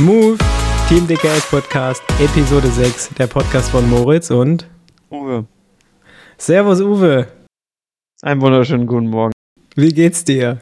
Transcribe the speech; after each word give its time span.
Move, 0.00 0.38
Team 0.88 1.06
DKS 1.06 1.50
Podcast, 1.50 2.02
Episode 2.20 2.68
6, 2.68 3.10
der 3.18 3.26
Podcast 3.26 3.70
von 3.70 3.88
Moritz 3.88 4.30
und 4.30 4.66
Uwe. 5.10 5.46
Servus 6.38 6.80
Uwe. 6.80 7.26
Einen 8.22 8.40
wunderschönen 8.40 8.86
guten 8.86 9.08
Morgen. 9.08 9.32
Wie 9.76 9.90
geht's 9.92 10.24
dir? 10.24 10.60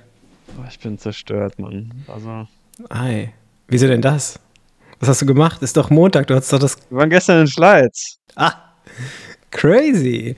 Oh, 0.58 0.64
ich 0.68 0.78
bin 0.80 0.98
zerstört, 0.98 1.58
Mann. 1.58 1.92
Also, 2.08 2.48
Hi. 2.90 3.30
Wieso 3.68 3.86
denn 3.86 4.02
das? 4.02 4.40
Was 4.98 5.08
hast 5.08 5.22
du 5.22 5.26
gemacht? 5.26 5.62
Ist 5.62 5.76
doch 5.76 5.90
Montag, 5.90 6.26
du 6.26 6.34
hast 6.34 6.52
doch 6.52 6.58
das. 6.58 6.76
wir 6.90 6.98
waren 6.98 7.10
gestern 7.10 7.42
in 7.42 7.46
Schleiz. 7.46 8.16
Ah, 8.34 8.54
crazy. 9.50 10.36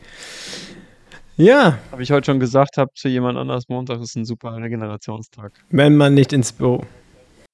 Ja, 1.36 1.78
Habe 1.90 2.02
ich 2.02 2.10
heute 2.12 2.26
schon 2.26 2.38
gesagt, 2.40 2.76
habe 2.76 2.90
zu 2.94 3.08
jemand 3.08 3.38
anders, 3.38 3.64
Montag 3.68 4.00
ist 4.02 4.14
ein 4.16 4.26
super 4.26 4.54
Regenerationstag. 4.56 5.52
wenn 5.70 5.96
man 5.96 6.12
nicht 6.12 6.34
ins 6.34 6.52
Büro. 6.52 6.84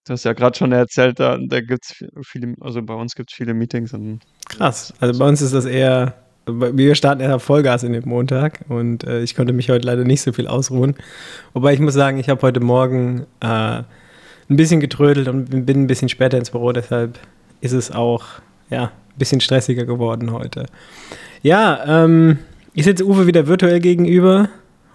Du 0.07 0.13
hast 0.13 0.25
ja 0.25 0.35
gerade 0.35 0.57
schon 0.57 0.71
erzählt, 0.71 1.19
da, 1.19 1.37
da 1.37 1.61
gibt 1.61 1.85
es 1.85 2.05
viele, 2.23 2.55
also 2.61 2.81
bei 2.81 2.95
uns 2.95 3.17
gibt 3.17 3.31
es 3.31 3.37
viele 3.37 3.55
Meetings 3.55 3.93
und 3.93 4.21
Krass. 4.49 4.95
Also 5.01 5.19
bei 5.19 5.27
uns 5.27 5.43
ist 5.43 5.53
das 5.53 5.65
eher. 5.65 6.15
Wir 6.47 6.95
starten 6.95 7.21
eher 7.21 7.41
Vollgas 7.41 7.83
in 7.83 7.93
den 7.93 8.09
Montag 8.09 8.61
und 8.69 9.03
äh, 9.03 9.23
ich 9.23 9.35
konnte 9.35 9.53
mich 9.53 9.69
heute 9.69 9.85
leider 9.85 10.05
nicht 10.05 10.23
so 10.23 10.33
viel 10.33 10.47
ausruhen. 10.47 10.95
Wobei 11.55 11.75
ich 11.75 11.81
muss 11.81 11.95
sagen, 11.95 12.19
ich 12.19 12.29
habe 12.29 12.41
heute 12.43 12.61
Morgen 12.61 13.27
äh, 13.41 13.47
ein 13.47 13.85
bisschen 14.57 14.79
getrödelt 14.79 15.27
und 15.27 15.67
bin 15.67 15.83
ein 15.83 15.87
bisschen 15.89 16.09
später 16.09 16.39
ins 16.39 16.53
Büro, 16.53 16.71
deshalb 16.71 17.19
ist 17.61 17.73
es 17.73 17.91
auch 17.91 18.27
ja, 18.71 18.85
ein 18.85 19.19
bisschen 19.19 19.41
stressiger 19.41 19.87
geworden 19.87 20.31
heute. 20.31 20.67
Ja, 21.43 22.05
ähm, 22.05 22.39
ich 22.75 22.85
sitze 22.85 23.05
Uwe 23.05 23.27
wieder 23.27 23.49
virtuell 23.49 23.81
gegenüber. 23.81 24.49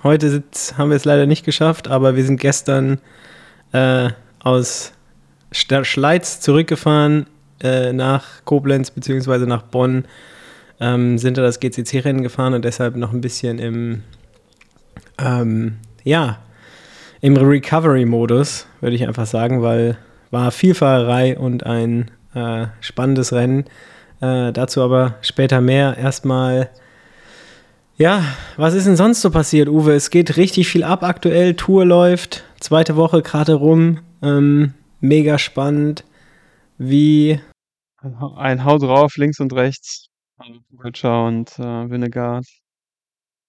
Heute 0.04 0.30
sitz, 0.30 0.76
haben 0.78 0.90
wir 0.90 0.96
es 0.96 1.04
leider 1.04 1.26
nicht 1.26 1.44
geschafft, 1.44 1.90
aber 1.90 2.16
wir 2.16 2.24
sind 2.24 2.40
gestern 2.40 3.00
äh, 3.74 4.12
aus 4.40 4.94
Schleiz 5.52 6.40
zurückgefahren 6.40 7.28
äh, 7.62 7.94
nach 7.94 8.46
Koblenz 8.46 8.92
bzw. 8.92 9.46
nach 9.46 9.64
Bonn. 9.64 10.06
Ähm, 10.80 11.18
sind 11.18 11.38
da 11.38 11.44
das 11.44 11.60
GCC-Rennen 11.60 12.24
gefahren 12.24 12.54
und 12.54 12.66
deshalb 12.66 12.96
noch 12.96 13.14
ein 13.14 13.22
bisschen 13.22 13.60
im, 13.60 14.04
ähm, 15.20 15.78
ja, 16.04 16.40
im 17.22 17.38
Recovery-Modus, 17.38 18.66
würde 18.80 18.96
ich 18.96 19.08
einfach 19.08 19.28
sagen, 19.28 19.62
weil 19.62 19.98
war 20.32 20.52
viel 20.52 20.74
Fahrerei 20.74 21.38
und 21.38 21.66
ein 21.66 22.10
äh, 22.34 22.68
spannendes 22.80 23.34
Rennen. 23.34 23.66
Äh, 24.22 24.52
dazu 24.54 24.82
aber 24.82 25.16
später 25.22 25.62
mehr. 25.62 25.98
Erstmal, 25.98 26.70
ja, 27.98 28.24
was 28.58 28.74
ist 28.74 28.88
denn 28.88 28.96
sonst 28.96 29.22
so 29.22 29.30
passiert, 29.30 29.68
Uwe? 29.70 29.94
Es 29.94 30.10
geht 30.10 30.38
richtig 30.38 30.68
viel 30.70 30.84
ab 30.84 31.04
aktuell. 31.04 31.56
Tour 31.56 31.86
läuft, 31.86 32.44
zweite 32.60 32.96
Woche 32.96 33.22
gerade 33.22 33.54
rum. 33.54 34.00
Ähm, 34.24 34.74
mega 35.02 35.38
spannend. 35.38 36.06
Wie, 36.78 37.40
ein 38.38 38.66
Hau 38.66 38.78
drauf, 38.78 39.18
links 39.18 39.40
und 39.40 39.54
rechts. 39.54 40.08
Pogacar 40.72 41.28
und 41.28 41.52
äh, 41.60 41.90
Winnegard 41.90 42.46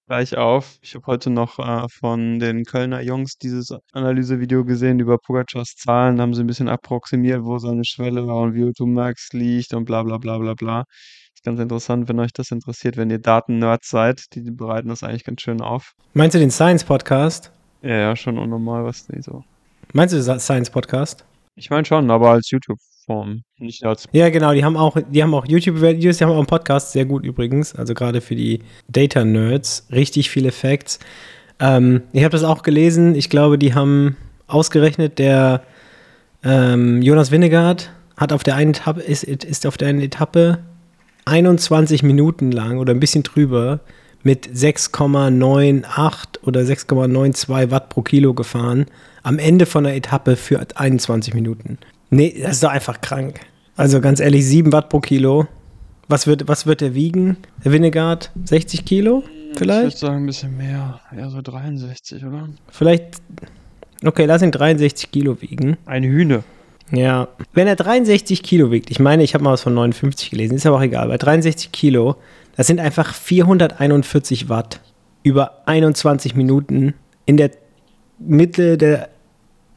gleich 0.06 0.36
auf. 0.36 0.78
Ich 0.82 0.94
habe 0.94 1.06
heute 1.06 1.30
noch 1.30 1.58
äh, 1.58 1.86
von 1.88 2.38
den 2.38 2.64
Kölner 2.64 3.00
Jungs 3.00 3.38
dieses 3.38 3.74
Analysevideo 3.92 4.62
gesehen 4.64 5.00
über 5.00 5.16
Pogacars 5.16 5.74
Zahlen. 5.76 6.16
Da 6.16 6.22
haben 6.22 6.34
sie 6.34 6.42
ein 6.42 6.46
bisschen 6.46 6.68
approximiert, 6.68 7.44
wo 7.44 7.56
seine 7.56 7.84
Schwelle 7.84 8.26
war 8.26 8.36
und 8.42 8.54
VO2 8.54 8.86
Max 8.86 9.32
liegt 9.32 9.72
und 9.72 9.86
bla 9.86 10.02
bla 10.02 10.18
bla 10.18 10.36
bla 10.36 10.52
bla. 10.52 10.84
Ist 11.34 11.44
ganz 11.44 11.60
interessant, 11.60 12.10
wenn 12.10 12.20
euch 12.20 12.34
das 12.34 12.50
interessiert, 12.50 12.98
wenn 12.98 13.08
ihr 13.08 13.20
Daten-Nerds 13.20 13.88
seid. 13.88 14.24
Die 14.34 14.42
bereiten 14.50 14.88
das 14.88 15.02
eigentlich 15.02 15.24
ganz 15.24 15.40
schön 15.40 15.62
auf. 15.62 15.92
meinst 16.12 16.34
du 16.34 16.38
den 16.38 16.50
Science-Podcast? 16.50 17.50
Ja, 17.80 17.96
ja, 17.96 18.16
schon 18.16 18.36
unnormal, 18.36 18.84
was 18.84 19.06
die 19.06 19.22
so. 19.22 19.44
Meinst 19.94 20.14
du 20.14 20.22
den 20.22 20.40
Science-Podcast? 20.40 21.24
Ich 21.54 21.70
meine 21.70 21.84
schon, 21.84 22.10
aber 22.10 22.30
als 22.30 22.50
YouTube-Form, 22.50 23.42
nicht 23.58 23.84
als. 23.84 24.08
Ja, 24.12 24.30
genau, 24.30 24.54
die 24.54 24.64
haben 24.64 24.76
auch, 24.76 24.96
die 25.10 25.22
haben 25.22 25.34
auch 25.34 25.46
YouTube-Videos, 25.46 26.16
die 26.16 26.24
haben 26.24 26.30
auch 26.32 26.38
einen 26.38 26.46
Podcast, 26.46 26.92
sehr 26.92 27.04
gut 27.04 27.24
übrigens, 27.24 27.74
also 27.74 27.92
gerade 27.94 28.20
für 28.20 28.34
die 28.34 28.60
Data-Nerds, 28.88 29.88
richtig 29.92 30.30
viele 30.30 30.50
Facts. 30.50 30.98
Ähm, 31.60 32.02
ich 32.12 32.24
habe 32.24 32.32
das 32.32 32.44
auch 32.44 32.62
gelesen, 32.62 33.14
ich 33.14 33.28
glaube, 33.28 33.58
die 33.58 33.74
haben 33.74 34.16
ausgerechnet, 34.46 35.18
der 35.18 35.62
ähm, 36.42 37.02
Jonas 37.02 37.30
Winnegard 37.30 37.92
hat 38.16 38.32
auf 38.32 38.42
der 38.42 38.56
einen 38.56 38.72
Etappe, 38.72 39.00
ist, 39.00 39.24
ist 39.24 39.66
auf 39.66 39.76
der 39.76 39.88
einen 39.88 40.00
Etappe 40.00 40.58
21 41.24 42.02
Minuten 42.02 42.50
lang 42.50 42.78
oder 42.78 42.92
ein 42.92 43.00
bisschen 43.00 43.22
drüber 43.22 43.80
mit 44.22 44.48
6,98 44.48 46.42
oder 46.44 46.60
6,92 46.60 47.70
Watt 47.70 47.88
pro 47.88 48.02
Kilo 48.02 48.34
gefahren. 48.34 48.86
Am 49.22 49.38
Ende 49.38 49.66
von 49.66 49.84
der 49.84 49.96
Etappe 49.96 50.36
für 50.36 50.64
21 50.74 51.34
Minuten. 51.34 51.78
Nee, 52.10 52.40
das 52.42 52.52
ist 52.52 52.62
doch 52.62 52.70
einfach 52.70 53.00
krank. 53.00 53.40
Also 53.76 54.00
ganz 54.00 54.20
ehrlich, 54.20 54.44
7 54.46 54.72
Watt 54.72 54.88
pro 54.88 55.00
Kilo. 55.00 55.46
Was 56.08 56.26
wird, 56.26 56.46
was 56.48 56.66
wird 56.66 56.80
der 56.80 56.94
wiegen? 56.94 57.36
Der 57.64 57.72
Winnegard? 57.72 58.30
60 58.44 58.84
Kilo? 58.84 59.22
Ich 59.52 59.58
Vielleicht? 59.58 59.82
würde 59.82 59.96
sagen, 59.96 60.16
ein 60.24 60.26
bisschen 60.26 60.56
mehr. 60.56 61.00
Eher 61.16 61.30
so 61.30 61.40
63, 61.40 62.24
oder? 62.24 62.48
Vielleicht. 62.68 63.22
Okay, 64.04 64.24
lass 64.24 64.42
ihn 64.42 64.50
63 64.50 65.10
Kilo 65.10 65.40
wiegen. 65.40 65.76
Eine 65.86 66.08
Hühne. 66.08 66.42
Ja. 66.90 67.28
Wenn 67.54 67.66
er 67.66 67.76
63 67.76 68.42
Kilo 68.42 68.70
wiegt, 68.70 68.90
ich 68.90 68.98
meine, 68.98 69.22
ich 69.22 69.34
habe 69.34 69.44
mal 69.44 69.52
was 69.52 69.62
von 69.62 69.74
59 69.74 70.30
gelesen, 70.30 70.56
ist 70.56 70.66
aber 70.66 70.76
auch 70.76 70.82
egal. 70.82 71.08
Bei 71.08 71.16
63 71.16 71.72
Kilo, 71.72 72.16
das 72.56 72.66
sind 72.66 72.80
einfach 72.80 73.14
441 73.14 74.48
Watt 74.48 74.80
über 75.22 75.62
21 75.66 76.34
Minuten 76.34 76.94
in 77.26 77.36
der 77.36 77.50
Mitte 78.18 78.76
der 78.76 79.08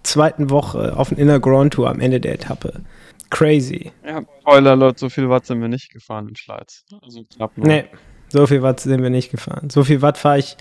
zweiten 0.03 0.49
Woche 0.49 0.95
auf 0.95 1.09
dem 1.09 1.17
Inner 1.17 1.39
Grand 1.39 1.73
Tour 1.73 1.89
am 1.89 1.99
Ende 1.99 2.19
der 2.19 2.33
Etappe. 2.33 2.81
Crazy. 3.29 3.91
Ja, 4.05 4.23
Spoiler 4.41 4.71
Alert, 4.71 4.99
so 4.99 5.09
viel 5.09 5.29
Watt 5.29 5.45
sind 5.45 5.61
wir 5.61 5.67
nicht 5.67 5.91
gefahren 5.91 6.29
in 6.29 6.35
Schleiz. 6.35 6.85
Also 7.01 7.23
knapp 7.23 7.57
nur. 7.57 7.67
Nee, 7.67 7.85
so 8.29 8.45
viel 8.45 8.61
Watt 8.61 8.79
sind 8.79 9.01
wir 9.01 9.09
nicht 9.09 9.31
gefahren. 9.31 9.69
So 9.69 9.83
viel 9.83 10.01
Watt 10.01 10.17
fahre 10.17 10.39
ich 10.39 10.55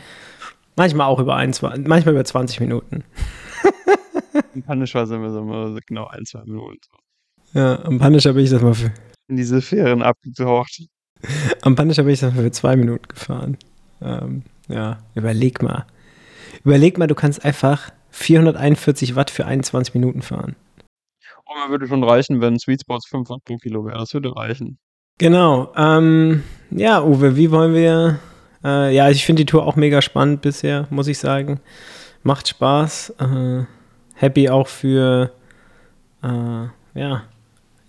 manchmal 0.76 1.06
auch 1.06 1.20
über 1.20 1.36
21, 1.36 1.86
manchmal 1.86 2.14
über 2.14 2.24
20 2.24 2.60
Minuten. 2.60 3.04
In 4.54 4.62
Punisher 4.62 5.06
sind 5.06 5.22
wir 5.22 5.30
so 5.30 5.78
genau 5.86 6.06
ein, 6.06 6.24
zwei 6.24 6.42
Minuten 6.44 6.78
Ja, 7.52 7.84
am 7.84 7.98
Punisher 7.98 8.32
bin 8.32 8.44
ich 8.44 8.50
das 8.50 8.62
mal 8.62 8.74
für, 8.74 8.92
in 9.28 9.36
diese 9.36 9.60
Fähren 9.62 10.02
abgetaucht. 10.02 10.82
Am 11.62 11.76
Punisher 11.76 12.04
bin 12.04 12.14
ich 12.14 12.22
mal 12.22 12.32
für 12.32 12.50
zwei 12.50 12.76
Minuten 12.76 13.08
gefahren. 13.08 13.58
Ähm, 14.02 14.42
ja, 14.68 14.98
überleg 15.14 15.62
mal. 15.62 15.86
Überleg 16.64 16.98
mal, 16.98 17.06
du 17.06 17.14
kannst 17.14 17.44
einfach 17.44 17.90
441 18.10 19.16
Watt 19.16 19.30
für 19.30 19.46
21 19.46 19.94
Minuten 19.94 20.22
fahren. 20.22 20.56
Oh, 21.46 21.52
mir 21.64 21.70
würde 21.70 21.86
schon 21.86 22.04
reichen, 22.04 22.40
wenn 22.40 22.58
Sweet 22.58 22.82
Spots 22.82 23.06
5 23.06 23.28
Watt 23.28 23.44
pro 23.44 23.56
Kilo 23.56 23.84
wäre. 23.84 23.98
Das 23.98 24.14
würde 24.14 24.34
reichen. 24.34 24.78
Genau. 25.18 25.72
Ähm, 25.76 26.42
ja, 26.70 27.02
Uwe, 27.02 27.36
wie 27.36 27.50
wollen 27.50 27.74
wir. 27.74 28.18
Äh, 28.64 28.94
ja, 28.94 29.10
ich 29.10 29.24
finde 29.24 29.40
die 29.40 29.46
Tour 29.46 29.66
auch 29.66 29.76
mega 29.76 30.00
spannend 30.02 30.42
bisher, 30.42 30.86
muss 30.90 31.06
ich 31.06 31.18
sagen. 31.18 31.60
Macht 32.22 32.48
Spaß. 32.48 33.10
Äh, 33.20 33.64
happy 34.14 34.48
auch 34.48 34.68
für 34.68 35.30
äh, 36.22 36.98
ja, 36.98 37.22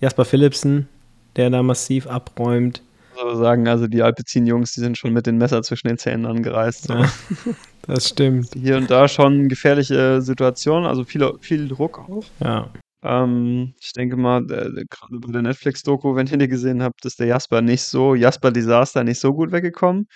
Jasper 0.01 0.25
Philipsen, 0.25 0.89
der 1.35 1.49
da 1.49 1.63
massiv 1.63 2.07
abräumt. 2.07 2.81
Aber 3.19 3.35
sagen, 3.35 3.67
also 3.67 3.87
die 3.87 4.01
Alpecin-Jungs, 4.01 4.73
die 4.73 4.81
sind 4.81 4.97
schon 4.97 5.13
mit 5.13 5.25
den 5.25 5.37
Messer 5.37 5.61
zwischen 5.63 5.87
den 5.87 5.97
Zähnen 5.97 6.25
angereist. 6.25 6.85
So. 6.85 6.93
Ja, 6.93 7.11
das 7.87 8.09
stimmt. 8.09 8.49
Hier 8.53 8.77
und 8.77 8.89
da 8.89 9.07
schon 9.07 9.47
gefährliche 9.47 10.21
Situationen, 10.21 10.85
also 10.85 11.03
viel, 11.03 11.31
viel 11.39 11.67
Druck 11.67 11.99
auch. 11.99 12.25
Ja. 12.39 12.71
Ähm, 13.03 13.73
ich 13.79 13.93
denke 13.93 14.17
mal, 14.17 14.45
der, 14.45 14.69
gerade 14.69 15.19
bei 15.19 15.31
der 15.31 15.43
Netflix-Doku, 15.43 16.15
wenn 16.15 16.27
ihr 16.27 16.37
die 16.37 16.47
gesehen 16.47 16.81
habt, 16.81 17.05
ist 17.05 17.19
der 17.19 17.27
Jasper 17.27 17.61
nicht 17.61 17.83
so, 17.83 18.15
Jasper 18.15 18.51
Disaster 18.51 19.03
nicht 19.03 19.19
so 19.19 19.33
gut 19.33 19.51
weggekommen. 19.51 20.07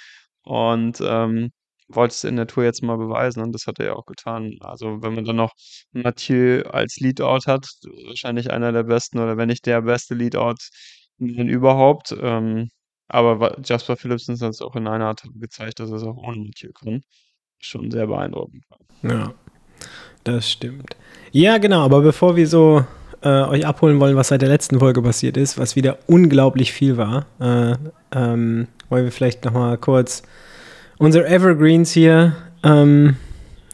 Und 0.43 0.99
ähm, 1.01 1.51
wollte 1.89 2.13
es 2.13 2.23
in 2.23 2.35
der 2.35 2.47
Tour 2.47 2.63
jetzt 2.63 2.83
mal 2.83 2.97
beweisen 2.97 3.41
und 3.41 3.51
das 3.53 3.67
hat 3.67 3.79
er 3.79 3.87
ja 3.87 3.93
auch 3.93 4.05
getan. 4.05 4.57
Also 4.61 5.01
wenn 5.01 5.15
man 5.15 5.25
dann 5.25 5.35
noch 5.35 5.53
Mathieu 5.91 6.63
als 6.63 6.99
Leadout 6.99 7.47
hat, 7.47 7.67
wahrscheinlich 8.07 8.51
einer 8.51 8.71
der 8.71 8.83
besten 8.83 9.19
oder 9.19 9.37
wenn 9.37 9.49
nicht 9.49 9.65
der 9.65 9.81
beste 9.81 10.15
Leadout 10.15 10.57
überhaupt. 11.17 12.15
Ähm, 12.19 12.69
aber 13.09 13.59
Jasper 13.63 13.97
Philipsen 13.97 14.39
hat 14.39 14.51
es 14.51 14.61
auch 14.61 14.75
in 14.75 14.87
einer 14.87 15.11
Etappe 15.11 15.37
gezeigt, 15.39 15.79
dass 15.79 15.89
er 15.89 15.97
es 15.97 16.03
auch 16.03 16.17
ohne 16.17 16.37
Mathieu 16.37 16.71
kann. 16.71 17.01
Schon 17.59 17.91
sehr 17.91 18.07
beeindruckend. 18.07 18.63
Ja, 19.03 19.33
das 20.23 20.49
stimmt. 20.49 20.95
Ja, 21.31 21.57
genau, 21.57 21.83
aber 21.83 22.01
bevor 22.01 22.35
wir 22.35 22.47
so 22.47 22.85
äh, 23.21 23.27
euch 23.27 23.65
abholen 23.65 23.99
wollen, 23.99 24.15
was 24.15 24.29
seit 24.29 24.41
der 24.41 24.49
letzten 24.49 24.79
Folge 24.79 25.01
passiert 25.01 25.37
ist, 25.37 25.57
was 25.57 25.75
wieder 25.75 25.97
unglaublich 26.07 26.71
viel 26.71 26.97
war, 26.97 27.25
äh, 27.39 27.75
ähm, 28.13 28.67
wollen 28.89 29.05
wir 29.05 29.11
vielleicht 29.11 29.43
nochmal 29.43 29.77
kurz 29.77 30.23
unsere 30.97 31.27
Evergreens 31.27 31.91
hier, 31.91 32.35
ähm, 32.63 33.17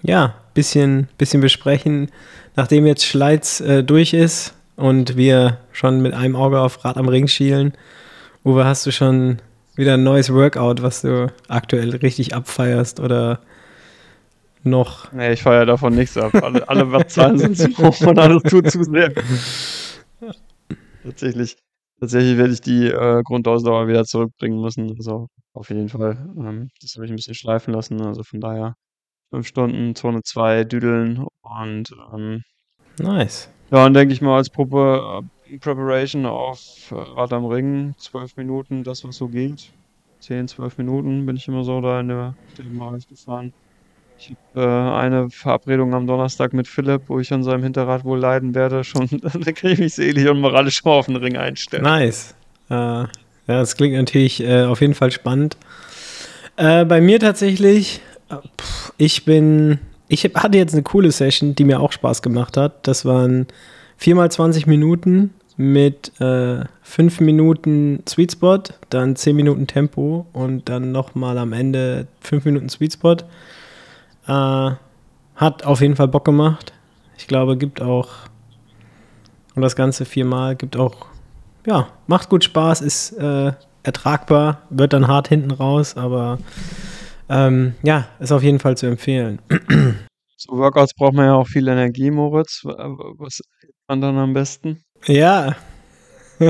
ja, 0.02 0.36
bisschen, 0.54 1.08
bisschen 1.18 1.42
besprechen. 1.42 2.12
Nachdem 2.56 2.86
jetzt 2.86 3.06
Schleiz 3.06 3.60
äh, 3.60 3.84
durch 3.84 4.14
ist 4.14 4.54
und 4.78 5.18
wir 5.18 5.60
schon 5.74 6.02
mit 6.02 6.14
einem 6.14 6.36
Auge 6.36 6.60
auf 6.60 6.86
Rad 6.86 6.98
am 6.98 7.10
Ring 7.10 7.28
schielen, 7.28 7.74
Uwe, 8.46 8.64
hast 8.64 8.86
du 8.86 8.92
schon 8.92 9.42
wieder 9.76 9.96
ein 9.96 10.04
neues 10.04 10.32
Workout, 10.32 10.84
was 10.84 11.02
du 11.02 11.34
aktuell 11.48 11.96
richtig 11.96 12.36
abfeierst 12.36 13.00
oder 13.00 13.40
noch 14.64 15.12
Nee, 15.12 15.34
ich 15.34 15.42
feiere 15.42 15.66
davon 15.66 15.96
nichts 15.96 16.16
ab. 16.16 16.32
Alle, 16.36 16.70
alle 16.70 16.92
Wattzahlen 16.92 17.40
sind 17.40 17.58
zu 17.58 17.76
hoch 17.80 18.00
und 18.02 18.20
alles 18.20 18.44
tut 18.44 18.70
zu 18.70 18.84
sehr. 18.84 19.12
tatsächlich, 21.04 21.58
tatsächlich 22.00 22.38
werde 22.38 22.54
ich 22.54 22.62
die 22.62 22.86
äh, 22.86 23.24
Grundausdauer 23.24 23.88
wieder 23.88 24.06
zurückbringen 24.06 24.62
müssen. 24.62 24.92
Also 24.96 25.28
auf 25.54 25.70
jeden 25.70 25.90
Fall. 25.90 26.12
Ähm, 26.38 26.70
das 26.82 26.94
habe 26.96 27.06
ich 27.06 27.12
ein 27.12 27.16
bisschen 27.16 27.34
schleifen 27.34 27.74
lassen. 27.74 28.00
Also 28.02 28.22
von 28.24 28.42
daher 28.42 28.76
fünf 29.32 29.48
Stunden, 29.48 29.96
Zone 29.96 30.22
2 30.24 30.66
düdeln 30.66 31.26
und 31.42 31.90
ähm, 32.14 32.44
Nice. 33.00 33.50
ja, 33.72 33.84
dann 33.84 33.96
denke 33.96 34.14
ich 34.14 34.22
mal 34.22 34.38
als 34.38 34.52
Probe, 34.52 35.24
Preparation 35.60 36.26
auf 36.26 36.60
Rad 36.92 37.34
am 37.34 37.46
Ring, 37.46 37.94
zwölf 37.98 38.36
Minuten, 38.36 38.84
das 38.84 39.04
was 39.04 39.18
so 39.18 39.28
geht. 39.28 39.70
Zehn, 40.20 40.48
zwölf 40.48 40.78
Minuten 40.78 41.26
bin 41.26 41.36
ich 41.36 41.48
immer 41.48 41.64
so 41.64 41.82
da 41.82 42.00
in 42.00 42.08
der, 42.08 42.36
Maris 42.72 43.08
gefahren. 43.08 43.54
Ich 44.18 44.34
habe 44.56 44.66
äh, 44.66 45.00
eine 45.00 45.30
Verabredung 45.30 45.94
am 45.94 46.08
Donnerstag 46.08 46.54
mit 46.54 46.68
Philipp, 46.68 47.04
wo 47.08 47.20
ich 47.20 47.32
an 47.34 47.44
seinem 47.44 47.64
Hinterrad 47.64 48.06
wohl 48.06 48.18
leiden 48.18 48.56
werde. 48.56 48.84
Schon, 48.84 49.08
da 49.22 49.52
kann 49.52 49.72
ich 49.72 49.80
mich 49.80 49.94
selig 49.94 50.28
und 50.28 50.40
moralisch 50.40 50.84
mal 50.84 50.94
auf 50.94 51.06
den 51.08 51.18
Ring 51.18 51.38
einstellen. 51.38 51.84
Nice. 51.84 52.34
Äh, 52.70 52.74
ja, 52.74 53.08
das 53.48 53.76
klingt 53.76 53.96
natürlich 53.96 54.42
äh, 54.42 54.64
auf 54.64 54.82
jeden 54.82 54.96
Fall 54.96 55.12
spannend. 55.12 55.58
Äh, 56.58 56.86
bei 56.86 57.02
mir 57.02 57.20
tatsächlich, 57.20 58.02
äh, 58.30 58.38
pff, 58.60 58.94
ich 58.98 59.26
bin, 59.26 59.80
ich 60.08 60.24
hab- 60.24 60.42
hatte 60.42 60.58
jetzt 60.58 60.74
eine 60.74 60.84
coole 60.84 61.12
Session, 61.12 61.54
die 61.54 61.66
mir 61.66 61.80
auch 61.82 61.92
Spaß 61.92 62.22
gemacht 62.22 62.58
hat. 62.58 62.88
Das 62.88 63.06
waren 63.06 63.48
viermal 63.98 64.32
20 64.32 64.68
Minuten 64.68 65.34
mit 65.58 66.20
äh, 66.20 66.66
5 66.84 67.22
Minuten 67.22 68.04
Sweet 68.08 68.34
Spot, 68.34 68.64
dann 68.90 69.16
10 69.16 69.36
Minuten 69.36 69.68
Tempo 69.68 70.26
und 70.34 70.68
dann 70.70 70.92
nochmal 70.92 71.38
am 71.38 71.54
Ende 71.54 72.08
5 72.22 72.46
Minuten 72.46 72.70
Sweet 72.70 72.94
Spot. 72.94 73.18
Äh, 74.28 74.72
hat 75.36 75.66
auf 75.66 75.82
jeden 75.82 75.96
Fall 75.96 76.08
Bock 76.08 76.26
gemacht. 76.26 76.74
Ich 77.18 77.28
glaube, 77.28 77.58
gibt 77.58 77.82
auch, 77.82 78.10
und 79.56 79.62
das 79.62 79.76
Ganze 79.76 80.06
viermal, 80.06 80.56
gibt 80.56 80.78
auch 80.78 81.08
ja, 81.66 81.88
macht 82.08 82.30
gut 82.30 82.44
Spaß, 82.44 82.82
ist 82.82 83.14
äh, 83.14 83.54
ertragbar, 83.84 84.62
wird 84.70 84.94
dann 84.94 85.08
hart 85.08 85.28
hinten 85.28 85.52
raus, 85.52 85.98
aber 85.98 86.40
ähm, 87.30 87.74
ja, 87.84 88.08
ist 88.20 88.32
auf 88.32 88.44
jeden 88.44 88.60
Fall 88.60 88.78
zu 88.78 88.86
empfehlen. 88.86 89.40
So 90.38 90.58
Workouts 90.58 90.94
braucht 90.94 91.14
man 91.14 91.26
ja 91.26 91.34
auch 91.34 91.48
viel 91.48 91.68
Energie, 91.68 92.12
Moritz. 92.12 92.62
Was 92.66 93.42
man 93.88 94.02
dann 94.02 94.18
am 94.18 94.34
besten? 94.34 94.80
Ja. 95.06 95.56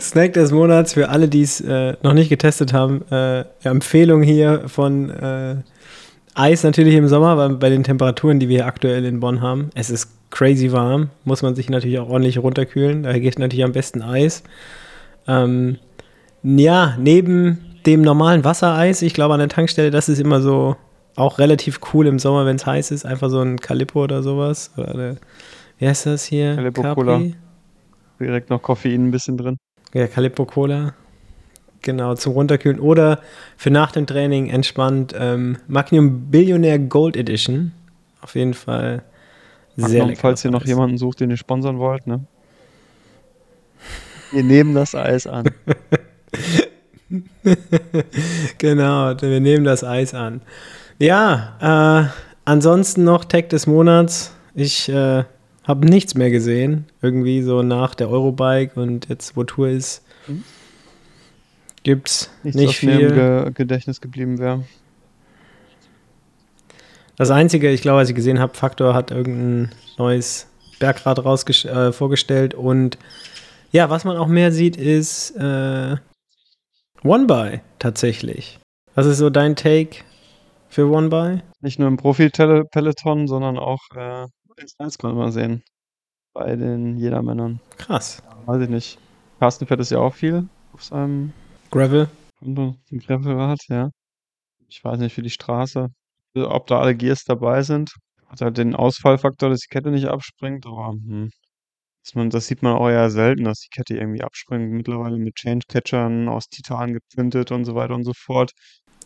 Snack 0.00 0.32
des 0.32 0.50
Monats 0.50 0.94
für 0.94 1.08
alle, 1.08 1.28
die 1.28 1.42
es 1.42 1.60
äh, 1.60 1.94
noch 2.02 2.14
nicht 2.14 2.28
getestet 2.28 2.72
haben. 2.72 3.02
Äh, 3.10 3.44
Empfehlung 3.62 4.22
hier 4.22 4.68
von 4.68 5.10
äh, 5.10 5.56
Eis 6.34 6.64
natürlich 6.64 6.94
im 6.94 7.08
Sommer, 7.08 7.36
weil 7.36 7.50
bei 7.50 7.68
den 7.68 7.84
Temperaturen, 7.84 8.40
die 8.40 8.48
wir 8.48 8.66
aktuell 8.66 9.04
in 9.04 9.20
Bonn 9.20 9.40
haben. 9.40 9.70
Es 9.74 9.90
ist 9.90 10.10
crazy 10.30 10.72
warm, 10.72 11.10
muss 11.24 11.42
man 11.42 11.54
sich 11.54 11.70
natürlich 11.70 11.98
auch 11.98 12.08
ordentlich 12.08 12.38
runterkühlen. 12.38 13.04
Daher 13.04 13.20
geht 13.20 13.38
natürlich 13.38 13.64
am 13.64 13.72
besten 13.72 14.02
Eis. 14.02 14.42
Ähm, 15.28 15.78
ja, 16.42 16.96
neben 16.98 17.76
dem 17.86 18.02
normalen 18.02 18.44
Wassereis, 18.44 19.02
ich 19.02 19.14
glaube 19.14 19.34
an 19.34 19.40
der 19.40 19.48
Tankstelle, 19.48 19.90
das 19.90 20.08
ist 20.08 20.20
immer 20.20 20.40
so 20.40 20.76
auch 21.14 21.38
relativ 21.38 21.80
cool 21.92 22.06
im 22.06 22.18
Sommer, 22.18 22.44
wenn 22.44 22.56
es 22.56 22.66
heiß 22.66 22.90
ist. 22.90 23.06
Einfach 23.06 23.30
so 23.30 23.40
ein 23.40 23.58
Calippo 23.58 24.04
oder 24.04 24.22
sowas. 24.22 24.72
Oder 24.76 24.90
eine, 24.90 25.16
wie 25.78 25.88
heißt 25.88 26.06
das 26.06 26.24
hier? 26.24 26.54
Calippo 26.56 26.82
Capri? 26.82 26.94
Cola. 26.94 27.22
Direkt 28.20 28.50
noch 28.50 28.62
Koffein 28.62 29.08
ein 29.08 29.10
bisschen 29.10 29.36
drin. 29.36 29.58
Ja, 29.92 30.06
Calippo 30.06 30.46
Cola. 30.46 30.94
Genau, 31.82 32.14
zum 32.14 32.32
Runterkühlen. 32.32 32.80
Oder 32.80 33.20
für 33.56 33.70
nach 33.70 33.92
dem 33.92 34.06
Training 34.06 34.48
entspannt 34.48 35.14
ähm, 35.18 35.58
Magnum 35.68 36.30
Billionaire 36.30 36.78
Gold 36.78 37.16
Edition. 37.16 37.72
Auf 38.22 38.34
jeden 38.34 38.54
Fall 38.54 39.04
sehr 39.76 39.88
Magnum, 39.88 40.08
lecker. 40.08 40.20
falls 40.20 40.44
ihr 40.44 40.50
noch 40.50 40.64
jemanden 40.64 40.98
sucht, 40.98 41.20
den 41.20 41.30
ihr 41.30 41.36
sponsern 41.36 41.78
wollt, 41.78 42.06
ne? 42.06 42.24
Wir 44.32 44.42
nehmen 44.42 44.74
das 44.74 44.94
Eis 44.94 45.26
an. 45.26 45.44
genau, 48.58 49.14
wir 49.20 49.40
nehmen 49.40 49.64
das 49.64 49.84
Eis 49.84 50.14
an. 50.14 50.40
Ja, 50.98 51.52
äh, 51.60 52.08
ansonsten 52.44 53.04
noch 53.04 53.24
Tag 53.24 53.50
des 53.50 53.66
Monats. 53.66 54.34
Ich 54.54 54.88
äh, 54.88 55.24
habe 55.66 55.86
nichts 55.86 56.14
mehr 56.14 56.30
gesehen. 56.30 56.86
Irgendwie 57.02 57.42
so 57.42 57.62
nach 57.62 57.94
der 57.94 58.08
Eurobike 58.08 58.80
und 58.80 59.08
jetzt, 59.08 59.36
wo 59.36 59.44
Tour 59.44 59.68
ist, 59.68 60.02
Hm. 60.26 60.42
gibt's 61.82 62.30
Nichts, 62.42 62.56
nicht 62.58 62.68
was 62.68 62.82
mir 62.82 62.96
viel. 62.96 63.08
im 63.08 63.14
Ge 63.14 63.50
Gedächtnis 63.54 64.00
geblieben 64.00 64.38
wäre. 64.38 64.64
Das 67.16 67.30
Einzige, 67.30 67.70
ich 67.70 67.80
glaube, 67.82 68.00
was 68.00 68.08
ich 68.08 68.14
gesehen 68.14 68.38
habe, 68.40 68.54
Faktor 68.54 68.94
hat 68.94 69.10
irgendein 69.10 69.74
neues 69.96 70.48
Bergrad 70.78 71.18
äh, 71.18 71.92
vorgestellt 71.92 72.54
und 72.54 72.98
ja, 73.72 73.88
was 73.90 74.04
man 74.04 74.16
auch 74.16 74.28
mehr 74.28 74.52
sieht, 74.52 74.76
ist 74.76 75.30
äh, 75.36 75.96
One 77.02 77.26
By 77.26 77.60
tatsächlich. 77.78 78.58
Was 78.94 79.06
ist 79.06 79.18
so 79.18 79.30
dein 79.30 79.56
Take 79.56 79.98
für 80.68 80.90
One 80.90 81.08
By? 81.08 81.42
Nicht 81.60 81.78
nur 81.78 81.88
im 81.88 81.96
Profi-Peloton, 81.96 83.28
sondern 83.28 83.58
auch 83.58 83.80
äh, 83.96 84.26
in 84.56 84.68
Science 84.68 84.98
kann 84.98 85.16
man 85.16 85.32
sehen. 85.32 85.62
Bei 86.32 86.56
den 86.56 86.96
Jedermännern. 86.96 87.60
Krass. 87.78 88.22
Weiß 88.46 88.62
ich 88.62 88.68
nicht. 88.68 88.98
Carsten 89.38 89.66
fährt 89.66 89.80
es 89.80 89.90
ja 89.90 89.98
auch 89.98 90.14
viel 90.14 90.48
auf 90.72 90.84
seinem 90.84 91.32
Gravel. 91.70 92.08
Gravelrad, 92.42 93.60
ja. 93.68 93.90
Ich 94.68 94.84
weiß 94.84 94.98
nicht, 94.98 95.14
für 95.14 95.22
die 95.22 95.30
Straße, 95.30 95.88
ob 96.34 96.66
da 96.66 96.80
alle 96.80 96.94
Gears 96.94 97.24
dabei 97.24 97.62
sind. 97.62 97.90
Hat 98.26 98.40
halt 98.40 98.58
den 98.58 98.74
Ausfallfaktor, 98.74 99.50
dass 99.50 99.60
die 99.60 99.68
Kette 99.68 99.90
nicht 99.90 100.06
abspringt, 100.06 100.66
aber 100.66 100.90
hm, 100.90 101.30
das 102.30 102.46
sieht 102.46 102.62
man 102.62 102.74
auch 102.74 102.88
eher 102.88 103.10
selten, 103.10 103.44
dass 103.44 103.60
die 103.60 103.68
Kette 103.68 103.96
irgendwie 103.96 104.22
abspringt. 104.22 104.70
Mittlerweile 104.70 105.16
mit 105.16 105.34
Change-Catchern 105.36 106.28
aus 106.28 106.48
Titan 106.48 106.92
geprintet 106.92 107.52
und 107.52 107.64
so 107.64 107.74
weiter 107.74 107.94
und 107.94 108.04
so 108.04 108.12
fort. 108.14 108.52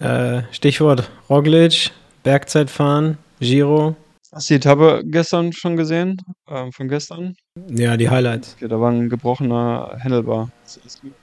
Äh, 0.01 0.43
Stichwort 0.53 1.11
Roglic, 1.29 1.91
Bergzeitfahren, 2.23 3.19
Giro. 3.41 3.97
Hast 4.33 4.49
du 4.49 4.55
die 4.55 4.57
Etappe 4.59 5.03
gestern 5.05 5.53
schon 5.53 5.77
gesehen? 5.77 6.17
Ähm, 6.49 6.73
von 6.73 6.89
gestern? 6.89 7.35
Ja, 7.69 7.97
die 7.97 8.09
Highlights. 8.09 8.55
Okay, 8.57 8.69
da 8.69 8.81
war 8.81 8.91
ein 8.91 9.09
gebrochener 9.09 9.99
Handlebar. 10.03 10.51
Das 10.65 10.77
ist 10.79 11.03
nicht 11.03 11.15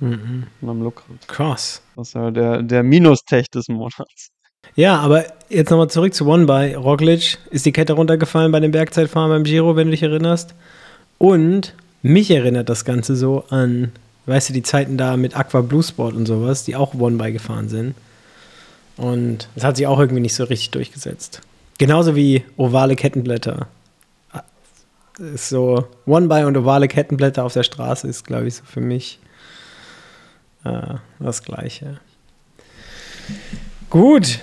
Mhm. 0.00 0.48
von 0.58 0.68
einem 0.68 0.82
Look. 0.82 1.04
Krass. 1.28 1.80
Das 1.94 2.08
ist 2.08 2.14
ja 2.14 2.30
der, 2.32 2.62
der 2.62 2.82
Minus-Tech 2.82 3.46
des 3.50 3.68
Monats. 3.68 4.30
Ja, 4.74 4.98
aber 4.98 5.24
jetzt 5.48 5.70
nochmal 5.70 5.90
zurück 5.90 6.12
zu 6.12 6.26
One 6.26 6.46
by 6.46 6.74
Roglic. 6.74 7.38
Ist 7.50 7.66
die 7.66 7.72
Kette 7.72 7.92
runtergefallen 7.92 8.50
bei 8.50 8.58
dem 8.58 8.72
Bergzeitfahren 8.72 9.30
beim 9.30 9.44
Giro, 9.44 9.76
wenn 9.76 9.86
du 9.86 9.90
dich 9.92 10.02
erinnerst. 10.02 10.54
Und 11.18 11.74
mich 12.02 12.32
erinnert 12.32 12.68
das 12.68 12.84
Ganze 12.84 13.14
so 13.14 13.44
an, 13.50 13.92
weißt 14.26 14.48
du, 14.48 14.52
die 14.52 14.62
Zeiten 14.64 14.98
da 14.98 15.16
mit 15.16 15.36
Aqua 15.36 15.60
Blue 15.60 15.82
Sport 15.84 16.14
und 16.14 16.26
sowas, 16.26 16.64
die 16.64 16.74
auch 16.74 16.94
One 16.94 17.16
by 17.16 17.30
gefahren 17.32 17.68
sind. 17.68 17.94
Und 18.96 19.48
das 19.54 19.62
hat 19.62 19.76
sich 19.76 19.86
auch 19.86 20.00
irgendwie 20.00 20.20
nicht 20.22 20.34
so 20.34 20.44
richtig 20.44 20.70
durchgesetzt. 20.72 21.42
Genauso 21.78 22.14
wie 22.16 22.44
ovale 22.56 22.96
Kettenblätter. 22.96 23.68
Ist 25.18 25.50
so 25.50 25.86
One 26.06 26.28
by 26.28 26.44
und 26.44 26.56
ovale 26.56 26.88
Kettenblätter 26.88 27.44
auf 27.44 27.52
der 27.52 27.64
Straße 27.64 28.08
ist, 28.08 28.24
glaube 28.24 28.48
ich, 28.48 28.54
so 28.56 28.64
für 28.64 28.80
mich 28.80 29.20
äh, 30.64 30.94
das 31.18 31.42
Gleiche. 31.42 32.00
Gut, 33.90 34.40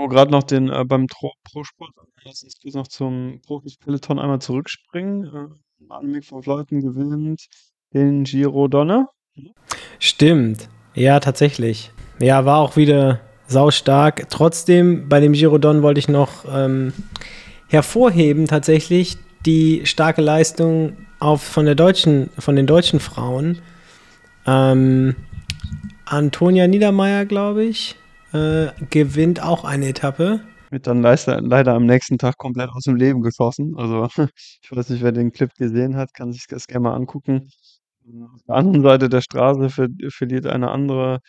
Oh, 0.00 0.06
gerade 0.06 0.30
noch 0.30 0.44
den 0.44 0.68
äh, 0.68 0.84
beim 0.84 1.06
Pro-Sport. 1.08 1.90
Lass 2.22 2.44
uns 2.44 2.74
noch 2.74 2.86
zum 2.86 3.40
Profis-Peloton 3.44 4.20
einmal 4.20 4.40
zurückspringen. 4.40 5.24
Äh, 5.24 5.92
Annemiek 5.92 6.24
von 6.24 6.40
Vleuten 6.40 6.80
gewinnt 6.80 7.46
den 7.92 8.22
Giro 8.22 8.68
Donner. 8.68 9.08
Stimmt. 9.98 10.68
Ja, 10.94 11.18
tatsächlich. 11.18 11.90
Ja, 12.20 12.44
war 12.44 12.58
auch 12.58 12.76
wieder 12.76 13.20
saustark. 13.48 14.28
Trotzdem, 14.30 15.08
bei 15.08 15.20
dem 15.20 15.32
Girodon 15.32 15.82
wollte 15.82 15.98
ich 15.98 16.08
noch 16.08 16.44
ähm, 16.50 16.92
hervorheben, 17.66 18.46
tatsächlich 18.46 19.18
die 19.44 19.84
starke 19.86 20.22
Leistung 20.22 20.96
auf, 21.18 21.42
von, 21.42 21.64
der 21.64 21.74
deutschen, 21.74 22.30
von 22.38 22.54
den 22.54 22.66
deutschen 22.66 23.00
Frauen. 23.00 23.58
Ähm, 24.46 25.16
Antonia 26.04 26.66
Niedermeyer, 26.66 27.26
glaube 27.26 27.64
ich, 27.64 27.96
äh, 28.32 28.68
gewinnt 28.90 29.42
auch 29.42 29.64
eine 29.64 29.88
Etappe. 29.88 30.40
Wird 30.70 30.86
dann 30.86 31.02
leider, 31.02 31.40
leider 31.40 31.74
am 31.74 31.86
nächsten 31.86 32.18
Tag 32.18 32.36
komplett 32.36 32.70
aus 32.70 32.84
dem 32.84 32.96
Leben 32.96 33.22
geschossen. 33.22 33.74
Also, 33.76 34.08
ich 34.62 34.70
weiß 34.70 34.90
nicht, 34.90 35.02
wer 35.02 35.12
den 35.12 35.32
Clip 35.32 35.52
gesehen 35.54 35.96
hat, 35.96 36.14
kann 36.14 36.32
sich 36.32 36.46
das 36.46 36.66
gerne 36.66 36.84
mal 36.84 36.94
angucken. 36.94 37.48
Auf 38.34 38.42
der 38.46 38.54
anderen 38.54 38.82
Seite 38.82 39.08
der 39.08 39.20
Straße 39.20 39.68
ver 39.68 39.88
verliert 40.08 40.46
eine 40.46 40.70
andere, 40.70 41.20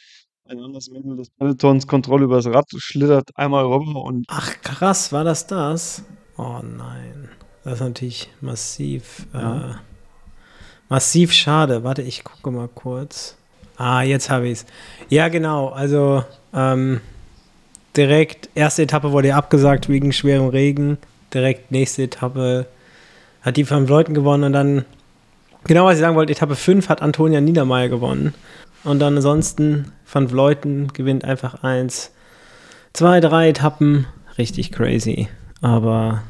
ein 0.49 0.59
anderes 0.59 0.89
Mitglied 0.89 1.19
des 1.19 1.29
Pelotons 1.29 1.87
Kontrolle 1.87 2.25
über 2.25 2.37
das 2.37 2.47
Rad, 2.47 2.65
schlittert 2.77 3.29
einmal 3.35 3.65
rüber 3.65 4.03
und 4.03 4.25
Ach, 4.29 4.51
krass, 4.61 5.11
war 5.11 5.23
das 5.23 5.45
das? 5.47 6.03
Oh 6.37 6.59
nein. 6.63 7.29
Das 7.63 7.75
ist 7.75 7.79
natürlich 7.81 8.29
massiv, 8.41 9.27
Ja. 9.33 9.57
äh, 9.57 9.73
massiv 10.89 11.33
schade. 11.33 11.83
Warte, 11.83 12.01
ich 12.01 12.23
gucke 12.23 12.49
mal 12.51 12.67
kurz. 12.67 13.35
Ah, 13.77 14.01
jetzt 14.01 14.29
habe 14.29 14.47
ich 14.47 14.53
es. 14.59 14.65
Ja, 15.09 15.27
genau. 15.27 15.67
Also, 15.69 16.23
ähm, 16.53 16.99
direkt, 17.95 18.49
erste 18.55 18.83
Etappe 18.83 19.11
wurde 19.11 19.29
ja 19.29 19.37
abgesagt 19.37 19.87
wegen 19.87 20.11
schwerem 20.11 20.47
Regen. 20.49 20.97
Direkt 21.33 21.71
nächste 21.71 22.03
Etappe 22.03 22.65
hat 23.41 23.55
die 23.57 23.65
von 23.65 23.87
Leuten 23.87 24.13
gewonnen 24.13 24.45
und 24.45 24.53
dann 24.53 24.85
Genau, 25.65 25.85
was 25.85 25.95
ich 25.95 25.99
sagen 25.99 26.15
wollte, 26.15 26.31
Etappe 26.31 26.55
5 26.55 26.87
hat 26.87 27.01
Antonia 27.01 27.41
Niedermeyer 27.41 27.89
gewonnen. 27.89 28.33
Und 28.83 29.00
dann 29.00 29.17
ansonsten 29.17 29.91
Van 30.12 30.29
Vleuten 30.29 30.88
gewinnt 30.93 31.25
einfach 31.25 31.63
eins, 31.63 32.13
zwei, 32.93 33.19
drei 33.19 33.50
Etappen. 33.50 34.07
Richtig 34.38 34.71
crazy. 34.71 35.27
Aber 35.62 36.24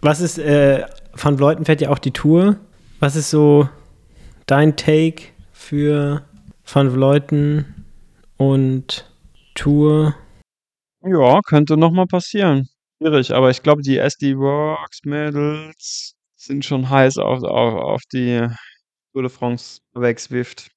was 0.00 0.20
ist, 0.20 0.38
äh, 0.38 0.86
Van 1.14 1.36
Vleuten 1.36 1.64
fährt 1.64 1.80
ja 1.80 1.90
auch 1.90 1.98
die 1.98 2.12
Tour. 2.12 2.56
Was 3.00 3.16
ist 3.16 3.30
so 3.30 3.68
dein 4.46 4.76
Take 4.76 5.24
für 5.52 6.22
Van 6.64 6.90
Vleuten 6.90 7.86
und 8.36 9.10
Tour? 9.54 10.14
Ja, 11.02 11.40
könnte 11.44 11.76
nochmal 11.76 12.06
passieren. 12.06 12.68
Schwierig, 12.98 13.34
aber 13.34 13.50
ich 13.50 13.62
glaube, 13.62 13.82
die 13.82 13.98
SD 13.98 14.38
Works 14.38 15.00
Mädels 15.04 16.14
sind 16.36 16.64
schon 16.64 16.88
heiß 16.88 17.18
auf, 17.18 17.42
auf, 17.42 17.74
auf 17.74 18.02
die 18.12 18.46
Tour 19.12 19.22
de 19.22 19.30
France 19.30 19.80
avec 19.94 20.20
Swift. 20.20 20.70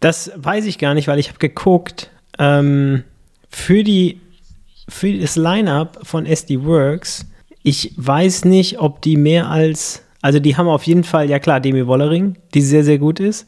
Das 0.00 0.30
weiß 0.36 0.66
ich 0.66 0.78
gar 0.78 0.94
nicht, 0.94 1.08
weil 1.08 1.18
ich 1.18 1.28
habe 1.28 1.38
geguckt, 1.38 2.10
ähm, 2.38 3.04
für, 3.48 3.82
die, 3.82 4.20
für 4.88 5.12
das 5.12 5.36
Line-Up 5.36 6.00
von 6.02 6.26
SD 6.26 6.64
Works, 6.64 7.26
ich 7.62 7.92
weiß 7.96 8.44
nicht, 8.44 8.78
ob 8.78 9.02
die 9.02 9.16
mehr 9.16 9.50
als, 9.50 10.02
also 10.22 10.38
die 10.38 10.56
haben 10.56 10.68
auf 10.68 10.84
jeden 10.84 11.04
Fall, 11.04 11.28
ja 11.28 11.38
klar, 11.38 11.60
Demi 11.60 11.86
Wollering, 11.86 12.36
die 12.54 12.60
sehr, 12.60 12.84
sehr 12.84 12.98
gut 12.98 13.20
ist, 13.20 13.46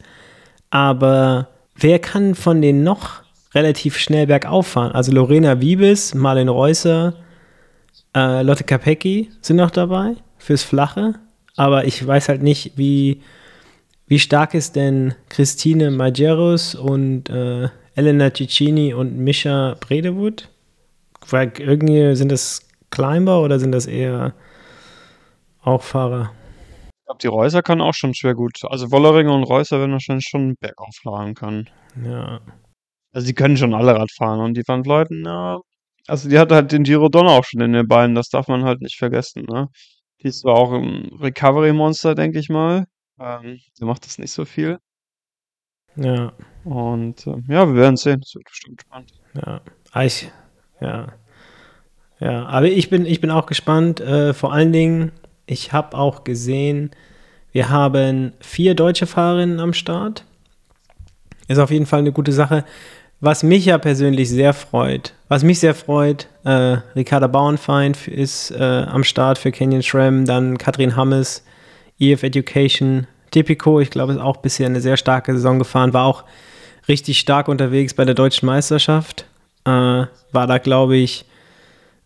aber 0.69 1.47
wer 1.75 1.99
kann 1.99 2.35
von 2.35 2.61
denen 2.61 2.83
noch 2.83 3.21
relativ 3.53 3.97
schnell 3.97 4.27
bergauf 4.27 4.67
fahren? 4.67 4.91
Also 4.91 5.11
Lorena 5.11 5.61
Wiebes, 5.61 6.13
Marlene 6.13 6.51
Reusser, 6.51 7.15
äh, 8.15 8.43
Lotte 8.43 8.63
Kapecki 8.63 9.29
sind 9.41 9.57
noch 9.57 9.71
dabei 9.71 10.15
fürs 10.37 10.63
Flache, 10.63 11.15
aber 11.55 11.85
ich 11.85 12.05
weiß 12.05 12.29
halt 12.29 12.43
nicht, 12.43 12.73
wie 12.75 13.21
wie 14.11 14.19
stark 14.19 14.55
ist 14.55 14.75
denn 14.75 15.15
Christine 15.29 15.89
Majeros 15.89 16.75
und 16.75 17.29
äh, 17.29 17.69
Elena 17.95 18.29
Ciccini 18.35 18.93
und 18.93 19.17
Mischa 19.17 19.77
Bredewood? 19.79 20.49
Weil 21.29 21.53
irgendwie 21.57 22.13
sind 22.17 22.29
das 22.29 22.67
Climber 22.89 23.41
oder 23.41 23.57
sind 23.57 23.71
das 23.71 23.85
eher 23.85 24.33
auch 25.61 25.81
Fahrer? 25.81 26.33
Ich 26.89 27.05
glaube, 27.05 27.19
die 27.21 27.27
Reusser 27.27 27.61
kann 27.61 27.79
auch 27.79 27.93
schon 27.93 28.13
schwer 28.13 28.35
gut. 28.35 28.59
Also 28.63 28.91
Wolleringer 28.91 29.33
und 29.33 29.45
Reusser 29.45 29.79
werden 29.79 29.93
wahrscheinlich 29.93 30.27
schon 30.27 30.57
bergauf 30.59 30.93
fahren 31.01 31.33
können. 31.33 31.69
Ja. 32.03 32.41
Also 33.13 33.27
die 33.27 33.33
können 33.33 33.55
schon 33.55 33.73
alle 33.73 33.95
Rad 33.95 34.11
fahren 34.11 34.41
und 34.41 34.57
die 34.57 34.67
Van 34.67 34.83
Vleuten, 34.83 35.23
ja. 35.23 35.61
Also 36.07 36.27
die 36.27 36.37
hat 36.37 36.51
halt 36.51 36.73
den 36.73 36.83
Giro 36.83 37.07
Donner 37.07 37.31
auch 37.31 37.45
schon 37.45 37.61
in 37.61 37.71
den 37.71 37.87
Beinen, 37.87 38.15
das 38.15 38.27
darf 38.27 38.49
man 38.49 38.65
halt 38.65 38.81
nicht 38.81 38.97
vergessen, 38.97 39.45
ne? 39.49 39.69
Die 40.21 40.27
ist 40.27 40.41
zwar 40.41 40.55
auch 40.55 40.73
ein 40.73 41.11
Recovery-Monster, 41.17 42.13
denke 42.13 42.39
ich 42.39 42.49
mal. 42.49 42.87
Ähm, 43.21 43.59
der 43.79 43.87
macht 43.87 44.05
das 44.05 44.17
nicht 44.17 44.31
so 44.31 44.45
viel. 44.45 44.79
Ja. 45.95 46.33
Und 46.63 47.27
äh, 47.27 47.35
ja, 47.47 47.67
wir 47.67 47.75
werden 47.75 47.97
sehen. 47.97 48.21
Das 48.21 48.33
wird 48.33 48.45
bestimmt 48.45 48.81
spannend. 48.81 49.13
Ja. 49.33 49.61
Ah, 49.91 50.03
ich, 50.03 50.31
ja. 50.79 51.13
Ja, 52.19 52.45
aber 52.45 52.67
ich 52.67 52.89
bin, 52.89 53.05
ich 53.05 53.19
bin 53.19 53.31
auch 53.31 53.45
gespannt. 53.45 53.99
Äh, 53.99 54.33
vor 54.33 54.53
allen 54.53 54.71
Dingen, 54.71 55.11
ich 55.45 55.73
habe 55.73 55.97
auch 55.97 56.23
gesehen, 56.23 56.91
wir 57.51 57.69
haben 57.69 58.33
vier 58.39 58.75
deutsche 58.75 59.07
Fahrerinnen 59.07 59.59
am 59.59 59.73
Start. 59.73 60.25
Ist 61.47 61.57
auf 61.57 61.71
jeden 61.71 61.85
Fall 61.85 61.99
eine 61.99 62.11
gute 62.11 62.31
Sache. 62.31 62.63
Was 63.19 63.43
mich 63.43 63.65
ja 63.65 63.77
persönlich 63.77 64.29
sehr 64.29 64.53
freut, 64.53 65.13
was 65.27 65.43
mich 65.43 65.59
sehr 65.59 65.75
freut, 65.75 66.27
äh, 66.43 66.77
Ricarda 66.95 67.27
Bauernfeind 67.27 68.07
ist 68.07 68.51
äh, 68.51 68.85
am 68.87 69.03
Start 69.03 69.37
für 69.37 69.51
Canyon 69.51 69.83
Shram, 69.83 70.25
dann 70.25 70.57
Katrin 70.57 70.95
Hammes, 70.95 71.43
EF 71.99 72.23
Education, 72.23 73.05
Tipico, 73.31 73.79
ich 73.79 73.89
glaube, 73.89 74.13
ist 74.13 74.19
auch 74.19 74.37
bisher 74.37 74.67
eine 74.67 74.81
sehr 74.81 74.97
starke 74.97 75.33
Saison 75.33 75.59
gefahren, 75.59 75.93
war 75.93 76.05
auch 76.05 76.23
richtig 76.87 77.19
stark 77.19 77.47
unterwegs 77.47 77.93
bei 77.93 78.05
der 78.05 78.15
deutschen 78.15 78.45
Meisterschaft. 78.45 79.25
Äh, 79.65 79.69
war 79.69 80.47
da, 80.47 80.57
glaube 80.57 80.97
ich, 80.97 81.25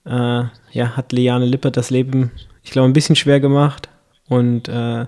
äh, 0.05 0.09
ja, 0.09 0.97
hat 0.97 1.11
Liane 1.11 1.45
Lippert 1.45 1.77
das 1.77 1.89
Leben, 1.89 2.31
ich 2.63 2.71
glaube, 2.71 2.89
ein 2.89 2.93
bisschen 2.93 3.15
schwer 3.15 3.39
gemacht. 3.39 3.89
Und 4.27 4.67
äh, 4.67 5.05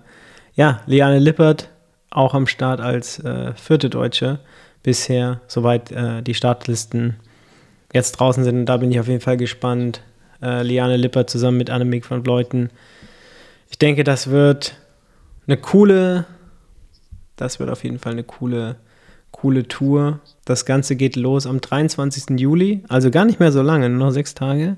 ja, 0.56 0.82
Liane 0.86 1.20
Lippert 1.20 1.70
auch 2.10 2.34
am 2.34 2.48
Start 2.48 2.80
als 2.80 3.20
äh, 3.20 3.54
vierte 3.54 3.90
Deutsche 3.90 4.40
bisher, 4.84 5.42
soweit 5.48 5.92
äh, 5.92 6.22
die 6.22 6.34
Startlisten 6.34 7.18
jetzt 7.94 8.14
draußen 8.14 8.44
sind. 8.44 8.60
Und 8.60 8.66
da 8.66 8.78
bin 8.78 8.92
ich 8.92 9.00
auf 9.00 9.08
jeden 9.08 9.22
Fall 9.22 9.38
gespannt. 9.38 10.02
Äh, 10.42 10.64
Liane 10.64 10.98
Lippert 10.98 11.30
zusammen 11.30 11.58
mit 11.58 11.70
Annemiek 11.70 12.10
van 12.10 12.24
Vleuten 12.24 12.70
ich 13.70 13.78
denke, 13.78 14.04
das 14.04 14.30
wird 14.30 14.76
eine 15.48 15.58
coole, 15.58 16.26
das 17.36 17.60
wird 17.60 17.70
auf 17.70 17.84
jeden 17.84 18.00
Fall 18.00 18.14
eine 18.14 18.24
coole, 18.24 18.78
coole 19.32 19.68
Tour. 19.68 20.20
Das 20.46 20.66
Ganze 20.66 20.96
geht 20.96 21.16
los 21.16 21.48
am 21.48 21.62
23. 21.62 22.40
Juli, 22.40 22.84
also 22.90 23.12
gar 23.12 23.26
nicht 23.26 23.40
mehr 23.40 23.52
so 23.52 23.62
lange, 23.62 23.90
nur 23.90 24.08
noch 24.08 24.12
sechs 24.12 24.34
Tage. 24.34 24.78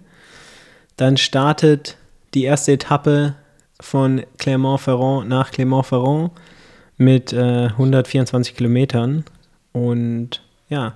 Dann 0.98 1.18
startet 1.18 1.98
die 2.34 2.44
erste 2.44 2.74
Etappe 2.74 3.36
von 3.80 4.24
Clermont-Ferrand 4.38 5.28
nach 5.28 5.52
Clermont-Ferrand 5.52 6.32
mit 6.98 7.34
äh, 7.34 7.68
124 7.68 8.56
Kilometern. 8.56 9.24
Und 9.72 10.44
ja, 10.68 10.96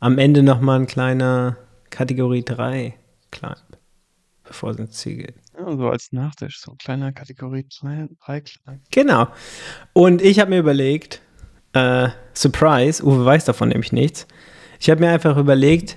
am 0.00 0.18
Ende 0.18 0.42
nochmal 0.42 0.78
ein 0.78 0.86
kleiner 0.86 1.56
Kategorie 1.90 2.44
3 2.44 2.94
Climb, 3.30 3.56
bevor 4.44 4.70
es 4.70 4.78
ins 4.78 4.92
Ziel 4.92 5.16
geht. 5.16 5.34
Ja, 5.58 5.76
so 5.76 5.88
als 5.88 6.12
Nachtisch, 6.12 6.60
so 6.60 6.72
ein 6.72 6.78
kleiner 6.78 7.12
Kategorie 7.12 7.66
3 7.68 8.08
Climb. 8.40 8.80
Genau. 8.90 9.26
Und 9.92 10.22
ich 10.22 10.38
habe 10.38 10.50
mir 10.50 10.60
überlegt, 10.60 11.20
äh, 11.72 12.10
Surprise, 12.32 13.04
Uwe 13.04 13.24
weiß 13.24 13.44
davon 13.44 13.68
nämlich 13.68 13.92
nichts. 13.92 14.28
Ich 14.78 14.88
habe 14.88 15.00
mir 15.00 15.10
einfach 15.10 15.36
überlegt, 15.36 15.96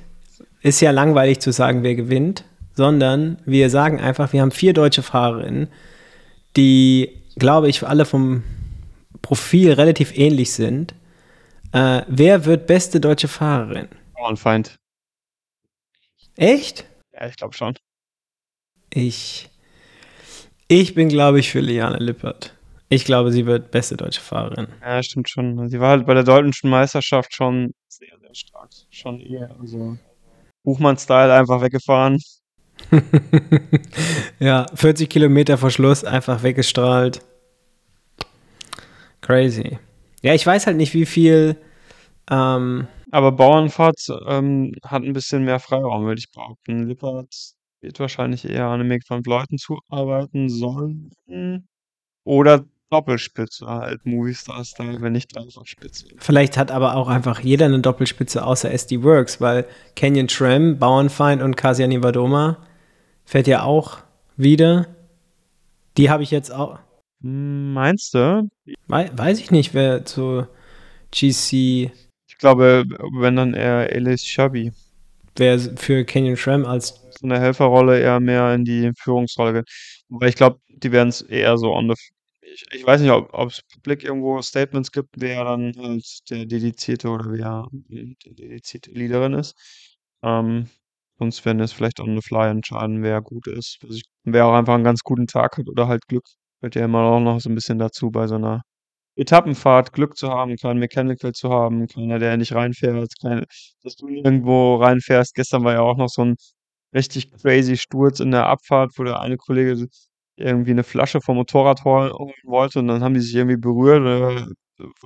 ist 0.62 0.82
ja 0.82 0.90
langweilig 0.92 1.40
zu 1.40 1.52
sagen, 1.52 1.84
wer 1.84 1.94
gewinnt, 1.94 2.44
sondern 2.74 3.38
wir 3.46 3.70
sagen 3.70 4.00
einfach, 4.00 4.34
wir 4.34 4.42
haben 4.42 4.52
vier 4.52 4.74
deutsche 4.74 5.04
Fahrerinnen, 5.04 5.68
die, 6.58 7.22
glaube 7.36 7.70
ich, 7.70 7.86
alle 7.86 8.06
vom 8.06 8.44
Profil 9.22 9.74
relativ 9.74 10.18
ähnlich 10.18 10.54
sind. 10.54 10.96
Äh, 11.72 12.02
wer 12.08 12.46
wird 12.46 12.66
beste 12.66 13.00
deutsche 13.00 13.28
Fahrerin? 13.28 13.88
Bauernfeind. 14.16 14.76
Echt? 16.36 16.86
Ja, 17.14 17.28
ich 17.28 17.36
glaube 17.36 17.54
schon. 17.54 17.76
Ich, 18.94 19.51
ich 20.72 20.96
bin, 20.96 21.10
glaube 21.10 21.38
ich, 21.42 21.52
für 21.52 21.60
Liane 21.60 21.98
Lippert. 21.98 22.56
Ich 22.88 23.04
glaube, 23.04 23.34
sie 23.34 23.46
wird 23.46 23.72
beste 23.72 23.98
deutsche 23.98 24.22
Fahrerin. 24.22 24.68
Ja, 24.82 25.04
stimmt 25.04 25.30
schon. 25.30 25.70
Sie 25.70 25.82
war 25.82 25.90
halt 25.90 26.06
bei 26.06 26.14
der 26.14 26.24
deutschen 26.24 26.70
Meisterschaft 26.70 27.34
schon 27.36 27.74
sehr, 27.90 28.18
sehr 28.22 28.34
stark. 28.34 28.70
Schon 28.90 29.20
eher, 29.20 29.54
also 29.60 29.98
Buchmann-Style 30.64 31.34
einfach 31.34 31.62
weggefahren. 31.62 32.20
ja, 34.40 34.66
40 34.74 35.10
Kilometer 35.10 35.58
vor 35.58 35.72
Schluss 35.72 36.06
einfach 36.06 36.42
weggestrahlt. 36.42 37.22
Crazy. 39.20 39.78
Ja, 40.22 40.34
ich 40.34 40.48
weiß 40.48 40.68
halt 40.68 40.78
nicht, 40.78 40.94
wie 40.94 41.06
viel. 41.06 41.58
Ähm, 42.30 42.88
Aber 43.12 43.34
Bauernfahrt 43.34 44.08
ähm, 44.26 44.74
hat 44.86 45.04
ein 45.04 45.12
bisschen 45.12 45.44
mehr 45.44 45.60
Freiraum, 45.60 46.06
würde 46.06 46.20
ich 46.20 46.32
behaupten. 46.32 46.88
Lippert 46.88 47.56
wird 47.82 48.00
wahrscheinlich 48.00 48.48
eher 48.48 48.68
Annemiek 48.68 49.04
van 49.10 49.24
Vleuten 49.24 49.58
zuarbeiten 49.58 50.50
sollen. 50.50 51.12
Oder 52.24 52.66
Doppelspitze 52.92 53.66
halt, 53.66 54.06
Movistar-Style, 54.06 55.02
wenn 55.02 55.14
nicht 55.14 55.36
Dreifachspitze. 55.36 56.08
Vielleicht 56.18 56.58
hat 56.58 56.72
aber 56.72 56.96
auch 56.96 57.08
einfach 57.08 57.40
jeder 57.40 57.66
eine 57.66 57.80
Doppelspitze 57.80 58.46
außer 58.46 58.72
SD 58.72 59.02
Works, 59.04 59.40
weil 59.40 59.66
Canyon 59.96 60.28
Tram, 60.28 60.78
Bauernfeind 60.78 61.42
und 61.42 61.56
Kasiani 61.56 62.04
Vadoma 62.04 62.58
fährt 63.24 63.48
ja 63.48 63.64
auch 63.64 64.00
wieder. 64.36 64.88
Die 65.98 66.10
habe 66.10 66.24
ich 66.24 66.32
jetzt 66.32 66.52
auch. 66.54 66.80
Meinst 67.22 68.14
du? 68.14 68.50
Weiß 68.88 69.40
ich 69.40 69.52
nicht, 69.52 69.74
wer 69.74 70.06
zu 70.06 70.46
GC. 71.12 71.92
Ich 72.28 72.38
glaube, 72.40 72.84
wenn 73.20 73.36
dann 73.36 73.54
eher 73.54 73.94
Elis 73.96 74.26
Shabi. 74.26 74.74
Wer 75.36 75.60
für 75.78 76.06
Canyon 76.06 76.36
Tram 76.36 76.66
als 76.66 77.02
so 77.20 77.26
eine 77.28 77.40
Helferrolle 77.40 78.00
eher 78.00 78.20
mehr 78.20 78.54
in 78.54 78.66
die 78.66 78.92
Führungsrolle 78.98 79.54
geht. 79.54 79.70
Weil 80.10 80.30
ich 80.30 80.36
glaube, 80.36 80.60
die 80.70 80.92
werden 80.92 81.10
es 81.10 81.22
eher 81.22 81.58
so 81.58 81.74
on 81.74 81.90
the. 81.90 81.96
Ich, 82.42 82.66
ich 82.72 82.86
weiß 82.86 83.02
nicht, 83.02 83.12
ob 83.12 83.50
es 83.50 83.62
publik 83.74 84.04
irgendwo 84.04 84.42
Statements 84.42 84.92
gibt, 84.92 85.10
wer 85.18 85.44
dann 85.46 85.74
halt 85.78 86.06
der 86.30 86.46
dedizierte 86.46 87.10
oder 87.10 87.32
wer 87.32 87.68
die 87.72 88.16
dedizierte 88.26 88.92
Leaderin 88.92 89.34
ist. 89.34 89.56
Ähm, 90.24 90.70
sonst 91.20 91.46
werden 91.46 91.62
es 91.62 91.72
vielleicht 91.72 92.00
on 92.00 92.16
the 92.16 92.22
fly 92.22 92.50
entscheiden, 92.50 93.04
wer 93.04 93.22
gut 93.22 93.48
ist. 93.48 93.80
Also 93.84 93.96
ich, 93.96 94.04
wer 94.24 94.46
auch 94.48 94.54
einfach 94.54 94.74
einen 94.76 94.84
ganz 94.84 95.02
guten 95.02 95.28
Tag 95.28 95.58
hat 95.58 95.70
oder 95.70 95.88
halt 95.88 96.08
Glück. 96.08 96.26
Gehört 96.60 96.76
ja 96.76 96.86
immer 96.86 97.02
auch 97.04 97.20
noch 97.22 97.40
so 97.40 97.50
ein 97.50 97.56
bisschen 97.56 97.80
dazu 97.80 98.12
bei 98.12 98.28
so 98.28 98.36
einer 98.36 98.64
Etappenfahrt, 99.16 99.94
Glück 99.94 100.18
zu 100.18 100.30
haben, 100.30 100.56
kein 100.56 100.78
Mechanical 100.78 101.34
zu 101.34 101.50
haben, 101.50 101.88
keiner, 101.88 102.20
der 102.20 102.38
nicht 102.38 102.54
reinfährt, 102.54 103.14
keine, 103.22 103.46
dass 103.84 103.96
du 103.96 104.08
nirgendwo 104.08 104.76
reinfährst. 104.76 105.36
Gestern 105.36 105.64
war 105.64 105.74
ja 105.74 105.82
auch 105.82 105.98
noch 105.98 106.10
so 106.10 106.24
ein 106.24 106.36
richtig 106.94 107.32
crazy 107.32 107.78
Sturz 107.78 108.20
in 108.20 108.32
der 108.32 108.48
Abfahrt, 108.48 108.92
wo 108.98 109.04
der 109.04 109.20
eine 109.20 109.38
Kollege 109.38 109.88
irgendwie 110.38 110.72
eine 110.72 110.84
Flasche 110.84 111.22
vom 111.22 111.38
Motorrad 111.38 111.84
holen 111.84 112.12
wollte 112.44 112.80
und 112.80 112.88
dann 112.88 113.04
haben 113.04 113.14
die 113.14 113.20
sich 113.20 113.36
irgendwie 113.36 113.58
berührt. 113.58 114.06
Äh, 114.06 114.46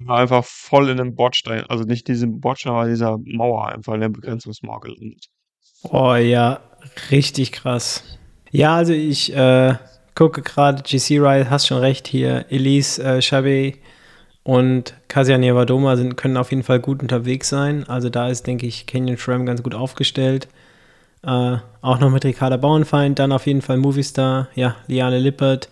war 0.06 0.20
einfach 0.20 0.46
voll 0.46 0.90
in 0.90 1.00
einem 1.00 1.16
Bordstein, 1.16 1.66
also 1.68 1.84
nicht 1.84 2.08
diesem 2.08 2.40
Bordstein, 2.40 2.74
aber 2.74 2.88
dieser 2.88 3.18
Mauer 3.26 3.68
einfach 3.68 3.94
in 3.94 4.02
der 4.02 4.10
Begrenzungsmauer 4.10 4.82
gelandet. 4.82 5.26
Oh 5.84 6.16
ja, 6.16 6.62
richtig 7.12 7.52
krass. 7.52 8.18
Ja, 8.52 8.76
also 8.76 8.94
ich 8.94 9.36
äh, 9.36 9.76
gucke 10.16 10.42
gerade 10.42 10.82
GC 10.82 11.20
Ride, 11.20 11.50
hast 11.50 11.68
schon 11.68 11.80
recht 11.80 12.08
hier. 12.08 12.46
Elise 12.50 13.04
äh, 13.04 13.22
Chabet 13.22 13.80
und 14.46 14.94
Kasia 15.08 15.40
Nevadoma 15.40 15.98
sind, 15.98 16.18
können 16.18 16.38
auf 16.38 16.52
jeden 16.52 16.62
Fall 16.62 16.80
gut 16.80 17.02
unterwegs 17.02 17.50
sein. 17.50 17.84
Also 17.90 18.10
da 18.10 18.30
ist, 18.30 18.46
denke 18.46 18.68
ich, 18.68 18.86
Canyon 18.86 19.18
Shram 19.18 19.48
ganz 19.48 19.64
gut 19.64 19.74
aufgestellt. 19.74 20.48
Äh, 21.24 21.58
auch 21.82 22.00
noch 22.00 22.12
mit 22.12 22.24
Ricarda 22.24 22.56
Bauernfeind, 22.56 23.18
dann 23.18 23.32
auf 23.32 23.48
jeden 23.48 23.64
Fall 23.64 23.78
Movistar, 23.78 24.48
ja, 24.54 24.76
Liane 24.86 25.18
Lippert, 25.18 25.70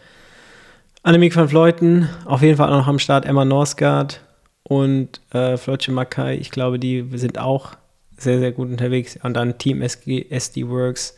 Annemiek 1.03 1.35
van 1.35 1.49
Vleuten, 1.49 2.09
auf 2.25 2.41
jeden 2.41 2.57
Fall 2.57 2.69
auch 2.69 2.77
noch 2.77 2.87
am 2.87 2.97
Start 2.97 3.25
Emma 3.25 3.45
Norsgaard 3.45 4.21
und 4.63 5.21
äh, 5.31 5.55
Flotche 5.57 5.91
Makai. 5.91 6.37
Ich 6.37 6.49
glaube, 6.49 6.79
die 6.79 7.07
sind 7.13 7.37
auch 7.37 7.73
sehr, 8.17 8.39
sehr 8.39 8.53
gut 8.53 8.69
unterwegs. 8.69 9.19
Und 9.21 9.35
dann 9.35 9.59
Team 9.59 9.83
SG, 9.83 10.25
SD 10.31 10.67
Works. 10.67 11.15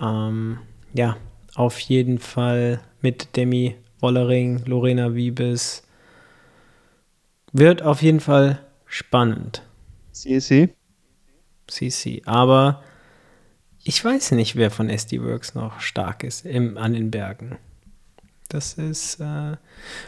Ähm, 0.00 0.56
ja, 0.94 1.18
auf 1.54 1.78
jeden 1.80 2.18
Fall 2.18 2.80
mit 3.02 3.36
Demi 3.36 3.74
Wollering, 4.00 4.62
Lorena 4.64 5.14
Wiebes. 5.14 5.82
Wird 7.52 7.82
auf 7.82 8.02
jeden 8.02 8.20
Fall 8.20 8.60
spannend. 8.86 9.62
CC. 10.12 10.74
CC. 11.68 12.22
Aber 12.24 12.82
ich 13.84 14.02
weiß 14.04 14.32
nicht, 14.32 14.56
wer 14.56 14.70
von 14.70 14.88
SD 14.88 15.22
Works 15.22 15.54
noch 15.54 15.80
stark 15.80 16.24
ist 16.24 16.46
im, 16.46 16.78
an 16.78 16.92
den 16.94 17.10
Bergen. 17.10 17.58
Das 18.48 18.74
ist. 18.74 19.20
Äh 19.20 19.56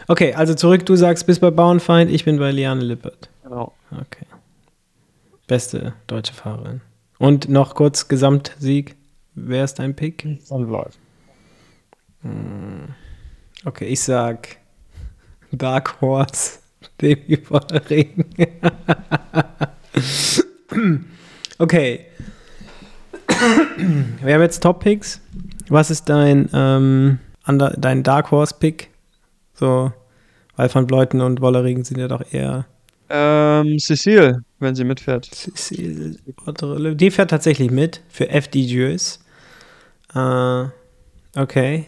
okay, 0.06 0.34
also 0.34 0.54
zurück, 0.54 0.84
du 0.86 0.96
sagst, 0.96 1.26
bist 1.26 1.40
bei 1.40 1.50
Bauernfeind, 1.50 2.10
ich 2.10 2.24
bin 2.24 2.38
bei 2.38 2.50
Liane 2.50 2.82
Lippert. 2.82 3.30
Genau. 3.42 3.72
Okay. 3.90 4.26
Beste 5.46 5.94
deutsche 6.06 6.34
Fahrerin. 6.34 6.80
Und 7.18 7.48
noch 7.48 7.74
kurz 7.74 8.08
Gesamtsieg. 8.08 8.96
Wer 9.34 9.64
ist 9.64 9.78
dein 9.78 9.96
Pick? 9.96 10.40
Von 10.44 10.68
läuft. 10.68 10.98
Hm. 12.22 12.94
Okay, 13.64 13.86
ich 13.86 14.00
sag 14.00 14.58
Dark 15.50 16.00
Horse, 16.00 16.58
Demi 17.00 17.38
Regen. 17.90 18.24
okay. 21.58 22.06
Wir 24.22 24.34
haben 24.34 24.42
jetzt 24.42 24.62
Top 24.62 24.80
Picks. 24.80 25.20
Was 25.68 25.90
ist 25.90 26.08
dein, 26.08 26.48
ähm, 26.52 27.18
under, 27.46 27.70
dein 27.70 28.02
Dark 28.02 28.30
Horse 28.30 28.54
Pick? 28.58 28.90
So, 29.54 29.92
weil 30.56 30.72
Van 30.74 30.86
Bleuten 30.86 31.20
und 31.20 31.40
Wollering 31.40 31.84
sind 31.84 31.98
ja 31.98 32.08
doch 32.08 32.22
eher. 32.32 32.66
Ähm, 33.08 33.78
Cecile, 33.78 34.44
wenn 34.58 34.74
sie 34.74 34.84
mitfährt. 34.84 35.26
Cecile, 35.26 36.16
die 36.96 37.10
fährt 37.10 37.30
tatsächlich 37.30 37.70
mit 37.70 38.02
für 38.08 38.28
FDJs. 38.28 39.20
Äh, 40.14 40.64
okay. 41.36 41.86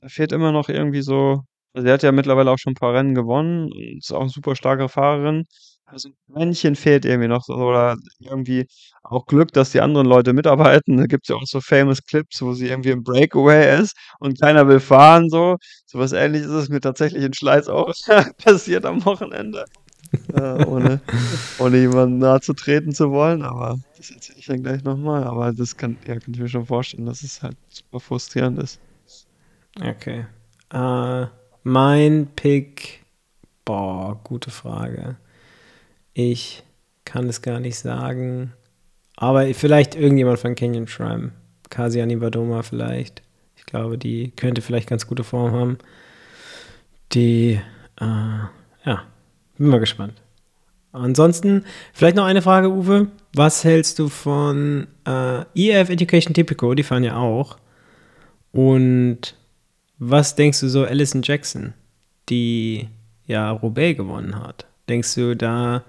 Da 0.00 0.08
fehlt 0.08 0.32
immer 0.32 0.52
noch 0.52 0.68
irgendwie 0.68 1.02
so. 1.02 1.44
Also 1.74 1.86
sie 1.86 1.92
hat 1.92 2.02
ja 2.02 2.12
mittlerweile 2.12 2.50
auch 2.50 2.58
schon 2.58 2.72
ein 2.72 2.76
paar 2.76 2.94
Rennen 2.94 3.14
gewonnen 3.14 3.72
und 3.72 3.98
ist 3.98 4.12
auch 4.12 4.20
eine 4.20 4.28
super 4.28 4.54
starke 4.56 4.88
Fahrerin. 4.88 5.44
Also 5.86 6.08
ein 6.08 6.14
Männchen 6.28 6.74
fehlt 6.76 7.04
irgendwie 7.04 7.28
noch 7.28 7.44
so, 7.44 7.54
oder 7.54 7.96
irgendwie 8.20 8.66
auch 9.02 9.26
Glück, 9.26 9.52
dass 9.52 9.72
die 9.72 9.80
anderen 9.80 10.06
Leute 10.06 10.32
mitarbeiten. 10.32 10.96
Da 10.96 11.06
gibt 11.06 11.24
es 11.24 11.28
ja 11.28 11.36
auch 11.36 11.44
so 11.44 11.60
famous 11.60 12.02
Clips, 12.04 12.40
wo 12.42 12.52
sie 12.54 12.68
irgendwie 12.68 12.90
im 12.90 13.02
Breakaway 13.04 13.78
ist 13.80 13.94
und 14.18 14.40
keiner 14.40 14.66
will 14.68 14.80
fahren, 14.80 15.28
so. 15.28 15.56
So 15.86 15.98
was 15.98 16.12
ähnliches 16.12 16.50
ist 16.50 16.70
mir 16.70 16.80
tatsächlich 16.80 17.22
in 17.24 17.34
Schleiz 17.34 17.68
auch 17.68 17.92
passiert 18.44 18.86
am 18.86 19.04
Wochenende. 19.04 19.64
äh, 20.32 20.64
ohne, 20.66 21.00
ohne 21.58 21.78
jemanden 21.78 22.18
nahe 22.18 22.40
zu 22.40 22.54
treten 22.54 22.92
zu 22.94 23.10
wollen, 23.10 23.42
aber 23.42 23.76
das 23.96 24.10
erzähle 24.10 24.38
ich 24.38 24.46
dann 24.46 24.62
gleich 24.62 24.84
nochmal. 24.84 25.24
Aber 25.24 25.52
das 25.52 25.76
kann, 25.76 25.96
ja, 26.06 26.18
kann 26.18 26.34
ich 26.34 26.40
mir 26.40 26.48
schon 26.48 26.66
vorstellen, 26.66 27.06
dass 27.06 27.22
es 27.22 27.42
halt 27.42 27.56
super 27.68 28.00
frustrierend 28.00 28.58
ist. 28.58 28.80
Okay. 29.80 30.26
Äh, 30.70 31.26
mein 31.62 32.28
Pick, 32.34 33.04
boah, 33.64 34.20
gute 34.24 34.50
Frage. 34.50 35.16
Ich 36.14 36.62
kann 37.04 37.28
es 37.28 37.42
gar 37.42 37.60
nicht 37.60 37.78
sagen. 37.78 38.52
Aber 39.16 39.46
vielleicht 39.54 39.94
irgendjemand 39.94 40.38
von 40.38 40.54
Canyon 40.54 40.88
Shrine. 40.88 41.32
Kasiani 41.70 42.16
Badoma 42.16 42.62
vielleicht. 42.62 43.22
Ich 43.56 43.64
glaube, 43.64 43.96
die 43.96 44.32
könnte 44.36 44.62
vielleicht 44.62 44.88
ganz 44.88 45.06
gute 45.06 45.24
Form 45.24 45.52
haben. 45.52 45.78
Die, 47.12 47.60
äh, 48.00 48.04
ja, 48.84 49.04
bin 49.56 49.68
mal 49.68 49.80
gespannt. 49.80 50.20
Ansonsten, 50.92 51.64
vielleicht 51.94 52.16
noch 52.16 52.26
eine 52.26 52.42
Frage, 52.42 52.70
Uwe. 52.70 53.08
Was 53.34 53.64
hältst 53.64 53.98
du 53.98 54.08
von 54.08 54.86
äh, 55.06 55.44
EF 55.54 55.88
Education 55.88 56.34
Typico? 56.34 56.74
Die 56.74 56.82
fahren 56.82 57.04
ja 57.04 57.16
auch. 57.16 57.56
Und 58.52 59.34
was 59.98 60.34
denkst 60.34 60.60
du 60.60 60.68
so, 60.68 60.84
Alison 60.84 61.22
Jackson, 61.22 61.74
die 62.28 62.88
ja 63.26 63.50
Roubaix 63.50 63.96
gewonnen 63.96 64.38
hat? 64.38 64.66
Denkst 64.88 65.14
du, 65.14 65.36
da 65.36 65.84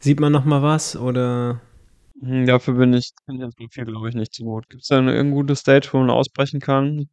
Sieht 0.00 0.20
man 0.20 0.32
noch 0.32 0.44
mal 0.44 0.62
was 0.62 0.96
oder? 0.96 1.60
Hm, 2.20 2.46
dafür 2.46 2.74
bin 2.74 2.94
ich 2.94 3.10
Canyon 3.26 3.52
viel, 3.70 3.84
glaube 3.84 4.08
ich, 4.08 4.14
nicht 4.14 4.32
zu 4.32 4.44
gut. 4.44 4.68
Gibt 4.68 4.82
es 4.82 4.88
da 4.88 4.98
eine 4.98 5.12
irgendeine 5.12 5.42
gute 5.42 5.56
Stage, 5.56 5.88
wo 5.92 5.98
man 5.98 6.10
ausbrechen 6.10 6.60
kann? 6.60 7.08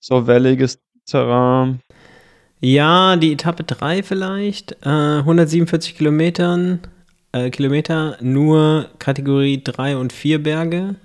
So 0.00 0.26
welliges 0.26 0.78
Terrain? 1.06 1.80
Ja, 2.60 3.16
die 3.16 3.32
Etappe 3.32 3.64
3 3.64 4.02
vielleicht. 4.02 4.72
Äh, 4.84 5.18
147 5.20 5.96
Kilometern, 5.96 6.80
äh, 7.32 7.48
Kilometer, 7.50 8.18
nur 8.20 8.90
Kategorie 8.98 9.62
3 9.64 9.96
und 9.96 10.12
4 10.12 10.42
Berge. 10.42 10.96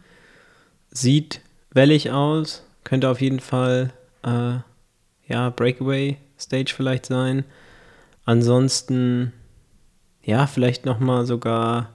Sieht 0.90 1.40
wellig 1.72 2.12
aus. 2.12 2.66
Könnte 2.84 3.10
auf 3.10 3.22
jeden 3.22 3.40
Fall 3.40 3.94
äh, 4.26 4.60
ja, 5.28 5.50
Breakaway 5.50 6.18
Stage 6.38 6.74
vielleicht 6.76 7.06
sein. 7.06 7.46
Ansonsten 8.26 9.32
ja, 10.26 10.48
vielleicht 10.48 10.86
nochmal 10.86 11.26
sogar 11.26 11.92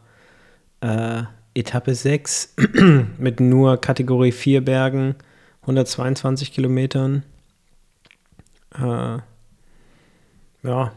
äh, 0.80 1.22
Etappe 1.54 1.94
6 1.94 2.54
mit 3.18 3.40
nur 3.40 3.76
Kategorie 3.76 4.32
4 4.32 4.64
Bergen, 4.64 5.16
122 5.62 6.52
Kilometern. 6.52 7.24
Äh, 8.74 9.18
ja, 10.62 10.92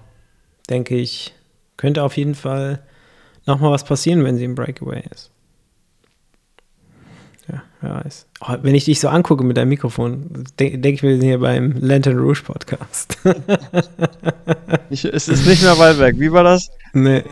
denke 0.69 0.95
ich, 0.95 1.33
könnte 1.77 2.03
auf 2.03 2.17
jeden 2.17 2.35
Fall 2.35 2.83
nochmal 3.45 3.71
was 3.71 3.83
passieren, 3.83 4.23
wenn 4.23 4.37
sie 4.37 4.45
im 4.45 4.55
Breakaway 4.55 5.03
ist. 5.11 5.32
Wer 7.83 7.95
weiß. 7.95 8.27
Oh, 8.39 8.55
wenn 8.61 8.75
ich 8.75 8.85
dich 8.85 9.01
so 9.01 9.09
angucke 9.09 9.43
mit 9.43 9.57
deinem 9.57 9.67
Mikrofon, 9.67 10.45
denke 10.57 10.79
denk 10.79 10.95
ich, 10.95 11.03
wir 11.03 11.17
sind 11.17 11.23
hier 11.23 11.39
beim 11.39 11.73
Lantern 11.81 12.17
Rouge 12.17 12.41
Podcast. 12.41 13.17
ich, 14.89 15.03
es 15.03 15.27
ist 15.27 15.45
nicht 15.45 15.63
mehr 15.63 15.77
weit 15.77 15.99
weg. 15.99 16.15
Wie 16.17 16.31
war 16.31 16.45
das? 16.45 16.69
Nee. 16.93 17.23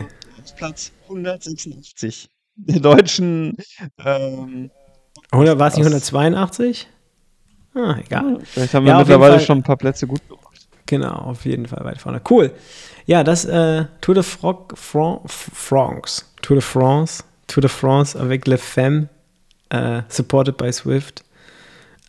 Platz 0.58 0.92
186 1.04 2.28
der 2.56 2.80
deutschen. 2.80 3.56
Ähm, 4.04 4.70
Oder 5.32 5.58
war 5.58 5.68
es 5.68 5.76
nicht 5.76 5.86
182? 5.86 6.86
Ah, 7.74 7.96
egal. 8.04 8.40
Vielleicht 8.44 8.74
haben 8.74 8.84
wir 8.84 8.92
ja, 8.92 8.98
mittlerweile 8.98 9.40
schon 9.40 9.60
ein 9.60 9.62
paar 9.62 9.78
Plätze 9.78 10.06
gut 10.06 10.20
gemacht. 10.28 10.68
Genau, 10.84 11.14
auf 11.14 11.46
jeden 11.46 11.64
Fall 11.64 11.82
weit 11.86 11.98
vorne. 11.98 12.20
Cool. 12.28 12.52
Ja, 13.06 13.24
das 13.24 13.46
äh, 13.46 13.86
Tour 14.02 14.16
de 14.16 14.22
Frog, 14.22 14.76
Fran 14.76 15.20
France. 15.24 16.26
Tour 16.42 16.56
de 16.56 16.62
France. 16.62 17.24
Tour 17.46 17.62
de 17.62 17.68
France 17.68 18.14
avec 18.14 18.46
le 18.46 18.58
Femme 18.58 19.08
äh, 19.72 20.02
supported 20.08 20.56
by 20.56 20.72
Swift. 20.72 21.24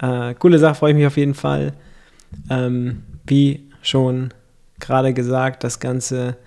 Äh, 0.01 0.35
coole 0.35 0.59
Sache, 0.59 0.75
freue 0.75 0.91
ich 0.91 0.97
mich 0.97 1.07
auf 1.07 1.17
jeden 1.17 1.33
Fall. 1.33 1.73
Ähm, 2.49 3.03
wie 3.25 3.69
schon 3.81 4.33
gerade 4.79 5.13
gesagt, 5.13 5.63
das 5.63 5.79
Ganze 5.79 6.37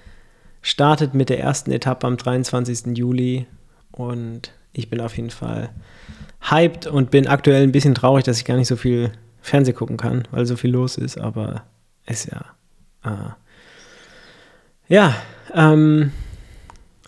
startet 0.60 1.14
mit 1.14 1.30
der 1.30 1.40
ersten 1.40 1.72
Etappe 1.72 2.06
am 2.06 2.16
23. 2.16 2.96
Juli 2.96 3.46
und 3.92 4.52
ich 4.72 4.90
bin 4.90 5.00
auf 5.00 5.16
jeden 5.16 5.30
Fall 5.30 5.70
hyped 6.50 6.86
und 6.86 7.10
bin 7.10 7.26
aktuell 7.26 7.62
ein 7.62 7.72
bisschen 7.72 7.94
traurig, 7.94 8.24
dass 8.24 8.38
ich 8.38 8.44
gar 8.44 8.56
nicht 8.56 8.68
so 8.68 8.76
viel 8.76 9.12
Fernseh 9.40 9.72
gucken 9.72 9.96
kann, 9.96 10.28
weil 10.32 10.44
so 10.44 10.56
viel 10.56 10.70
los 10.70 10.98
ist, 10.98 11.18
aber 11.18 11.62
ist 12.04 12.30
ja. 12.30 12.44
Äh, 13.04 13.32
ja, 14.88 15.14
ähm, 15.54 16.12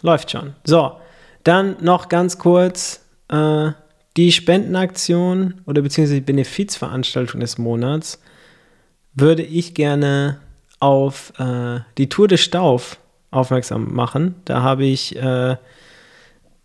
läuft 0.00 0.30
schon. 0.30 0.54
So, 0.64 0.96
dann 1.44 1.76
noch 1.80 2.08
ganz 2.08 2.38
kurz 2.38 3.04
äh, 3.28 3.72
die 4.18 4.32
Spendenaktion 4.32 5.54
oder 5.64 5.80
beziehungsweise 5.80 6.16
die 6.16 6.26
Benefizveranstaltung 6.26 7.40
des 7.40 7.56
Monats 7.56 8.20
würde 9.14 9.42
ich 9.42 9.74
gerne 9.74 10.38
auf 10.80 11.32
äh, 11.38 11.80
die 11.96 12.08
Tour 12.08 12.26
de 12.26 12.36
Stauf 12.36 12.98
aufmerksam 13.30 13.94
machen. 13.94 14.34
Da 14.44 14.62
habe 14.62 14.84
ich 14.84 15.14
äh, 15.16 15.56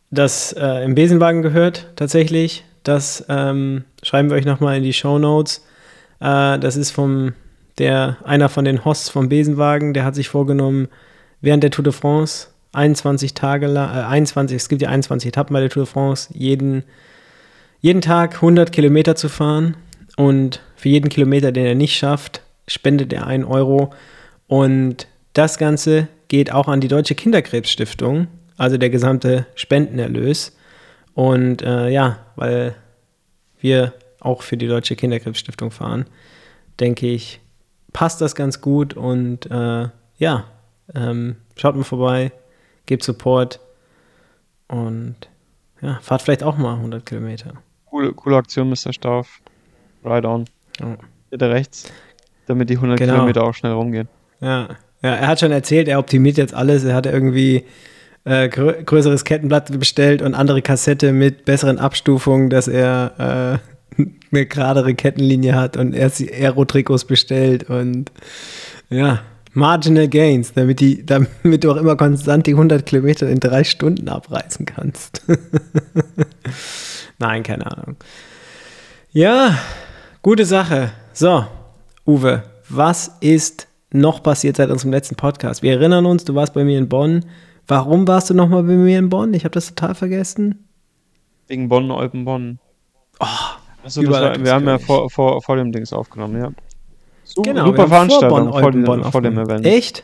das 0.10 0.54
äh, 0.54 0.84
im 0.84 0.96
Besenwagen 0.96 1.44
gehört, 1.44 1.92
tatsächlich. 1.96 2.64
Das 2.82 3.24
ähm, 3.30 3.84
schreiben 4.02 4.30
wir 4.32 4.38
euch 4.38 4.46
nochmal 4.46 4.78
in 4.78 4.84
die 4.84 4.94
Show 4.94 5.20
Notes. 5.20 5.64
Äh, 6.20 6.58
das 6.58 6.76
ist 6.76 6.90
vom 6.90 7.34
der 7.78 8.18
einer 8.24 8.50
von 8.50 8.66
den 8.66 8.84
Hosts 8.84 9.10
vom 9.10 9.30
Besenwagen, 9.30 9.94
der 9.94 10.06
hat 10.06 10.16
sich 10.16 10.30
vorgenommen, 10.30 10.88
während 11.42 11.64
der 11.64 11.72
Tour 11.72 11.84
de 11.84 11.94
France 11.94 12.48
21 12.72 13.36
Tage 13.36 13.68
lang, 13.68 13.96
äh, 13.96 14.04
21, 14.06 14.56
es 14.56 14.70
gibt 14.70 14.82
ja 14.82 14.90
21 14.90 15.28
Etappen 15.28 15.54
bei 15.54 15.60
der 15.60 15.70
Tour 15.70 15.84
de 15.84 15.92
France, 15.92 16.30
jeden, 16.34 16.84
jeden 17.84 18.00
Tag 18.00 18.36
100 18.36 18.72
Kilometer 18.72 19.18
zu 19.18 19.28
fahren 19.28 19.76
und 20.16 20.62
für 20.78 20.88
jeden 20.88 21.10
Kilometer, 21.10 21.52
den 21.52 21.66
er 21.66 21.76
nicht 21.76 21.98
schafft, 21.98 22.42
spendet 22.66 23.12
er 23.12 23.28
einen 23.28 23.44
Euro 23.44 23.94
und 24.48 25.06
das 25.34 25.58
Ganze 25.58 26.08
geht 26.30 26.50
auch 26.54 26.70
an 26.70 26.80
die 26.80 26.88
Deutsche 26.88 27.14
Kinderkrebsstiftung, 27.14 28.28
also 28.56 28.78
der 28.78 28.90
gesamte 28.90 29.48
Spendenerlös. 29.56 30.56
Und 31.14 31.62
äh, 31.62 31.90
ja, 31.90 32.20
weil 32.38 32.74
wir 33.60 33.92
auch 34.22 34.44
für 34.44 34.56
die 34.56 34.68
Deutsche 34.68 34.96
Kinderkrebsstiftung 34.96 35.70
fahren, 35.70 36.06
denke 36.80 37.08
ich, 37.08 37.42
passt 37.92 38.22
das 38.22 38.34
ganz 38.34 38.62
gut 38.62 38.94
und 38.94 39.52
äh, 39.52 39.90
ja, 40.20 40.46
ähm, 40.96 41.36
schaut 41.58 41.76
mal 41.76 41.84
vorbei, 41.84 42.32
gebt 42.86 43.04
Support 43.04 43.60
und 44.70 45.18
ja, 45.82 46.00
fahrt 46.02 46.22
vielleicht 46.22 46.44
auch 46.44 46.58
mal 46.58 46.76
100 46.76 47.06
Kilometer. 47.06 47.56
Coole, 47.94 48.12
coole 48.14 48.38
Aktion, 48.38 48.70
Mr. 48.70 48.92
Stauf. 48.92 49.40
Ride 50.04 50.28
on. 50.28 50.46
Ja. 50.80 50.98
Bitte 51.30 51.52
rechts, 51.52 51.92
damit 52.48 52.72
die 52.72 52.76
100 52.76 52.98
genau. 52.98 53.14
Kilometer 53.14 53.44
auch 53.44 53.54
schnell 53.54 53.74
rumgehen. 53.74 54.08
Ja. 54.42 54.70
ja, 55.04 55.14
er 55.14 55.28
hat 55.28 55.40
schon 55.40 55.52
erzählt, 55.52 55.88
er 55.88 56.00
optimiert 56.00 56.38
jetzt 56.38 56.56
alles. 56.56 56.84
Er 56.86 56.96
hat 56.96 57.06
irgendwie 57.06 57.66
äh, 58.24 58.50
grö 58.50 58.82
größeres 58.84 59.26
Kettenblatt 59.26 59.80
bestellt 59.80 60.24
und 60.24 60.34
andere 60.34 60.64
Kassette 60.64 61.14
mit 61.14 61.46
besseren 61.46 61.78
Abstufungen, 61.78 62.50
dass 62.50 62.68
er 62.68 63.60
äh, 63.96 64.04
eine 64.32 64.46
geradere 64.48 64.96
Kettenlinie 64.96 65.54
hat 65.54 65.78
und 65.78 65.94
er 65.94 66.12
Aero-Trikots 66.12 67.06
bestellt 67.06 67.70
und 67.70 68.12
ja, 68.90 69.22
Marginal 69.54 70.08
Gains, 70.08 70.54
damit, 70.54 70.80
die, 70.80 71.06
damit 71.06 71.64
du 71.64 71.72
auch 71.72 71.78
immer 71.78 71.96
konstant 71.96 72.48
die 72.48 72.54
100 72.54 72.88
Kilometer 72.88 73.30
in 73.30 73.40
drei 73.40 73.64
Stunden 73.64 74.10
abreißen 74.10 74.66
kannst. 74.66 75.22
Nein, 77.24 77.42
keine 77.42 77.66
Ahnung. 77.66 77.96
Ja, 79.14 79.58
gute 80.22 80.44
Sache. 80.44 80.92
So, 81.14 81.46
Uwe, 82.06 82.44
was 82.68 83.16
ist 83.22 83.70
noch 83.92 84.22
passiert 84.22 84.58
seit 84.58 84.70
unserem 84.70 84.92
letzten 84.92 85.16
Podcast? 85.16 85.64
Wir 85.64 85.72
erinnern 85.72 86.06
uns, 86.06 86.26
du 86.26 86.36
warst 86.36 86.54
bei 86.54 86.66
mir 86.66 86.78
in 86.78 86.90
Bonn. 86.90 87.24
Warum 87.66 88.06
warst 88.10 88.30
du 88.30 88.34
nochmal 88.34 88.64
bei 88.64 88.74
mir 88.74 89.00
in 89.00 89.08
Bonn? 89.08 89.34
Ich 89.34 89.46
habe 89.46 89.54
das 89.54 89.74
total 89.74 89.96
vergessen. 89.96 90.68
Wegen 91.48 91.70
Bonn, 91.70 91.92
Olpen, 91.92 92.60
Oh, 93.22 93.26
also 93.86 94.06
war, 94.10 94.44
wir 94.44 94.52
haben 94.54 94.68
ja 94.68 94.78
vor, 94.78 95.10
vor, 95.10 95.42
vor 95.42 95.56
dem 95.56 95.72
Dings 95.72 95.94
aufgenommen, 95.94 96.42
ja. 96.42 96.52
Super, 97.24 97.54
genau, 97.54 97.66
super 97.68 97.88
Veranstaltung 97.88 98.52
vor, 98.52 98.62
Bonn, 98.72 98.86
vor, 98.86 99.12
vor, 99.14 99.22
dem 99.22 99.38
Event. 99.38 99.66
Echt? 99.66 100.04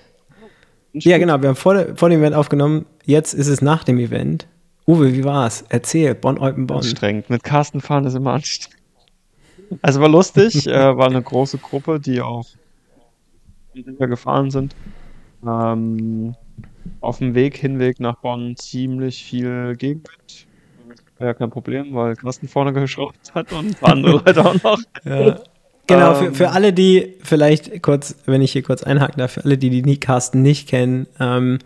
Ja, 0.93 1.17
genau, 1.17 1.41
wir 1.41 1.49
haben 1.49 1.57
vor, 1.57 1.85
vor 1.95 2.07
dem 2.07 2.21
Event 2.21 2.35
aufgenommen. 2.37 2.85
Jetzt 3.03 3.33
ist 3.33 3.47
es 3.47 3.61
nach 3.61 3.83
dem 3.83 3.99
Event. 3.99 4.47
Uwe, 4.89 5.13
wie 5.13 5.23
war's? 5.23 5.63
Erzähl, 5.69 6.15
Bonn, 6.15 6.39
Eupen, 6.39 6.65
Bonn. 6.65 6.77
Anstrengend. 6.77 7.29
Mit 7.29 7.43
Carsten 7.43 7.79
fahren 7.79 8.05
ist 8.05 8.15
immer 8.15 8.33
anstrengend. 8.33 8.81
Also 9.83 10.01
war 10.01 10.09
lustig, 10.09 10.65
äh, 10.67 10.97
war 10.97 11.05
eine 11.05 11.21
große 11.21 11.59
Gruppe, 11.59 11.99
die 11.99 12.21
auch 12.21 12.47
gefahren 13.75 14.49
sind. 14.49 14.75
Ähm, 15.45 16.33
auf 17.01 17.19
dem 17.19 17.35
Weg, 17.35 17.55
Hinweg 17.57 17.99
nach 17.99 18.15
Bonn 18.15 18.55
ziemlich 18.55 19.23
viel 19.23 19.75
Gegenwind. 19.75 20.47
War 21.19 21.27
ja 21.27 21.33
kein 21.35 21.51
Problem, 21.51 21.93
weil 21.93 22.15
Carsten 22.15 22.47
vorne 22.47 22.73
geschraubt 22.81 23.35
hat 23.35 23.53
und 23.53 23.83
andere 23.83 24.23
Leute 24.25 24.43
auch 24.43 24.63
noch. 24.63 24.79
Ja. 25.05 25.39
Genau, 25.85 26.15
für, 26.15 26.33
für 26.33 26.43
ähm. 26.45 26.49
alle, 26.51 26.73
die 26.73 27.13
vielleicht 27.21 27.83
kurz, 27.83 28.15
wenn 28.25 28.41
ich 28.41 28.53
hier 28.53 28.63
kurz 28.63 28.81
einhaken 28.81 29.19
darf, 29.19 29.33
für 29.33 29.45
alle, 29.45 29.59
die 29.59 29.83
die 29.83 29.99
Carsten 29.99 30.41
nicht 30.41 30.67
kennen, 30.67 31.05
ähm, 31.19 31.59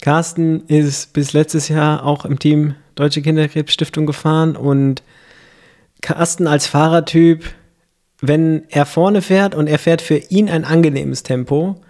Carsten 0.00 0.66
ist 0.66 1.12
bis 1.12 1.32
letztes 1.32 1.68
Jahr 1.68 2.04
auch 2.04 2.24
im 2.24 2.38
Team 2.38 2.74
Deutsche 2.94 3.22
Kinderkrebsstiftung 3.22 4.06
gefahren 4.06 4.56
und 4.56 5.02
Carsten 6.00 6.46
als 6.46 6.66
Fahrertyp, 6.66 7.44
wenn 8.20 8.64
er 8.68 8.86
vorne 8.86 9.22
fährt 9.22 9.54
und 9.54 9.66
er 9.66 9.78
fährt 9.78 10.02
für 10.02 10.16
ihn 10.16 10.48
ein 10.48 10.64
angenehmes 10.64 11.22
Tempo, 11.22 11.80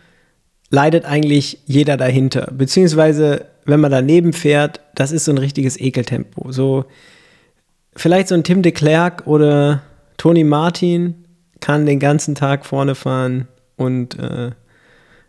leidet 0.71 1.05
eigentlich 1.05 1.61
jeder 1.67 1.97
dahinter. 1.97 2.53
Beziehungsweise, 2.53 3.47
wenn 3.65 3.81
man 3.81 3.91
daneben 3.91 4.33
fährt, 4.33 4.81
das 4.95 5.13
ist 5.13 5.25
so 5.25 5.33
ein 5.33 5.39
richtiges 5.39 5.79
Ekeltempo. 5.79 6.53
So, 6.53 6.85
vielleicht 7.95 8.29
so 8.29 8.35
ein 8.35 8.45
Tim 8.45 8.63
de 8.63 8.73
Klerk 8.73 9.27
oder 9.27 9.83
Toni 10.17 10.45
Martin, 10.45 11.25
kann 11.61 11.87
den 11.87 11.99
ganzen 12.01 12.35
Tag 12.35 12.67
vorne 12.67 12.95
fahren 12.95 13.47
und 13.77 14.19
äh, 14.19 14.51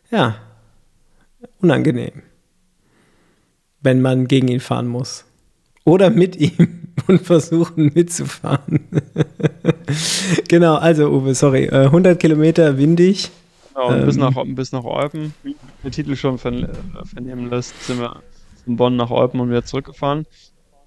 ja, 0.10 0.36
unangenehm, 1.60 2.24
wenn 3.82 4.02
man 4.02 4.28
gegen 4.28 4.48
ihn 4.48 4.60
fahren 4.60 4.88
muss. 4.88 5.26
Oder 5.84 6.10
mit 6.10 6.36
ihm 6.36 6.88
und 7.08 7.22
versuchen 7.22 7.92
mitzufahren. 7.94 8.82
genau, 10.48 10.76
also 10.76 11.10
Uwe, 11.10 11.34
sorry, 11.34 11.70
100 11.70 12.14
äh, 12.14 12.16
Kilometer 12.18 12.78
windig. 12.78 13.32
Genau, 13.74 13.92
ähm, 13.94 14.06
bis, 14.06 14.18
nach, 14.18 14.44
bis 14.46 14.72
nach 14.72 14.84
Eupen, 14.84 15.34
wie 15.44 15.56
der 15.84 15.92
Titel 15.92 16.16
schon 16.16 16.36
äh, 16.36 16.68
vernehmen 17.06 17.50
lässt, 17.50 17.82
sind 17.86 18.00
wir 18.00 18.22
von 18.66 18.76
Bonn 18.76 18.96
nach 18.96 19.10
Eupen 19.10 19.40
und 19.40 19.50
wieder 19.50 19.66
zurückgefahren. 19.66 20.26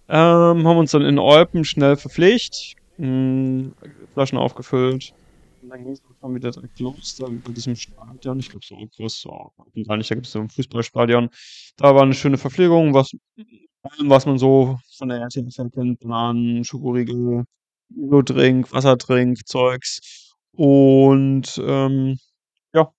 Ähm, 0.08 0.68
haben 0.68 0.76
uns 0.76 0.90
dann 0.90 1.02
in 1.02 1.18
Eupen 1.18 1.64
schnell 1.64 1.96
verpflegt, 1.96 2.74
mh, 2.98 3.06
hm, 3.06 3.72
Flaschen 4.12 4.38
aufgefüllt, 4.38 5.12
dann 5.68 5.84
ging 5.84 5.92
es 5.92 6.02
schon 6.20 6.34
wieder 6.34 6.50
direkt 6.50 6.78
los, 6.80 7.16
da 7.16 7.26
bei 7.26 7.52
diesem 7.52 7.76
Stadion. 7.76 8.38
Ich 8.38 8.50
glaube, 8.50 8.64
so 8.64 8.76
groß, 8.96 9.28
gar 9.86 9.96
nicht, 9.96 10.10
da 10.10 10.14
gibt 10.14 10.26
es 10.26 10.32
so 10.32 10.40
ein 10.40 10.50
Fußballstadion. 10.50 11.30
Da 11.76 11.94
war 11.94 12.02
eine 12.02 12.14
schöne 12.14 12.38
Verpflegung, 12.38 12.94
was, 12.94 13.10
was 14.04 14.26
man 14.26 14.38
so 14.38 14.78
von 14.96 15.08
der 15.08 15.20
RTF 15.20 15.54
kennt: 15.72 16.00
Bananen, 16.00 16.64
Schokoriegel, 16.64 17.44
Drink, 17.90 18.72
Wassertrink, 18.72 19.46
Zeugs. 19.46 20.32
Und 20.52 21.60
ähm, 21.64 22.16
ja, 22.72 22.92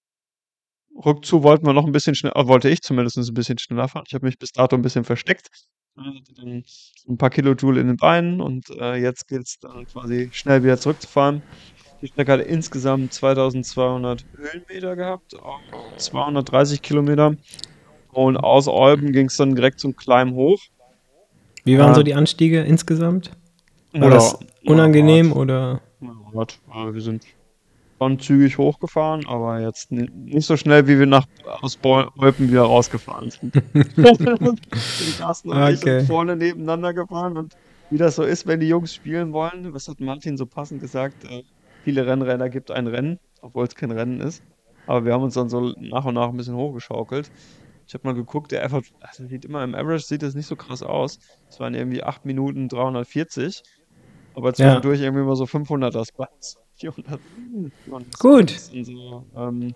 rückzu 1.05 1.43
wollten 1.43 1.65
wir 1.65 1.73
noch 1.73 1.85
ein 1.85 1.91
bisschen 1.91 2.15
schneller, 2.15 2.35
äh, 2.35 2.47
wollte 2.47 2.69
ich 2.69 2.81
zumindest 2.81 3.17
ein 3.17 3.33
bisschen 3.33 3.57
schneller 3.57 3.87
fahren. 3.87 4.05
Ich 4.07 4.13
habe 4.13 4.25
mich 4.25 4.37
bis 4.37 4.51
dato 4.51 4.75
ein 4.75 4.81
bisschen 4.81 5.03
versteckt. 5.03 5.49
Dann 5.95 6.63
ein 7.07 7.17
paar 7.17 7.29
Kilojoule 7.29 7.79
in 7.79 7.87
den 7.87 7.95
Beinen 7.95 8.41
und 8.41 8.69
äh, 8.71 8.95
jetzt 8.95 9.29
geht 9.29 9.43
es 9.43 9.59
dann 9.59 9.85
quasi 9.85 10.29
schnell 10.33 10.61
wieder 10.63 10.77
zurückzufahren. 10.77 11.41
Die 12.01 12.07
Strecke 12.07 12.33
hat 12.33 12.41
insgesamt 12.41 13.13
2200 13.13 14.25
Höhenmeter 14.37 14.95
gehabt, 14.95 15.35
230 15.97 16.81
Kilometer. 16.81 17.35
Und 18.11 18.37
aus 18.37 18.67
Olben 18.67 19.11
ging 19.11 19.27
es 19.27 19.37
dann 19.37 19.55
direkt 19.55 19.79
zum 19.79 19.95
Climb 19.95 20.35
hoch. 20.35 20.59
Wie 21.63 21.77
waren 21.77 21.89
ja. 21.89 21.95
so 21.95 22.03
die 22.03 22.13
Anstiege 22.13 22.61
insgesamt? 22.61 23.31
War 23.91 24.07
oder, 24.07 24.15
das 24.15 24.39
unangenehm 24.65 25.33
oder? 25.33 25.81
oder? 26.31 26.47
Wir 26.93 27.01
sind 27.01 27.25
schon 27.97 28.19
zügig 28.19 28.57
hochgefahren, 28.57 29.25
aber 29.25 29.61
jetzt 29.61 29.91
nicht 29.91 30.45
so 30.45 30.57
schnell, 30.57 30.87
wie 30.87 30.99
wir 30.99 31.05
nach 31.05 31.25
aus 31.61 31.79
Olpen 31.83 32.49
wieder 32.49 32.63
rausgefahren 32.63 33.31
sind. 33.31 33.55
die 33.73 35.17
Carsten 35.17 35.49
und 35.49 35.57
okay. 35.57 35.73
ich 35.73 35.79
sind 35.79 36.07
vorne 36.07 36.35
nebeneinander 36.35 36.93
gefahren 36.93 37.37
und 37.37 37.55
wie 37.89 37.97
das 37.97 38.15
so 38.15 38.23
ist, 38.23 38.47
wenn 38.47 38.59
die 38.59 38.67
Jungs 38.67 38.93
spielen 38.93 39.31
wollen, 39.31 39.73
was 39.73 39.87
hat 39.87 39.99
Martin 39.99 40.37
so 40.37 40.45
passend 40.45 40.81
gesagt? 40.81 41.23
Äh, 41.25 41.43
viele 41.85 42.07
Rennräder 42.07 42.49
gibt 42.49 42.71
ein 42.71 42.87
Rennen, 42.87 43.19
obwohl 43.41 43.65
es 43.65 43.75
kein 43.75 43.91
Rennen 43.91 44.19
ist. 44.19 44.43
Aber 44.87 45.05
wir 45.05 45.13
haben 45.13 45.23
uns 45.23 45.35
dann 45.35 45.49
so 45.49 45.73
nach 45.77 46.05
und 46.05 46.15
nach 46.15 46.29
ein 46.29 46.37
bisschen 46.37 46.55
hochgeschaukelt. 46.55 47.31
Ich 47.87 47.93
habe 47.93 48.07
mal 48.07 48.15
geguckt, 48.15 48.51
der 48.51 48.63
Effort, 48.63 48.83
also 48.99 49.27
sieht 49.27 49.45
immer 49.45 49.63
im 49.63 49.75
Average 49.75 50.05
sieht 50.05 50.23
das 50.23 50.33
nicht 50.33 50.47
so 50.47 50.55
krass 50.55 50.81
aus. 50.81 51.19
Es 51.47 51.59
waren 51.59 51.75
irgendwie 51.75 52.03
8 52.03 52.25
Minuten 52.25 52.67
340, 52.67 53.61
aber 54.33 54.53
zwischendurch 54.53 54.99
ja. 54.99 55.05
irgendwie 55.05 55.21
immer 55.21 55.35
so 55.35 55.43
500er 55.43 56.07
Spots. 56.07 56.57
400. 56.77 57.19
Gut. 58.19 58.49
So, 58.49 59.25
ähm, 59.35 59.75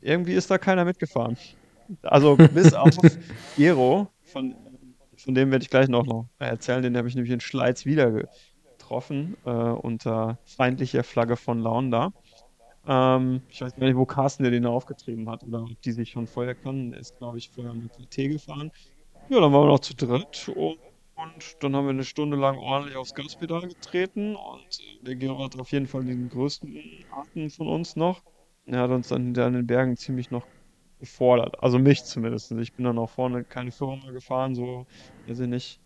irgendwie 0.00 0.32
ist 0.32 0.50
da 0.50 0.58
keiner 0.58 0.84
mitgefahren. 0.84 1.36
Also 2.02 2.36
bis 2.36 2.74
auf 2.74 2.96
Gero, 3.56 4.08
von, 4.24 4.56
von 5.16 5.34
dem 5.34 5.52
werde 5.52 5.62
ich 5.62 5.70
gleich 5.70 5.88
noch, 5.88 6.04
noch 6.04 6.26
erzählen, 6.40 6.82
den 6.82 6.96
habe 6.96 7.08
ich 7.08 7.14
nämlich 7.14 7.32
in 7.32 7.40
Schleiz 7.40 7.86
wieder 7.86 8.24
getroffen, 8.90 9.36
äh, 9.44 9.50
unter 9.50 10.38
feindlicher 10.44 11.04
Flagge 11.04 11.36
von 11.36 11.60
Launda. 11.60 12.12
Ähm, 12.86 13.42
ich 13.48 13.60
weiß 13.60 13.76
gar 13.76 13.86
nicht, 13.86 13.96
wo 13.96 14.04
Carsten 14.04 14.42
der 14.42 14.50
den 14.50 14.66
aufgetrieben 14.66 15.28
hat 15.30 15.44
oder 15.44 15.62
ob 15.62 15.80
die 15.82 15.92
sich 15.92 16.10
schon 16.10 16.26
vorher 16.26 16.54
kannten. 16.54 16.90
Der 16.90 17.00
ist, 17.00 17.16
glaube 17.18 17.38
ich, 17.38 17.50
vorher 17.50 17.72
mit 17.74 17.92
T 18.10 18.28
gefahren. 18.28 18.72
Ja, 19.28 19.40
dann 19.40 19.52
waren 19.52 19.64
wir 19.64 19.72
noch 19.72 19.80
zu 19.80 19.94
dritt 19.94 20.48
und, 20.48 20.78
und 21.14 21.56
dann 21.60 21.76
haben 21.76 21.84
wir 21.84 21.90
eine 21.90 22.04
Stunde 22.04 22.36
lang 22.36 22.58
ordentlich 22.58 22.96
aufs 22.96 23.14
Gaspedal 23.14 23.68
getreten 23.68 24.34
und 24.34 24.80
äh, 24.80 25.04
der 25.04 25.14
Gero 25.14 25.44
hat 25.44 25.58
auf 25.58 25.70
jeden 25.70 25.86
Fall 25.86 26.04
den 26.04 26.28
größten 26.28 26.76
Atem 27.12 27.50
von 27.50 27.68
uns 27.68 27.94
noch. 27.94 28.22
Er 28.66 28.80
hat 28.80 28.90
uns 28.90 29.08
dann 29.08 29.24
hinter 29.24 29.50
den 29.50 29.66
Bergen 29.66 29.96
ziemlich 29.96 30.30
noch 30.30 30.46
gefordert. 30.98 31.62
Also 31.62 31.78
mich 31.78 32.04
zumindest. 32.04 32.50
Ich 32.52 32.72
bin 32.72 32.84
dann 32.84 32.98
auch 32.98 33.10
vorne 33.10 33.44
keine 33.44 33.70
Firma 33.70 34.10
gefahren, 34.10 34.54
so, 34.54 34.86
weiß 35.26 35.40
ich 35.40 35.48
nicht, 35.48 35.80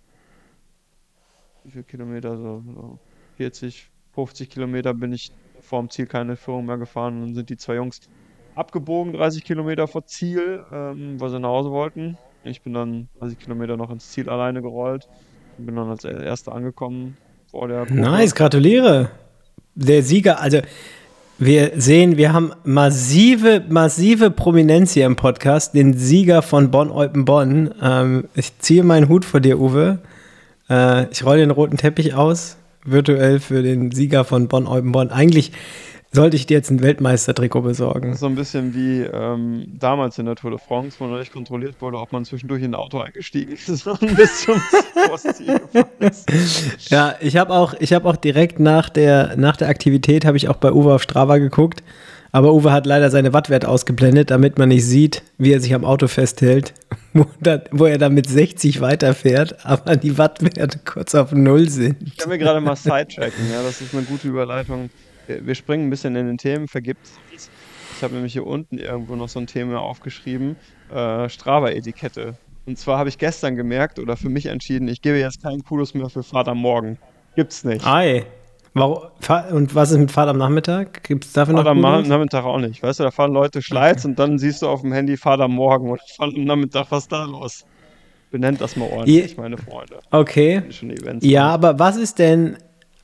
wie 1.65 1.71
viele 1.71 1.85
Kilometer, 1.85 2.37
so, 2.37 2.63
so 2.75 2.99
40, 3.37 3.91
50 4.15 4.51
Kilometer 4.51 4.95
bin 4.95 5.13
ich 5.13 5.33
vorm 5.61 5.91
Ziel 5.91 6.07
keine 6.07 6.37
Führung 6.37 6.67
mehr 6.67 6.79
gefahren. 6.79 7.15
Und 7.15 7.21
dann 7.23 7.35
sind 7.35 7.51
die 7.51 7.57
zwei 7.57 7.77
Jungs 7.77 8.01
abgebogen, 8.55 9.15
30 9.15 9.45
Kilometer 9.45 9.89
vor 9.89 10.07
Ziel, 10.07 10.65
ähm, 10.73 11.21
weil 11.21 11.31
sie 11.31 11.41
nach 11.41 11.49
Hause 11.49 11.71
wollten. 11.71 12.17
Ich 12.45 12.63
bin 12.63 12.75
dann 12.75 13.09
30 13.19 13.39
Kilometer 13.39 13.77
noch 13.77 13.91
ins 13.91 14.11
Ziel 14.11 14.29
alleine 14.29 14.63
gerollt 14.63 15.09
bin 15.59 15.77
dann 15.77 15.89
als 15.89 16.05
Erster 16.05 16.55
angekommen 16.55 17.17
vor 17.51 17.69
der 17.69 17.87
Gruppe. 17.87 18.01
Nice, 18.01 18.35
gratuliere. 18.35 19.11
Der 19.75 20.03
Sieger, 20.03 20.41
also 20.41 20.59
wir 21.39 21.73
sehen, 21.77 22.17
wir 22.17 22.33
haben 22.33 22.53
massive, 22.65 23.63
massive 23.69 24.31
Prominenz 24.31 24.93
hier 24.93 25.07
im 25.07 25.17
Podcast, 25.17 25.75
den 25.75 25.95
Sieger 25.95 26.43
von 26.43 26.71
Bonn-Eupen-Bonn. 26.71 27.75
Ähm, 27.83 28.29
ich 28.35 28.57
ziehe 28.59 28.85
meinen 28.85 29.09
Hut 29.09 29.25
vor 29.25 29.41
dir, 29.41 29.59
Uwe. 29.59 29.99
Äh, 30.69 31.11
ich 31.11 31.25
rolle 31.25 31.41
den 31.41 31.51
roten 31.51 31.77
Teppich 31.77 32.15
aus, 32.15 32.57
virtuell 32.85 33.41
für 33.41 33.63
den 33.63 33.91
Sieger 33.91 34.25
von 34.25 34.49
Bonn-Eupen-Bonn. 34.49 35.11
Eigentlich 35.11 35.53
sollte 36.15 36.37
ich 36.37 36.47
dir 36.47 36.55
jetzt 36.55 36.71
ein 36.71 36.81
Weltmeistertrikot 36.81 37.63
besorgen. 37.63 38.15
So 38.15 38.27
ein 38.27 38.37
bisschen 38.37 38.75
wie 38.75 39.01
ähm, 39.01 39.67
damals 39.79 40.19
in 40.19 40.27
der 40.27 40.37
Tour 40.37 40.51
de 40.51 40.61
France, 40.61 40.97
wo 41.01 41.07
noch 41.07 41.19
nicht 41.19 41.33
kontrolliert 41.33 41.75
wurde, 41.81 41.99
ob 41.99 42.13
man 42.13 42.25
zwischendurch 42.25 42.63
in 42.63 42.71
ein 42.71 42.75
Auto 42.77 43.01
eingestiegen 43.01 43.53
ist 43.53 43.87
und 43.87 44.17
bis 44.17 44.43
zum 44.43 44.61
Ziel 45.35 45.61
ist. 45.99 46.31
Ja, 46.91 47.15
ich 47.21 47.37
habe 47.37 47.53
auch, 47.53 47.75
hab 47.75 48.05
auch 48.05 48.17
direkt 48.17 48.61
nach 48.61 48.89
der, 48.89 49.37
nach 49.37 49.57
der 49.57 49.69
Aktivität, 49.69 50.25
habe 50.25 50.37
ich 50.37 50.49
auch 50.49 50.57
bei 50.57 50.73
Uwe 50.73 50.95
auf 50.95 51.03
Strava 51.03 51.39
geguckt. 51.39 51.83
Aber 52.35 52.53
Uwe 52.53 52.73
hat 52.73 52.85
leider 52.85 53.11
seine 53.11 53.33
Wattwerte 53.33 53.69
ausgeblendet, 53.69 54.31
damit 54.31 54.59
man 54.59 54.69
nicht 54.69 54.85
sieht, 54.85 55.23
wie 55.39 55.53
er 55.53 55.61
sich 55.61 55.75
am 55.75 55.85
Auto 55.85 56.09
festhält, 56.09 56.75
wo, 57.13 57.27
da, 57.41 57.61
wo 57.71 57.87
er 57.87 57.99
dann 57.99 58.15
mit 58.15 58.29
60 58.29 58.81
weiterfährt, 58.81 59.65
aber 59.65 59.97
die 59.97 60.19
Wattwerte 60.19 60.81
kurz 60.85 61.15
auf 61.15 61.33
Null 61.33 61.69
sind. 61.69 61.97
Ich 62.05 62.17
kann 62.17 62.29
mir 62.29 62.39
gerade 62.39 62.61
mal 62.61 62.77
sidetracken, 62.77 63.51
ja, 63.53 63.63
das 63.63 63.81
ist 63.81 63.95
eine 63.95 64.03
gute 64.03 64.29
Überleitung 64.29 64.91
wir 65.27 65.55
springen 65.55 65.87
ein 65.87 65.91
bisschen 65.91 66.17
in 66.17 66.27
den 66.27 66.39
Themen, 66.39 66.69
vergibt 66.69 67.09
Ich 67.35 68.03
habe 68.03 68.15
nämlich 68.15 68.33
hier 68.33 68.47
unten 68.47 68.79
irgendwo 68.79 69.17
noch 69.17 69.29
so 69.29 69.41
ein 69.41 69.47
Thema 69.47 69.81
aufgeschrieben, 69.81 70.57
äh, 70.93 71.29
Strava-Etikette. 71.29 72.37
Und 72.67 72.79
zwar 72.79 72.99
habe 72.99 73.09
ich 73.09 73.19
gestern 73.19 73.57
gemerkt 73.57 73.99
oder 73.99 74.17
für 74.17 74.29
mich 74.29 74.47
entschieden, 74.47 74.89
ich 74.89 75.03
gebe 75.03 75.19
jetzt 75.19 75.43
keinen 75.43 75.65
Kudos 75.65 75.95
mehr 75.95 76.09
für 76.09 76.25
am 76.33 76.59
Morgen. 76.59 76.99
Gibt's 77.37 77.65
nicht. 77.65 77.87
Ei. 77.87 78.25
Warum, 78.75 78.99
und 79.53 79.75
was 79.75 79.93
ist 79.93 79.99
mit 79.99 80.11
Fahrt 80.11 80.29
am 80.29 80.39
Nachmittag? 80.39 81.05
Gibt 81.05 81.25
es 81.25 81.33
dafür 81.33 81.55
Fahrt 81.55 81.67
noch 81.67 81.81
Fahrt 81.81 82.03
am 82.05 82.09
Nachmittag 82.09 82.45
auch 82.45 82.59
nicht. 82.59 82.83
Weißt 82.83 82.99
du, 82.99 83.05
da 83.05 83.13
fahren 83.13 83.33
Leute 83.33 83.63
Schleiz 83.63 84.01
okay. 84.01 84.09
und 84.09 84.19
dann 84.19 84.39
siehst 84.39 84.63
du 84.63 84.69
auf 84.69 84.81
dem 84.81 84.93
Handy 84.93 85.17
Fahrt 85.17 85.41
am 85.41 85.53
Morgen 85.53 85.91
und 85.91 86.01
Fahrt 86.17 86.35
am 86.35 86.45
Nachmittag, 86.45 86.87
was 86.91 87.07
da 87.07 87.25
los? 87.25 87.65
Benennt 88.33 88.61
das 88.61 88.75
mal 88.75 88.89
ordentlich, 88.91 89.31
Je 89.31 89.41
meine 89.41 89.57
Freunde. 89.57 90.01
Okay. 90.11 90.63
Ja, 91.21 91.51
aber 91.51 91.79
was 91.79 91.97
ist 91.97 92.19
denn, 92.19 92.57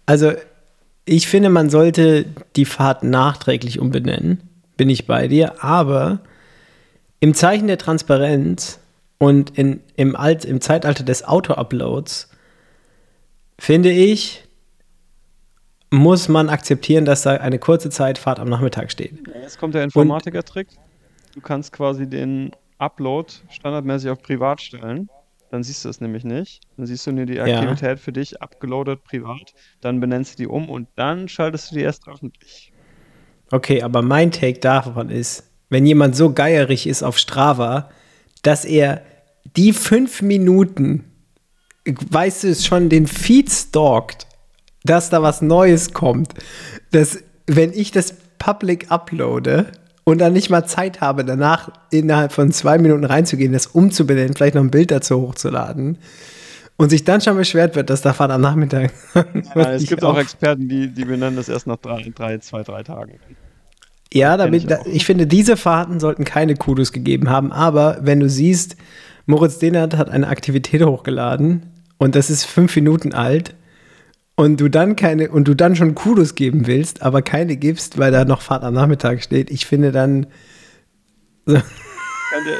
also 0.06 0.32
ich 1.04 1.28
finde, 1.28 1.50
man 1.50 1.70
sollte 1.70 2.26
die 2.56 2.64
Fahrt 2.64 3.04
nachträglich 3.04 3.78
umbenennen. 3.78 4.40
Bin 4.76 4.90
ich 4.90 5.06
bei 5.06 5.28
dir. 5.28 5.62
Aber 5.62 6.20
im 7.20 7.34
Zeichen 7.34 7.66
der 7.66 7.78
Transparenz 7.78 8.80
und 9.18 9.58
in, 9.58 9.80
im, 9.96 10.16
Alt, 10.16 10.44
im 10.44 10.60
Zeitalter 10.60 11.04
des 11.04 11.24
Auto-Uploads 11.24 12.30
finde 13.58 13.90
ich, 13.90 14.44
muss 15.90 16.28
man 16.28 16.48
akzeptieren, 16.48 17.04
dass 17.04 17.22
da 17.22 17.32
eine 17.32 17.58
kurze 17.58 17.90
Zeitfahrt 17.90 18.38
am 18.38 18.48
Nachmittag 18.48 18.90
steht. 18.90 19.14
Jetzt 19.42 19.58
kommt 19.58 19.74
der 19.74 19.84
Informatiker-Trick. 19.84 20.68
Du 21.34 21.40
kannst 21.40 21.72
quasi 21.72 22.08
den 22.08 22.52
Upload 22.78 23.32
standardmäßig 23.50 24.10
auf 24.10 24.22
privat 24.22 24.60
stellen. 24.60 25.08
Dann 25.50 25.64
siehst 25.64 25.84
du 25.84 25.88
es 25.88 26.00
nämlich 26.00 26.22
nicht. 26.22 26.60
Dann 26.76 26.86
siehst 26.86 27.06
du 27.06 27.12
nur 27.12 27.26
die 27.26 27.40
Aktivität 27.40 27.82
ja. 27.82 27.96
für 27.96 28.12
dich 28.12 28.40
abgeloadet 28.40 29.02
privat. 29.02 29.52
Dann 29.80 29.98
benennst 29.98 30.34
du 30.34 30.44
die 30.44 30.46
um 30.46 30.70
und 30.70 30.88
dann 30.94 31.28
schaltest 31.28 31.70
du 31.70 31.76
die 31.76 31.82
erst 31.82 32.06
öffentlich. 32.08 32.72
Okay, 33.50 33.82
aber 33.82 34.00
mein 34.00 34.30
Take 34.30 34.60
davon 34.60 35.10
ist, 35.10 35.50
wenn 35.68 35.86
jemand 35.86 36.14
so 36.14 36.32
geierig 36.32 36.86
ist 36.86 37.02
auf 37.02 37.18
Strava, 37.18 37.90
dass 38.42 38.64
er 38.64 39.02
die 39.56 39.72
fünf 39.72 40.22
Minuten, 40.22 41.04
weißt 41.84 42.44
du 42.44 42.48
es 42.48 42.64
schon, 42.64 42.88
den 42.88 43.08
Feed 43.08 43.50
stalkt, 43.50 44.28
dass 44.84 45.10
da 45.10 45.22
was 45.22 45.42
Neues 45.42 45.92
kommt, 45.92 46.34
dass 46.90 47.18
wenn 47.46 47.72
ich 47.72 47.90
das 47.90 48.14
Public 48.38 48.90
uploade, 48.90 49.66
und 50.04 50.18
dann 50.18 50.32
nicht 50.32 50.50
mal 50.50 50.64
Zeit 50.64 51.00
habe, 51.00 51.24
danach 51.24 51.70
innerhalb 51.90 52.32
von 52.32 52.52
zwei 52.52 52.78
Minuten 52.78 53.04
reinzugehen, 53.04 53.52
das 53.52 53.66
umzubenennen, 53.66 54.34
vielleicht 54.34 54.54
noch 54.54 54.62
ein 54.62 54.70
Bild 54.70 54.90
dazu 54.90 55.20
hochzuladen 55.20 55.98
und 56.76 56.90
sich 56.90 57.04
dann 57.04 57.20
schon 57.20 57.36
beschwert 57.36 57.76
wird, 57.76 57.90
dass 57.90 58.02
da 58.02 58.12
Fahrt 58.12 58.30
am 58.30 58.40
Nachmittag. 58.40 58.92
Ja, 59.54 59.72
es 59.72 59.86
gibt 59.86 60.02
auch 60.02 60.18
Experten, 60.18 60.68
die, 60.68 60.88
die 60.88 61.04
benennen 61.04 61.36
das 61.36 61.48
erst 61.48 61.66
nach 61.66 61.76
drei, 61.76 62.10
drei, 62.14 62.38
zwei, 62.38 62.62
drei 62.62 62.82
Tagen. 62.82 63.20
Ja, 64.12 64.36
damit, 64.36 64.62
ich, 64.62 64.66
da, 64.66 64.80
ich, 64.86 65.04
finde, 65.04 65.26
diese 65.26 65.56
Fahrten 65.56 66.00
sollten 66.00 66.24
keine 66.24 66.56
Kudos 66.56 66.92
gegeben 66.92 67.30
haben, 67.30 67.52
aber 67.52 67.98
wenn 68.02 68.18
du 68.18 68.28
siehst, 68.28 68.76
Moritz 69.26 69.58
Dehnert 69.58 69.96
hat 69.96 70.10
eine 70.10 70.26
Aktivität 70.26 70.82
hochgeladen 70.82 71.66
und 71.98 72.16
das 72.16 72.30
ist 72.30 72.44
fünf 72.44 72.74
Minuten 72.74 73.12
alt 73.12 73.54
und 74.40 74.58
du 74.58 74.70
dann 74.70 74.96
keine 74.96 75.30
und 75.30 75.46
du 75.48 75.54
dann 75.54 75.76
schon 75.76 75.94
Kudos 75.94 76.34
geben 76.34 76.66
willst, 76.66 77.02
aber 77.02 77.20
keine 77.20 77.56
gibst, 77.56 77.98
weil 77.98 78.10
da 78.10 78.24
noch 78.24 78.40
Fahrt 78.40 78.64
am 78.64 78.72
Nachmittag 78.72 79.22
steht, 79.22 79.50
ich 79.50 79.66
finde 79.66 79.92
dann. 79.92 80.28
So. 81.44 81.60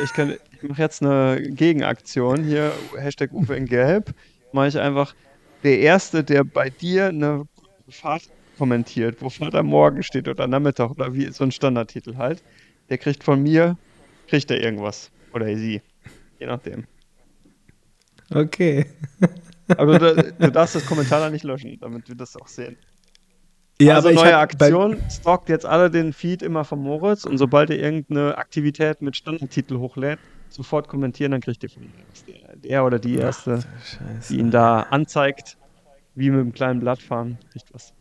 Ich, 0.04 0.12
kann, 0.12 0.34
ich 0.52 0.68
mache 0.68 0.82
jetzt 0.82 1.02
eine 1.02 1.40
Gegenaktion 1.40 2.44
hier, 2.44 2.72
Hashtag 2.98 3.32
Uwe 3.32 3.56
in 3.56 3.64
Gelb. 3.64 4.12
Mache 4.52 4.68
ich 4.68 4.78
einfach 4.78 5.14
der 5.62 5.78
Erste, 5.78 6.22
der 6.22 6.44
bei 6.44 6.68
dir 6.68 7.08
eine 7.08 7.44
Fahrt 7.88 8.24
kommentiert, 8.58 9.16
wo 9.20 9.30
Fahrt 9.30 9.54
am 9.54 9.66
Morgen 9.66 10.02
steht 10.02 10.28
oder 10.28 10.46
Nachmittag 10.46 10.90
oder 10.90 11.14
wie 11.14 11.32
so 11.32 11.44
ein 11.44 11.52
Standardtitel 11.52 12.16
halt, 12.16 12.42
der 12.90 12.98
kriegt 12.98 13.24
von 13.24 13.42
mir, 13.42 13.78
kriegt 14.26 14.50
er 14.50 14.60
irgendwas. 14.60 15.10
Oder 15.32 15.46
sie. 15.56 15.80
Je 16.38 16.46
nachdem. 16.46 16.84
Okay. 18.28 18.84
Aber 19.76 19.98
du, 19.98 20.34
du, 20.38 20.50
darfst 20.50 20.74
das 20.74 20.86
Kommentar 20.86 21.20
da 21.20 21.30
nicht 21.30 21.44
löschen, 21.44 21.78
damit 21.80 22.08
wir 22.08 22.16
das 22.16 22.36
auch 22.36 22.48
sehen. 22.48 22.76
Ja, 23.80 23.94
also 23.94 24.10
neue 24.10 24.36
Aktion, 24.36 24.98
stalkt 25.10 25.48
jetzt 25.48 25.64
alle 25.64 25.90
den 25.90 26.12
Feed 26.12 26.42
immer 26.42 26.64
von 26.64 26.80
Moritz 26.80 27.24
und 27.24 27.38
sobald 27.38 27.70
er 27.70 27.78
irgendeine 27.78 28.36
Aktivität 28.36 29.00
mit 29.00 29.16
Standardtitel 29.16 29.78
hochlädt, 29.78 30.18
sofort 30.50 30.88
kommentieren, 30.88 31.32
dann 31.32 31.40
kriegt 31.40 31.62
ihr 31.62 31.70
von 31.70 31.90
der, 32.28 32.56
der 32.56 32.84
oder 32.84 32.98
die 32.98 33.16
erste, 33.16 33.60
Ach, 33.60 34.28
die 34.28 34.38
ihn 34.38 34.50
da 34.50 34.80
anzeigt, 34.80 35.56
wie 36.14 36.30
mit 36.30 36.40
einem 36.40 36.52
kleinen 36.52 36.80
Blatt 36.80 37.00
fahren, 37.00 37.38
kriegt 37.52 37.72
was. 37.72 37.94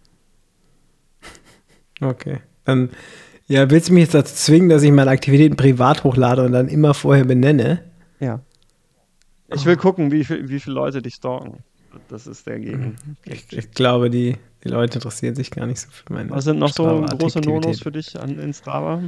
Okay. 2.01 2.39
Dann, 2.65 2.89
ja, 3.47 3.69
willst 3.69 3.89
du 3.89 3.93
mich 3.93 4.03
jetzt 4.03 4.13
dazu 4.13 4.35
zwingen, 4.35 4.69
dass 4.69 4.83
ich 4.83 4.91
meine 4.91 5.11
Aktivitäten 5.11 5.55
privat 5.55 6.03
hochlade 6.03 6.43
und 6.43 6.51
dann 6.51 6.67
immer 6.67 6.93
vorher 6.93 7.25
benenne? 7.25 7.83
Ja. 8.19 8.41
Ich 9.53 9.65
will 9.65 9.77
gucken, 9.77 10.11
wie, 10.11 10.23
viel, 10.23 10.49
wie 10.49 10.59
viele 10.59 10.75
Leute 10.75 11.01
dich 11.01 11.15
stalken. 11.15 11.63
Das 12.07 12.27
ist 12.27 12.45
der 12.45 12.59
Gegen. 12.59 12.97
Mhm. 13.05 13.15
Ich, 13.25 13.51
ich, 13.51 13.71
glaube, 13.71 14.09
die, 14.09 14.37
die 14.63 14.69
Leute 14.69 14.95
interessieren 14.95 15.35
sich 15.35 15.51
gar 15.51 15.65
nicht 15.65 15.79
so 15.79 15.87
für 15.89 16.13
meine. 16.13 16.29
Was 16.29 16.43
sind 16.43 16.59
noch 16.59 16.71
so 16.71 17.05
große 17.17 17.39
Nonos 17.39 17.81
für 17.81 17.91
dich 17.91 18.19
an, 18.19 18.37
in 18.37 18.53
Strava? 18.53 19.01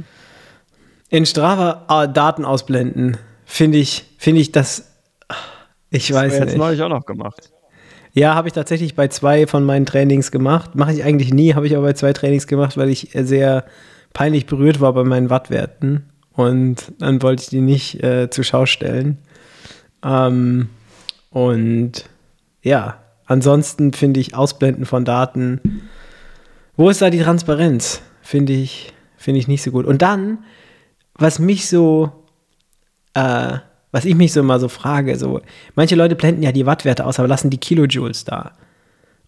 In 1.08 1.26
Strava 1.26 1.84
ah, 1.88 2.06
Daten 2.06 2.44
ausblenden. 2.44 3.18
Finde 3.44 3.78
ich, 3.78 4.04
finde 4.18 4.40
ich 4.40 4.52
das. 4.52 4.90
Ich 5.90 6.08
das 6.08 6.16
weiß 6.16 6.32
nicht. 6.32 6.44
jetzt 6.44 6.56
neulich 6.56 6.82
auch 6.82 6.88
noch 6.88 7.04
gemacht. 7.04 7.52
Ja, 8.14 8.34
habe 8.34 8.48
ich 8.48 8.54
tatsächlich 8.54 8.94
bei 8.94 9.08
zwei 9.08 9.46
von 9.46 9.64
meinen 9.64 9.86
Trainings 9.86 10.30
gemacht. 10.30 10.74
Mache 10.74 10.92
ich 10.92 11.04
eigentlich 11.04 11.32
nie, 11.32 11.54
habe 11.54 11.66
ich 11.66 11.76
aber 11.76 11.86
bei 11.86 11.92
zwei 11.94 12.12
Trainings 12.12 12.46
gemacht, 12.46 12.76
weil 12.76 12.88
ich 12.88 13.10
sehr 13.14 13.64
peinlich 14.12 14.46
berührt 14.46 14.80
war 14.80 14.92
bei 14.92 15.04
meinen 15.04 15.30
Wattwerten. 15.30 16.04
Und 16.34 16.92
dann 16.98 17.22
wollte 17.22 17.42
ich 17.42 17.48
die 17.50 17.60
nicht 17.60 18.02
äh, 18.02 18.28
zur 18.30 18.44
Schau 18.44 18.66
stellen. 18.66 19.18
Ähm, 20.04 20.68
und 21.30 22.04
ja, 22.62 23.02
ansonsten 23.26 23.92
finde 23.92 24.20
ich 24.20 24.34
Ausblenden 24.34 24.84
von 24.84 25.04
Daten. 25.04 25.60
Wo 26.76 26.90
ist 26.90 27.02
da 27.02 27.10
die 27.10 27.20
Transparenz? 27.20 28.02
Finde 28.22 28.52
ich, 28.52 28.92
finde 29.16 29.40
ich 29.40 29.48
nicht 29.48 29.62
so 29.62 29.70
gut. 29.70 29.86
Und 29.86 30.02
dann, 30.02 30.38
was 31.14 31.38
mich 31.38 31.68
so, 31.68 32.12
äh, 33.14 33.58
was 33.90 34.04
ich 34.04 34.14
mich 34.14 34.32
so 34.32 34.40
immer 34.40 34.58
so 34.58 34.68
frage, 34.68 35.16
so, 35.16 35.40
manche 35.74 35.94
Leute 35.94 36.16
blenden 36.16 36.42
ja 36.42 36.52
die 36.52 36.66
Wattwerte 36.66 37.04
aus, 37.04 37.18
aber 37.18 37.28
lassen 37.28 37.50
die 37.50 37.58
Kilojoules 37.58 38.24
da. 38.24 38.52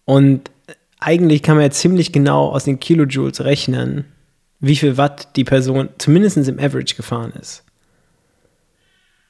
Und 0.05 0.51
eigentlich 0.99 1.43
kann 1.43 1.55
man 1.55 1.65
ja 1.65 1.71
ziemlich 1.71 2.11
genau 2.11 2.49
aus 2.49 2.63
den 2.63 2.79
Kilojoules 2.79 3.43
rechnen, 3.43 4.05
wie 4.59 4.75
viel 4.75 4.97
Watt 4.97 5.35
die 5.35 5.43
Person 5.43 5.89
zumindest 5.97 6.37
im 6.37 6.59
Average 6.59 6.95
gefahren 6.95 7.33
ist. 7.39 7.63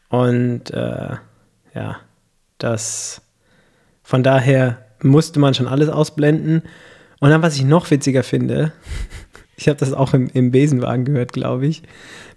Und 0.10 0.72
äh, 0.72 1.16
ja, 1.76 1.98
das 2.58 3.22
von 4.04 4.24
daher 4.24 4.78
musste 5.02 5.40
man 5.40 5.54
schon 5.54 5.68
alles 5.68 5.90
ausblenden. 5.90 6.62
Und 7.20 7.30
dann, 7.30 7.42
was 7.42 7.56
ich 7.56 7.64
noch 7.64 7.90
witziger 7.92 8.24
finde, 8.24 8.72
ich 9.58 9.68
habe 9.68 9.80
das 9.80 9.94
auch 9.94 10.14
im, 10.14 10.30
im 10.34 10.52
Besenwagen 10.52 11.06
gehört, 11.06 11.34
glaube 11.34 11.68
ich, 11.68 11.84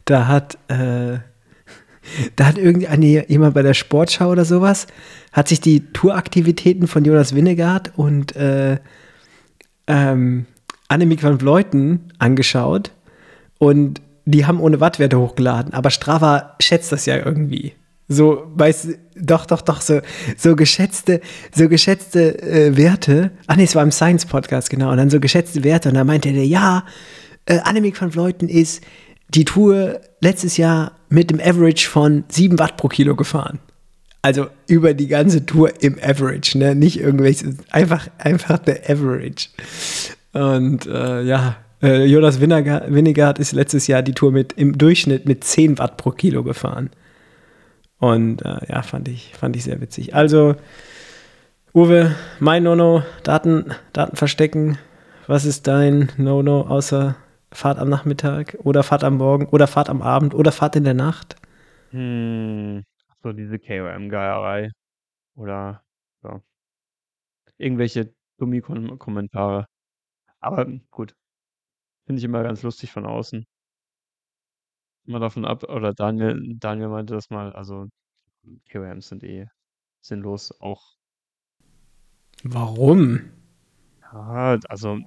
da 0.04 0.26
hat, 0.26 0.58
äh, 0.68 1.18
da 2.36 2.46
hat 2.46 2.58
irgendeine, 2.58 3.30
jemand 3.30 3.54
bei 3.54 3.62
der 3.62 3.74
Sportschau 3.74 4.30
oder 4.30 4.44
sowas, 4.44 4.86
hat 5.32 5.48
sich 5.48 5.60
die 5.60 5.92
Touraktivitäten 5.92 6.86
von 6.86 7.04
Jonas 7.04 7.34
Winnegard 7.34 7.92
und 7.96 8.34
äh, 8.34 8.78
ähm, 9.86 10.46
Annemiek 10.88 11.22
van 11.22 11.38
Vleuten 11.38 12.12
angeschaut 12.18 12.92
und 13.58 14.00
die 14.24 14.46
haben 14.46 14.60
ohne 14.60 14.80
Wattwerte 14.80 15.18
hochgeladen, 15.18 15.74
aber 15.74 15.90
Strava 15.90 16.54
schätzt 16.60 16.92
das 16.92 17.06
ja 17.06 17.16
irgendwie. 17.16 17.74
So, 18.08 18.44
weißt 18.54 18.88
doch, 19.16 19.44
doch, 19.44 19.60
doch, 19.60 19.82
so, 19.82 20.00
so 20.36 20.56
geschätzte, 20.56 21.20
so 21.54 21.68
geschätzte 21.68 22.40
äh, 22.42 22.76
Werte. 22.76 23.32
Ach 23.46 23.56
nee, 23.56 23.64
es 23.64 23.74
war 23.74 23.82
im 23.82 23.92
Science-Podcast, 23.92 24.70
genau. 24.70 24.90
Und 24.90 24.96
dann 24.96 25.10
so 25.10 25.20
geschätzte 25.20 25.62
Werte. 25.62 25.90
Und 25.90 25.94
dann 25.94 26.06
meinte 26.06 26.32
der, 26.32 26.46
ja, 26.46 26.84
äh, 27.44 27.58
Annemiek 27.60 28.00
van 28.00 28.12
Vleuten 28.12 28.48
ist 28.48 28.82
die 29.28 29.44
Tour 29.44 30.00
letztes 30.20 30.56
Jahr 30.56 30.92
mit 31.10 31.30
dem 31.30 31.40
Average 31.40 31.88
von 31.88 32.24
7 32.28 32.58
Watt 32.58 32.76
pro 32.76 32.88
Kilo 32.88 33.14
gefahren. 33.14 33.58
Also 34.22 34.46
über 34.66 34.94
die 34.94 35.06
ganze 35.06 35.46
Tour 35.46 35.70
im 35.80 35.98
Average, 36.02 36.58
ne? 36.58 36.74
Nicht 36.74 37.00
irgendwelches, 37.00 37.56
einfach, 37.70 38.08
einfach 38.18 38.58
der 38.58 38.90
Average. 38.90 39.48
Und 40.32 40.86
äh, 40.86 41.22
ja, 41.22 41.56
äh, 41.82 42.04
Jonas 42.04 42.40
Winnegard 42.40 43.38
ist 43.38 43.52
letztes 43.52 43.86
Jahr 43.86 44.02
die 44.02 44.12
Tour 44.12 44.32
mit 44.32 44.54
im 44.54 44.76
Durchschnitt 44.76 45.26
mit 45.26 45.44
10 45.44 45.78
Watt 45.78 45.96
pro 45.96 46.10
Kilo 46.10 46.42
gefahren. 46.42 46.90
Und 47.98 48.44
äh, 48.44 48.58
ja, 48.68 48.82
fand 48.82 49.08
ich, 49.08 49.34
fand 49.34 49.56
ich 49.56 49.64
sehr 49.64 49.80
witzig. 49.80 50.14
Also, 50.14 50.54
Uwe, 51.74 52.14
mein 52.40 52.62
Nono, 52.62 53.02
Daten, 53.24 53.74
Daten 53.92 54.16
verstecken. 54.16 54.78
Was 55.26 55.44
ist 55.44 55.66
dein 55.66 56.10
Nono 56.16 56.62
außer 56.62 57.16
Fahrt 57.52 57.78
am 57.78 57.88
Nachmittag 57.88 58.56
oder 58.62 58.82
Fahrt 58.82 59.04
am 59.04 59.16
Morgen 59.16 59.46
oder 59.46 59.66
Fahrt 59.66 59.90
am 59.90 60.02
Abend 60.02 60.34
oder 60.34 60.52
Fahrt 60.52 60.76
in 60.76 60.84
der 60.84 60.94
Nacht? 60.94 61.36
Hm, 61.90 62.84
so 63.22 63.32
diese 63.32 63.58
KOM-Geierei. 63.58 64.70
Oder 65.34 65.82
ja. 66.24 66.40
Irgendwelche 67.58 68.14
Gummikommentare. 68.38 69.66
Aber 70.40 70.66
gut. 70.90 71.14
Finde 72.06 72.18
ich 72.20 72.24
immer 72.24 72.42
ganz 72.42 72.62
lustig 72.62 72.92
von 72.92 73.06
außen. 73.06 73.44
Immer 75.08 75.20
davon 75.20 75.46
ab, 75.46 75.64
oder 75.64 75.94
Daniel, 75.94 76.38
Daniel 76.56 76.88
meinte 76.88 77.14
das 77.14 77.30
mal, 77.30 77.50
also 77.54 77.88
KOMs 78.70 79.08
sind 79.08 79.24
eh 79.24 79.46
sinnlos 80.02 80.60
auch. 80.60 80.98
Warum? 82.42 83.30
Ja, 84.02 84.58
also 84.68 84.98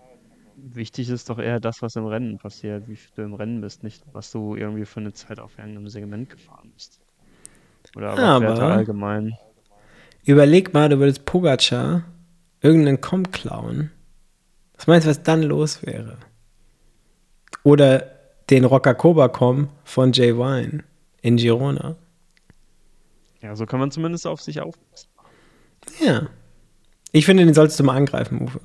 wichtig 0.55 1.07
ist 1.09 1.29
doch 1.29 1.37
eher 1.37 1.59
das, 1.59 1.83
was 1.83 1.95
im 1.97 2.07
Rennen 2.07 2.39
passiert, 2.39 2.87
wie 2.87 2.95
viel 2.95 3.11
du 3.15 3.21
im 3.21 3.35
Rennen 3.35 3.61
bist, 3.61 3.83
nicht 3.83 4.03
was 4.11 4.31
du 4.31 4.55
irgendwie 4.55 4.85
für 4.85 5.01
eine 5.01 5.13
Zeit 5.13 5.39
auf 5.39 5.59
irgendeinem 5.59 5.87
Segment 5.87 6.31
gefahren 6.31 6.71
bist. 6.73 6.99
Oder 7.95 8.13
aber 8.13 8.41
Werte 8.41 8.65
allgemein. 8.65 9.37
Überleg 10.25 10.73
mal, 10.73 10.89
du 10.89 10.97
würdest 10.97 11.25
Pogacar 11.25 12.05
irgendeinen 12.59 13.01
Komp 13.01 13.31
klauen. 13.31 13.91
Was 14.73 14.87
meinst 14.87 15.05
du, 15.05 15.11
was 15.11 15.21
dann 15.21 15.43
los 15.43 15.85
wäre? 15.85 16.17
Oder 17.63 18.20
den 18.51 18.65
Rocker 18.65 18.93
Cobra-Com 18.93 19.69
von 19.83 20.11
Jay 20.11 20.37
Wine 20.37 20.83
in 21.21 21.37
Girona. 21.37 21.95
Ja, 23.41 23.55
so 23.55 23.65
kann 23.65 23.79
man 23.79 23.89
zumindest 23.91 24.27
auf 24.27 24.41
sich 24.41 24.61
aufpassen. 24.61 25.09
Ja. 26.03 26.27
Ich 27.11 27.25
finde, 27.25 27.45
den 27.45 27.53
solltest 27.53 27.79
du 27.79 27.83
mal 27.83 27.95
angreifen, 27.95 28.41
Uwe. 28.41 28.59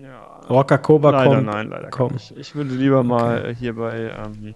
Ja. 0.00 0.40
Rocker 0.48 0.78
Cobra 0.78 1.10
Leider, 1.10 1.40
nein, 1.40 1.68
leider 1.68 1.88
komm. 1.88 2.14
Ich, 2.16 2.36
ich 2.36 2.54
würde 2.54 2.74
lieber 2.74 3.00
okay. 3.00 3.08
mal 3.08 3.54
hier 3.58 3.74
bei 3.74 4.10
ähm, 4.10 4.54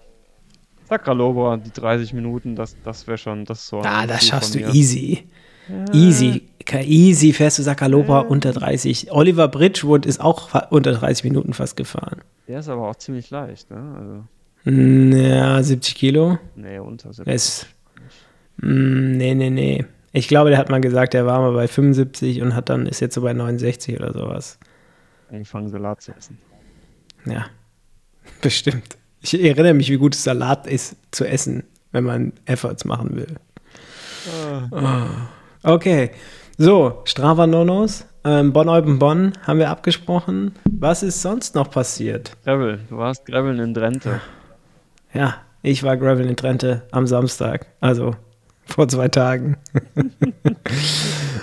Sacralobra 0.87 1.57
die 1.57 1.71
30 1.71 2.13
Minuten, 2.13 2.55
das, 2.55 2.75
das 2.83 3.07
wäre 3.07 3.17
schon, 3.17 3.43
das 3.45 3.67
so. 3.67 3.81
Ah, 3.83 4.05
das 4.05 4.27
schaffst 4.27 4.55
du 4.55 4.59
easy. 4.59 5.27
Ja. 5.67 5.93
Easy. 5.93 6.43
Easy 6.71 7.33
fährst 7.33 7.57
du 7.57 7.63
Sacralobra 7.63 8.21
ja. 8.21 8.27
unter 8.27 8.53
30. 8.53 9.11
Oliver 9.11 9.47
Bridgewood 9.47 10.05
ist 10.05 10.21
auch 10.21 10.69
unter 10.71 10.93
30 10.93 11.23
Minuten 11.23 11.53
fast 11.53 11.75
gefahren. 11.75 12.21
Der 12.47 12.59
ist 12.59 12.69
aber 12.69 12.87
auch 12.87 12.95
ziemlich 12.95 13.29
leicht, 13.31 13.71
ne? 13.71 13.95
Also. 13.99 14.23
Ja, 14.65 15.61
70 15.61 15.95
Kilo. 15.95 16.39
Nee, 16.55 16.79
unter 16.79 17.13
70. 17.13 17.33
Ist, 17.33 17.67
mm, 18.57 19.17
nee, 19.17 19.35
nee, 19.35 19.49
nee. 19.49 19.85
Ich 20.11 20.27
glaube, 20.27 20.49
der 20.49 20.57
hat 20.57 20.69
mal 20.69 20.81
gesagt, 20.81 21.13
er 21.13 21.25
war 21.25 21.39
mal 21.39 21.53
bei 21.53 21.67
75 21.67 22.41
und 22.41 22.55
hat 22.55 22.69
dann 22.69 22.87
ist 22.87 22.99
jetzt 22.99 23.15
so 23.15 23.21
bei 23.21 23.33
69 23.33 23.99
oder 23.99 24.13
sowas. 24.13 24.57
Angefangen 25.29 25.69
Salat 25.69 26.01
zu 26.01 26.13
essen. 26.15 26.37
Ja, 27.25 27.45
bestimmt. 28.41 28.97
Ich 29.21 29.39
erinnere 29.39 29.73
mich, 29.73 29.89
wie 29.89 29.97
gut 29.97 30.15
Salat 30.15 30.67
ist 30.67 30.95
zu 31.11 31.25
essen, 31.25 31.63
wenn 31.91 32.03
man 32.03 32.33
Efforts 32.45 32.85
machen 32.85 33.15
will. 33.15 33.35
Ah. 34.71 35.29
Oh. 35.63 35.73
Okay, 35.73 36.11
so, 36.57 37.01
Strava 37.05 37.45
Nonos. 37.45 38.05
Ähm, 38.23 38.53
Bonn 38.53 38.69
Eupen 38.69 38.97
Bonn 38.97 39.33
haben 39.45 39.59
wir 39.59 39.69
abgesprochen. 39.69 40.53
Was 40.71 41.03
ist 41.03 41.21
sonst 41.21 41.53
noch 41.53 41.69
passiert? 41.69 42.31
Gravel, 42.43 42.79
du 42.89 42.97
warst 42.97 43.25
Graveln 43.25 43.59
in 43.59 43.73
Drenthe. 43.73 44.21
Ja, 45.15 45.35
ich 45.61 45.83
war 45.83 45.97
Gravel 45.97 46.27
in 46.27 46.35
Trente 46.35 46.83
am 46.91 47.07
Samstag, 47.07 47.67
also 47.79 48.15
vor 48.65 48.87
zwei 48.87 49.07
Tagen. 49.07 49.57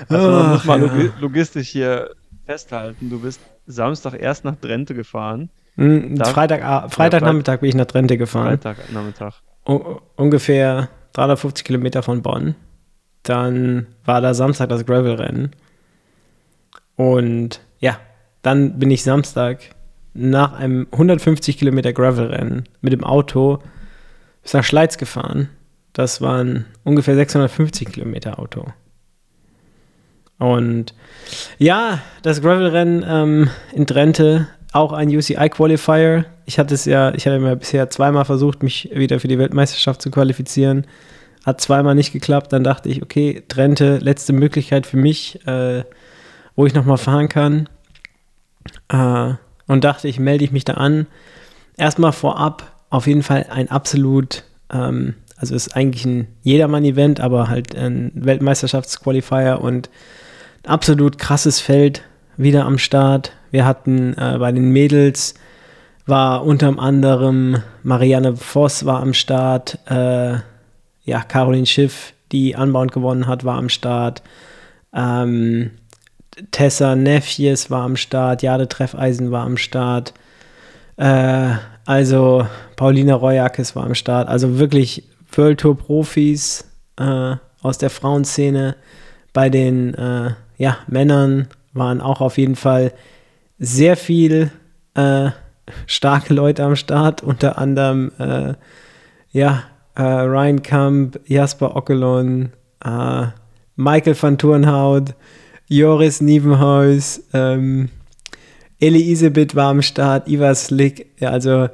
also 0.08 0.30
man 0.30 0.50
muss 0.50 0.64
mal 0.64 0.80
ja. 0.80 1.12
logistisch 1.20 1.68
hier 1.68 2.10
festhalten, 2.44 3.08
du 3.08 3.20
bist 3.20 3.40
Samstag 3.66 4.20
erst 4.20 4.44
nach 4.44 4.56
Trente 4.56 4.94
gefahren. 4.94 5.50
Mhm, 5.76 6.18
Freitag, 6.18 6.92
Freitagnachmittag 6.92 7.60
bin 7.60 7.70
ich 7.70 7.74
nach 7.74 7.86
Trente 7.86 8.18
gefahren. 8.18 8.58
Freitagnachmittag. 8.60 9.40
ungefähr 10.16 10.90
350 11.14 11.64
Kilometer 11.64 12.02
von 12.02 12.22
Bonn. 12.22 12.54
Dann 13.22 13.86
war 14.04 14.20
da 14.20 14.34
Samstag 14.34 14.68
das 14.68 14.84
Gravel-Rennen. 14.84 15.52
Und 16.96 17.60
ja, 17.78 17.98
dann 18.42 18.78
bin 18.78 18.90
ich 18.90 19.02
Samstag 19.02 19.60
nach 20.14 20.52
einem 20.52 20.86
150 20.92 21.58
Kilometer 21.58 21.92
Gravel-Rennen 21.92 22.64
mit 22.80 22.92
dem 22.92 23.04
Auto 23.04 23.60
bis 24.42 24.52
nach 24.52 24.64
Schleiz 24.64 24.98
gefahren. 24.98 25.48
Das 25.92 26.20
waren 26.20 26.66
ungefähr 26.84 27.14
650 27.14 27.92
Kilometer 27.92 28.38
Auto. 28.38 28.66
Und 30.38 30.94
ja, 31.58 32.00
das 32.22 32.42
Gravel-Rennen 32.42 33.04
ähm, 33.06 33.50
in 33.72 33.86
Drenthe, 33.86 34.48
auch 34.72 34.92
ein 34.92 35.08
UCI-Qualifier. 35.08 36.24
Ich 36.46 36.58
hatte 36.58 36.74
es 36.74 36.84
ja, 36.84 37.14
ich 37.14 37.26
hatte 37.26 37.38
mir 37.38 37.56
bisher 37.56 37.90
zweimal 37.90 38.24
versucht, 38.24 38.62
mich 38.62 38.90
wieder 38.92 39.20
für 39.20 39.28
die 39.28 39.38
Weltmeisterschaft 39.38 40.02
zu 40.02 40.10
qualifizieren. 40.10 40.86
Hat 41.44 41.60
zweimal 41.60 41.94
nicht 41.94 42.12
geklappt. 42.12 42.52
Dann 42.52 42.64
dachte 42.64 42.88
ich, 42.88 43.02
okay, 43.02 43.42
Drenthe, 43.48 43.98
letzte 43.98 44.32
Möglichkeit 44.32 44.86
für 44.86 44.96
mich, 44.96 45.46
äh, 45.46 45.84
wo 46.56 46.66
ich 46.66 46.74
nochmal 46.74 46.98
fahren 46.98 47.28
kann. 47.28 47.68
Äh, 48.88 49.34
und 49.72 49.84
dachte, 49.84 50.08
ich 50.08 50.20
melde 50.20 50.48
mich 50.52 50.64
da 50.64 50.74
an. 50.74 51.06
Erstmal 51.76 52.12
vorab 52.12 52.72
auf 52.90 53.06
jeden 53.06 53.22
Fall 53.22 53.46
ein 53.50 53.70
absolut, 53.70 54.44
ähm, 54.70 55.14
also 55.36 55.54
ist 55.54 55.74
eigentlich 55.74 56.04
ein 56.04 56.28
Jedermann-Event, 56.42 57.20
aber 57.20 57.48
halt 57.48 57.74
ein 57.74 58.12
Weltmeisterschaftsqualifier 58.14 59.60
und 59.60 59.88
ein 60.64 60.68
absolut 60.68 61.18
krasses 61.18 61.60
Feld 61.60 62.02
wieder 62.36 62.66
am 62.66 62.78
Start. 62.78 63.32
Wir 63.50 63.64
hatten 63.64 64.14
äh, 64.14 64.36
bei 64.38 64.52
den 64.52 64.70
Mädels 64.70 65.34
war 66.04 66.44
unter 66.44 66.78
anderem 66.78 67.62
Marianne 67.82 68.36
Voss 68.36 68.84
war 68.84 69.00
am 69.00 69.14
Start, 69.14 69.78
äh, 69.86 70.34
ja, 71.04 71.22
Caroline 71.26 71.66
Schiff, 71.66 72.12
die 72.32 72.54
Unbound 72.54 72.92
gewonnen 72.92 73.26
hat, 73.26 73.44
war 73.44 73.56
am 73.56 73.68
Start. 73.68 74.22
Ähm, 74.94 75.70
Tessa 76.50 76.96
Nefjes 76.96 77.70
war 77.70 77.82
am 77.82 77.96
Start, 77.96 78.42
Jade 78.42 78.68
Treffeisen 78.68 79.30
war 79.30 79.44
am 79.44 79.56
Start. 79.56 80.14
Äh, 80.96 81.50
also 81.84 82.46
Paulina 82.76 83.14
Royakis 83.14 83.76
war 83.76 83.84
am 83.84 83.94
Start. 83.94 84.28
Also 84.28 84.58
wirklich 84.58 85.04
World 85.32 85.60
Tour 85.60 85.76
Profis 85.76 86.64
äh, 86.98 87.36
aus 87.62 87.78
der 87.78 87.90
Frauenszene. 87.90 88.76
Bei 89.32 89.50
den 89.50 89.94
äh, 89.94 90.30
ja, 90.56 90.78
Männern 90.86 91.48
waren 91.72 92.00
auch 92.00 92.20
auf 92.20 92.38
jeden 92.38 92.56
Fall 92.56 92.92
sehr 93.58 93.96
viel 93.96 94.50
äh, 94.94 95.30
starke 95.86 96.34
Leute 96.34 96.64
am 96.64 96.76
Start, 96.76 97.22
unter 97.22 97.58
anderem 97.58 98.12
äh, 98.18 98.54
ja, 99.32 99.64
äh, 99.94 100.02
Ryan 100.02 100.62
Kamp, 100.62 101.20
Jasper 101.26 101.76
Ockelon, 101.76 102.50
Michael 103.76 104.20
van 104.20 104.38
Turnhout, 104.38 105.14
Joris 105.72 106.20
Nievenhuis, 106.20 107.24
ähm, 107.32 107.88
Eli 108.78 109.10
Isebit 109.10 109.54
war 109.54 109.70
am 109.70 109.80
Start, 109.80 110.28
Ivar 110.28 110.54
Slick, 110.54 111.06
ja, 111.18 111.30
also 111.30 111.68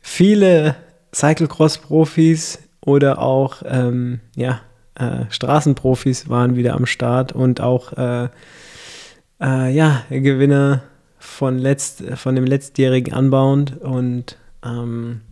viele 0.00 0.76
Cyclocross-Profis 1.14 2.58
oder 2.84 3.18
auch 3.18 3.62
ähm, 3.64 4.20
ja, 4.36 4.60
äh, 4.94 5.24
Straßenprofis 5.30 6.28
waren 6.28 6.56
wieder 6.56 6.74
am 6.74 6.84
Start 6.84 7.32
und 7.32 7.62
auch 7.62 7.94
äh, 7.94 8.28
äh, 9.40 9.72
ja, 9.72 10.02
Gewinner 10.10 10.82
von, 11.18 11.58
letzt, 11.58 12.04
von 12.16 12.34
dem 12.34 12.44
letztjährigen 12.44 13.14
Unbound 13.14 13.80
und 13.80 14.36
ähm, 14.62 15.22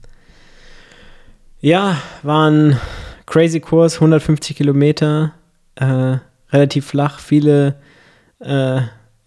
ja, 1.61 1.97
waren 2.23 2.79
crazy 3.27 3.61
Kurs, 3.61 3.97
150 3.97 4.57
Kilometer, 4.57 5.35
äh, 5.75 6.17
relativ 6.51 6.87
flach, 6.87 7.19
viele 7.19 7.77
äh, 8.41 8.81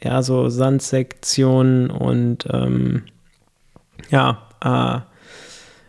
ja, 0.04 0.22
so 0.24 0.50
Sandsektionen 0.50 1.90
und 1.90 2.48
ähm, 2.52 3.04
ja, 4.10 4.42
äh, 4.62 5.02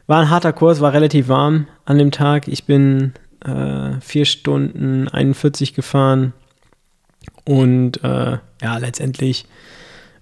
war 0.07 0.20
ein 0.20 0.31
harter 0.31 0.53
Kurs, 0.53 0.81
war 0.81 0.93
relativ 0.93 1.29
warm 1.29 1.66
an 1.85 1.99
dem 1.99 2.11
Tag. 2.11 2.49
Ich 2.49 2.64
bin 2.64 3.14
äh, 3.45 4.01
4 4.01 4.25
Stunden 4.25 5.09
41 5.09 5.75
gefahren 5.75 6.33
und 7.45 8.03
äh, 8.05 8.39
ja, 8.62 8.79
letztendlich 8.79 9.47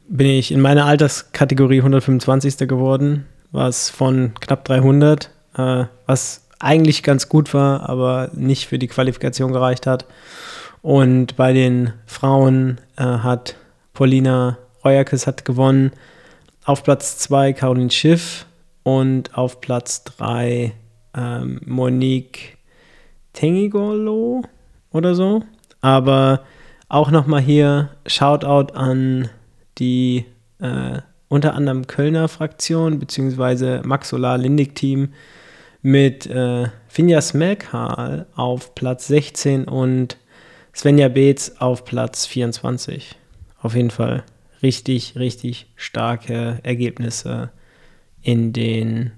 bin 0.09 0.26
ich 0.26 0.53
in 0.53 0.61
meiner 0.61 0.86
Alterskategorie 0.86 1.78
125. 1.78 2.68
geworden, 2.68 3.26
was 3.53 3.90
von 3.90 4.32
knapp 4.40 4.64
300, 4.64 5.30
äh, 5.57 5.84
was 6.07 6.46
eigentlich 6.59 7.03
ganz 7.03 7.28
gut 7.28 7.55
war, 7.55 7.88
aber 7.88 8.30
nicht 8.34 8.66
für 8.66 8.78
die 8.78 8.88
Qualifikation 8.88 9.53
gereicht 9.53 9.86
hat. 9.86 10.05
Und 10.83 11.37
bei 11.37 11.53
den 11.53 11.93
Frauen 12.07 12.78
äh, 12.97 13.03
hat 13.03 13.57
Paulina 13.93 14.59
Reuerkes 14.85 15.26
hat 15.26 15.45
gewonnen. 15.45 15.93
Auf 16.64 16.83
Platz 16.83 17.18
2 17.18 17.53
Caroline 17.53 17.91
Schiff 17.91 18.47
und 18.83 19.37
auf 19.37 19.61
Platz 19.61 20.05
3 20.05 20.72
ähm, 21.16 21.61
Monique 21.66 22.57
Tengigolo 23.33 24.43
oder 24.91 25.14
so. 25.14 25.43
Aber 25.81 26.43
auch 26.89 27.11
nochmal 27.11 27.41
hier 27.41 27.91
Shoutout 28.07 28.74
an 28.74 29.28
die 29.78 30.24
äh, 30.61 31.01
unter 31.28 31.55
anderem 31.55 31.87
Kölner 31.87 32.28
Fraktion 32.28 32.99
beziehungsweise 32.99 33.83
Max 33.85 34.09
Solar 34.09 34.37
Lindig 34.37 34.74
Team 34.74 35.12
mit 35.83 36.26
äh, 36.26 36.68
Finja 36.89 37.20
Smelkhal 37.20 38.26
auf 38.35 38.74
Platz 38.74 39.07
16 39.07 39.64
und 39.64 40.18
Svenja 40.81 41.09
Beetz 41.09 41.57
auf 41.59 41.85
Platz 41.85 42.24
24. 42.24 43.14
Auf 43.61 43.74
jeden 43.74 43.91
Fall 43.91 44.24
richtig, 44.62 45.14
richtig 45.14 45.66
starke 45.76 46.59
Ergebnisse 46.62 47.51
in 48.22 48.55
den, 48.55 49.12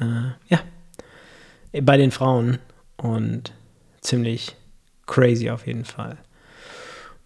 äh, 0.00 0.32
ja, 0.48 0.58
bei 1.80 1.96
den 1.96 2.10
Frauen 2.10 2.58
und 2.96 3.52
ziemlich 4.00 4.56
crazy 5.06 5.48
auf 5.48 5.64
jeden 5.64 5.84
Fall. 5.84 6.18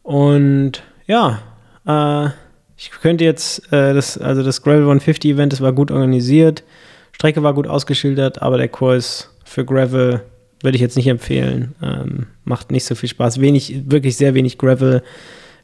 Und 0.03 0.83
ja, 1.07 1.41
äh, 1.87 2.29
ich 2.77 2.91
könnte 2.91 3.25
jetzt, 3.25 3.73
äh, 3.73 3.95
das, 3.95 4.19
also 4.19 4.43
das 4.43 4.61
Gravel 4.61 4.83
150 4.83 5.31
Event, 5.31 5.55
das 5.55 5.63
war 5.63 5.73
gut 5.73 5.91
organisiert, 5.91 6.65
Strecke 7.13 7.43
war 7.43 7.55
gut 7.55 7.67
ausgeschildert, 7.67 8.43
aber 8.43 8.59
der 8.59 8.69
Kurs 8.69 9.35
für 9.47 9.65
Gravel 9.65 10.23
würde 10.63 10.77
ich 10.77 10.81
jetzt 10.83 10.97
nicht 10.97 11.07
empfehlen. 11.09 11.75
Ähm, 11.83 12.27
macht 12.45 12.71
nicht 12.71 12.85
so 12.85 12.95
viel 12.95 13.09
Spaß. 13.09 13.41
Wenig, 13.41 13.83
wirklich 13.87 14.17
sehr 14.17 14.35
wenig 14.35 14.59
Gravel, 14.59 15.03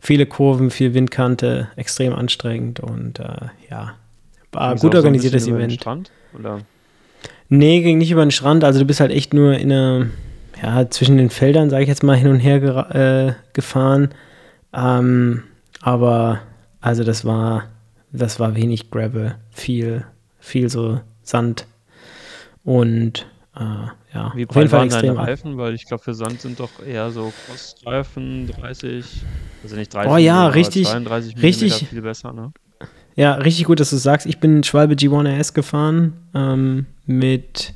viele 0.00 0.26
Kurven, 0.26 0.70
viel 0.70 0.94
Windkante, 0.94 1.68
extrem 1.76 2.14
anstrengend 2.14 2.80
und 2.80 3.20
äh, 3.20 3.48
ja, 3.70 3.94
war 4.52 4.76
gut 4.76 4.94
organisiertes 4.94 5.44
so 5.44 5.54
Event. 5.54 5.72
Strand, 5.74 6.10
oder? 6.38 6.60
Nee, 7.48 7.80
ging 7.82 7.98
nicht 7.98 8.10
über 8.10 8.24
den 8.24 8.30
Strand. 8.30 8.64
Also 8.64 8.80
du 8.80 8.84
bist 8.84 9.00
halt 9.00 9.10
echt 9.10 9.32
nur 9.32 9.54
in 9.54 9.72
einer, 9.72 10.06
ja, 10.62 10.88
zwischen 10.90 11.16
den 11.16 11.30
Feldern, 11.30 11.70
sage 11.70 11.82
ich 11.82 11.88
jetzt 11.88 12.02
mal, 12.02 12.16
hin 12.16 12.28
und 12.28 12.40
her 12.40 12.94
äh, 12.94 13.32
gefahren. 13.52 14.10
Ähm, 14.74 15.44
aber 15.80 16.40
also 16.80 17.04
das 17.04 17.24
war, 17.24 17.64
das 18.12 18.38
war 18.38 18.54
wenig 18.54 18.90
Gravel, 18.90 19.36
viel, 19.50 20.04
viel 20.40 20.68
so 20.68 21.00
Sand 21.22 21.66
und 22.64 23.26
äh, 23.58 24.14
ja, 24.14 24.32
Wie 24.34 24.46
auf 24.46 24.56
jeden 24.56 24.68
Fall 24.68 24.86
extrem. 24.86 25.16
Reifen, 25.16 25.58
weil 25.58 25.74
ich 25.74 25.86
glaube, 25.86 26.02
für 26.02 26.14
Sand 26.14 26.40
sind 26.40 26.60
doch 26.60 26.70
eher 26.86 27.10
so 27.10 27.32
Crossreifen 27.46 28.46
30, 28.46 29.04
also 29.62 29.76
nicht 29.76 29.92
30, 29.92 30.12
oh, 30.12 30.16
ja, 30.16 30.46
richtig, 30.46 30.86
32 30.86 31.42
richtig, 31.42 31.88
viel 31.88 32.02
besser, 32.02 32.32
ne? 32.32 32.52
Ja, 33.16 33.34
richtig 33.34 33.64
gut, 33.64 33.80
dass 33.80 33.90
du 33.90 33.96
sagst. 33.96 34.26
Ich 34.26 34.38
bin 34.38 34.62
Schwalbe 34.62 34.94
G1 34.94 35.40
RS 35.40 35.52
gefahren 35.52 36.12
ähm, 36.34 36.86
mit 37.04 37.74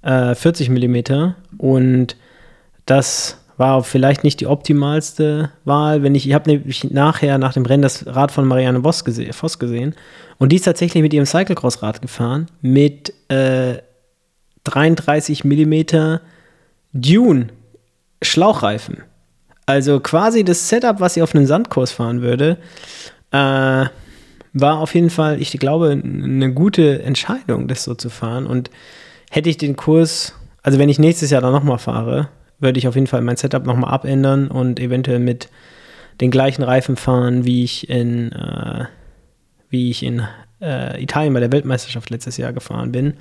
äh, 0.00 0.34
40 0.34 0.70
mm 0.70 1.34
und 1.58 2.16
das 2.86 3.38
war 3.58 3.84
vielleicht 3.84 4.24
nicht 4.24 4.40
die 4.40 4.46
optimalste 4.46 5.50
Wahl. 5.66 6.02
Wenn 6.02 6.14
ich, 6.14 6.26
ich 6.26 6.32
habe 6.32 6.50
nämlich 6.50 6.84
nachher 6.84 7.36
nach 7.36 7.52
dem 7.52 7.66
Rennen 7.66 7.82
das 7.82 8.06
Rad 8.06 8.32
von 8.32 8.46
Marianne 8.46 8.82
Voss, 8.82 9.04
gese 9.04 9.30
Voss 9.34 9.58
gesehen 9.58 9.94
und 10.38 10.52
die 10.52 10.56
ist 10.56 10.64
tatsächlich 10.64 11.02
mit 11.02 11.12
ihrem 11.12 11.26
Cyclocross-Rad 11.26 12.00
gefahren 12.00 12.46
mit 12.62 13.12
äh, 13.28 13.74
33 14.64 15.44
mm 15.44 16.18
Dune 16.92 17.48
Schlauchreifen. 18.22 19.02
Also 19.66 20.00
quasi 20.00 20.44
das 20.44 20.68
Setup, 20.68 21.00
was 21.00 21.14
sie 21.14 21.22
auf 21.22 21.34
einem 21.34 21.46
Sandkurs 21.46 21.92
fahren 21.92 22.22
würde. 22.22 22.58
Äh, 23.30 23.86
war 24.54 24.78
auf 24.78 24.94
jeden 24.94 25.10
Fall, 25.10 25.40
ich 25.40 25.52
glaube, 25.52 25.90
eine 25.92 26.52
gute 26.52 27.02
Entscheidung, 27.02 27.68
das 27.68 27.84
so 27.84 27.94
zu 27.94 28.10
fahren. 28.10 28.46
Und 28.46 28.70
hätte 29.30 29.48
ich 29.48 29.56
den 29.56 29.76
Kurs, 29.76 30.34
also 30.62 30.78
wenn 30.78 30.88
ich 30.88 30.98
nächstes 30.98 31.30
Jahr 31.30 31.40
dann 31.40 31.52
nochmal 31.52 31.78
fahre, 31.78 32.28
würde 32.58 32.78
ich 32.78 32.86
auf 32.86 32.94
jeden 32.94 33.06
Fall 33.06 33.22
mein 33.22 33.36
Setup 33.36 33.64
nochmal 33.64 33.92
abändern 33.92 34.48
und 34.48 34.78
eventuell 34.78 35.18
mit 35.18 35.48
den 36.20 36.30
gleichen 36.30 36.62
Reifen 36.62 36.96
fahren, 36.96 37.44
wie 37.44 37.64
ich 37.64 37.88
in, 37.88 38.32
äh, 38.32 38.84
wie 39.70 39.90
ich 39.90 40.02
in 40.02 40.22
äh, 40.60 41.02
Italien 41.02 41.32
bei 41.32 41.40
der 41.40 41.50
Weltmeisterschaft 41.50 42.10
letztes 42.10 42.36
Jahr 42.36 42.52
gefahren 42.52 42.92
bin. 42.92 43.14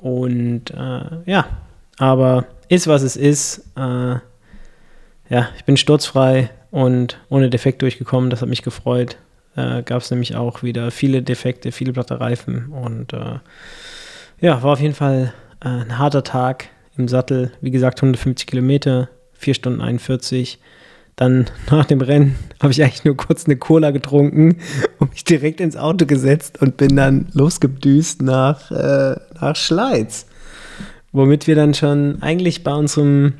Und 0.00 0.70
äh, 0.70 1.30
ja, 1.30 1.46
aber 1.98 2.46
ist 2.68 2.86
was 2.86 3.02
es 3.02 3.16
ist. 3.16 3.66
Äh, 3.76 4.16
ja, 5.28 5.48
ich 5.56 5.64
bin 5.64 5.76
sturzfrei 5.76 6.50
und 6.70 7.18
ohne 7.28 7.50
Defekt 7.50 7.82
durchgekommen. 7.82 8.30
Das 8.30 8.42
hat 8.42 8.48
mich 8.48 8.62
gefreut 8.62 9.16
äh, 9.56 9.82
gab 9.82 10.02
es 10.02 10.10
nämlich 10.10 10.36
auch 10.36 10.62
wieder 10.62 10.90
viele 10.90 11.22
Defekte, 11.22 11.72
viele 11.72 11.92
platte 11.92 12.20
Reifen 12.20 12.66
und 12.66 13.12
äh, 13.12 13.38
ja, 14.40 14.62
war 14.62 14.72
auf 14.72 14.80
jeden 14.80 14.94
Fall 14.94 15.32
äh, 15.62 15.68
ein 15.68 15.98
harter 15.98 16.24
Tag 16.24 16.68
im 16.96 17.08
Sattel. 17.08 17.52
Wie 17.60 17.70
gesagt, 17.70 17.98
150 17.98 18.46
Kilometer, 18.46 19.08
4 19.34 19.54
Stunden 19.54 19.80
41. 19.80 20.58
Dann 21.20 21.50
nach 21.70 21.84
dem 21.84 22.00
Rennen 22.00 22.34
habe 22.62 22.72
ich 22.72 22.82
eigentlich 22.82 23.04
nur 23.04 23.14
kurz 23.14 23.44
eine 23.44 23.56
Cola 23.56 23.90
getrunken 23.90 24.56
und 24.98 25.10
mich 25.10 25.22
direkt 25.22 25.60
ins 25.60 25.76
Auto 25.76 26.06
gesetzt 26.06 26.62
und 26.62 26.78
bin 26.78 26.96
dann 26.96 27.28
losgedüst 27.34 28.22
nach, 28.22 28.70
äh, 28.70 29.16
nach 29.38 29.54
Schleiz. 29.54 30.26
Womit 31.12 31.46
wir 31.46 31.56
dann 31.56 31.74
schon 31.74 32.22
eigentlich 32.22 32.64
bei 32.64 32.72
unserem 32.72 33.34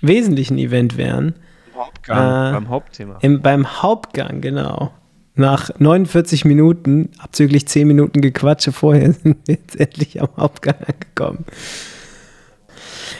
wesentlichen 0.00 0.58
Event 0.58 0.96
wären. 0.96 1.34
Hauptgang, 1.74 2.18
äh, 2.18 2.52
beim 2.52 2.68
Hauptthema. 2.68 3.18
Im, 3.20 3.42
beim 3.42 3.82
Hauptgang, 3.82 4.40
genau. 4.40 4.92
Nach 5.34 5.70
49 5.76 6.44
Minuten, 6.44 7.10
abzüglich 7.18 7.66
10 7.66 7.88
Minuten 7.88 8.20
Gequatsche 8.20 8.70
vorher, 8.70 9.12
sind 9.24 9.38
wir 9.48 9.56
jetzt 9.56 9.74
endlich 9.74 10.22
am 10.22 10.28
Hauptgang 10.36 10.76
angekommen. 10.86 11.44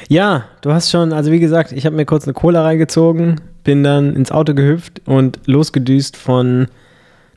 Ja, 0.08 0.48
du 0.60 0.72
hast 0.72 0.90
schon, 0.90 1.12
also 1.12 1.30
wie 1.30 1.40
gesagt, 1.40 1.72
ich 1.72 1.86
habe 1.86 1.96
mir 1.96 2.06
kurz 2.06 2.24
eine 2.24 2.34
Cola 2.34 2.62
reingezogen, 2.62 3.40
bin 3.62 3.82
dann 3.82 4.14
ins 4.16 4.32
Auto 4.32 4.54
gehüpft 4.54 5.02
und 5.06 5.40
losgedüst 5.46 6.16
von 6.16 6.68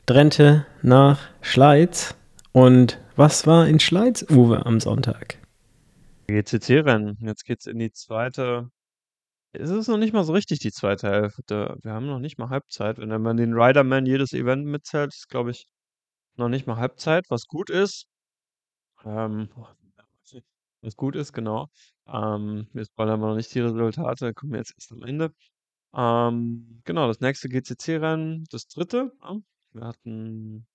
Drenthe 0.06 0.66
nach 0.82 1.20
Schleiz. 1.40 2.14
Und 2.52 2.98
was 3.16 3.46
war 3.46 3.66
in 3.66 3.80
Schleiz, 3.80 4.24
Uwe, 4.30 4.64
am 4.66 4.80
Sonntag? 4.80 5.38
GCC-Rennen. 6.28 7.18
Jetzt 7.20 7.44
geht 7.44 7.60
es 7.60 7.66
in 7.66 7.78
die 7.78 7.92
zweite 7.92 8.70
es 9.52 9.70
ist 9.70 9.88
noch 9.88 9.96
nicht 9.96 10.12
mal 10.12 10.24
so 10.24 10.32
richtig 10.34 10.58
die 10.60 10.72
zweite 10.72 11.08
Hälfte. 11.08 11.78
Wir 11.82 11.92
haben 11.92 12.06
noch 12.06 12.18
nicht 12.18 12.38
mal 12.38 12.50
Halbzeit. 12.50 12.98
Wenn 12.98 13.22
man 13.22 13.36
den 13.36 13.54
Riderman 13.54 14.06
jedes 14.06 14.32
Event 14.32 14.66
mitzählt, 14.66 15.14
ist, 15.14 15.28
glaube 15.28 15.50
ich, 15.50 15.66
noch 16.36 16.48
nicht 16.48 16.66
mal 16.66 16.76
Halbzeit, 16.76 17.24
was 17.30 17.46
gut 17.46 17.70
ist. 17.70 18.06
Ähm, 19.04 19.48
was 20.82 20.96
gut 20.96 21.16
ist, 21.16 21.32
genau. 21.32 21.68
Ähm, 22.06 22.68
wir 22.72 22.84
spoilern 22.84 23.20
aber 23.20 23.28
noch 23.30 23.36
nicht 23.36 23.54
die 23.54 23.60
Resultate, 23.60 24.34
kommen 24.34 24.54
jetzt 24.54 24.74
erst 24.76 24.92
am 24.92 25.02
Ende. 25.02 25.32
Ähm, 25.94 26.82
genau, 26.84 27.08
das 27.08 27.20
nächste 27.20 27.48
GCC-Rennen, 27.48 28.44
das 28.50 28.66
dritte. 28.68 29.12
Wir 29.72 29.84
hatten 29.86 30.66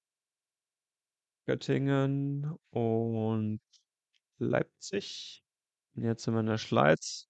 Göttingen 1.45 2.55
und 2.71 3.61
Leipzig. 4.39 5.43
Und 5.95 6.03
jetzt 6.03 6.23
sind 6.23 6.33
wir 6.33 6.41
in 6.41 6.47
der 6.47 6.57
Schleiz. 6.57 7.27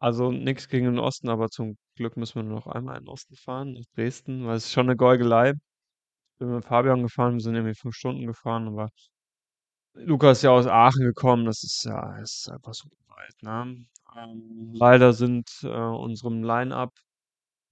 Also 0.00 0.32
nichts 0.32 0.68
gegen 0.68 0.86
den 0.86 0.98
Osten, 0.98 1.28
aber 1.28 1.48
zum 1.48 1.76
Glück 1.96 2.16
müssen 2.16 2.34
wir 2.36 2.42
nur 2.42 2.56
noch 2.56 2.66
einmal 2.66 2.98
in 2.98 3.04
den 3.04 3.08
Osten 3.08 3.36
fahren, 3.36 3.74
nach 3.74 3.84
Dresden, 3.94 4.46
weil 4.46 4.56
es 4.56 4.64
ist 4.66 4.72
schon 4.72 4.86
eine 4.88 4.96
Geugelei. 4.96 5.52
Bin 6.38 6.54
mit 6.54 6.64
Fabian 6.64 7.02
gefahren, 7.02 7.34
wir 7.34 7.40
sind 7.40 7.54
irgendwie 7.54 7.74
fünf 7.76 7.94
Stunden 7.94 8.26
gefahren, 8.26 8.68
aber 8.68 8.90
Lukas 9.94 10.38
ist 10.38 10.42
ja 10.42 10.50
aus 10.50 10.66
Aachen 10.66 11.02
gekommen, 11.02 11.44
das 11.44 11.62
ist 11.62 11.84
ja 11.84 12.18
ist 12.18 12.48
einfach 12.50 12.74
so 12.74 12.88
weit, 13.08 13.42
ne? 13.42 13.86
Ähm, 14.16 14.70
leider 14.74 15.12
sind 15.12 15.48
äh, 15.62 15.68
unserem 15.68 16.42
Line-Up 16.42 16.92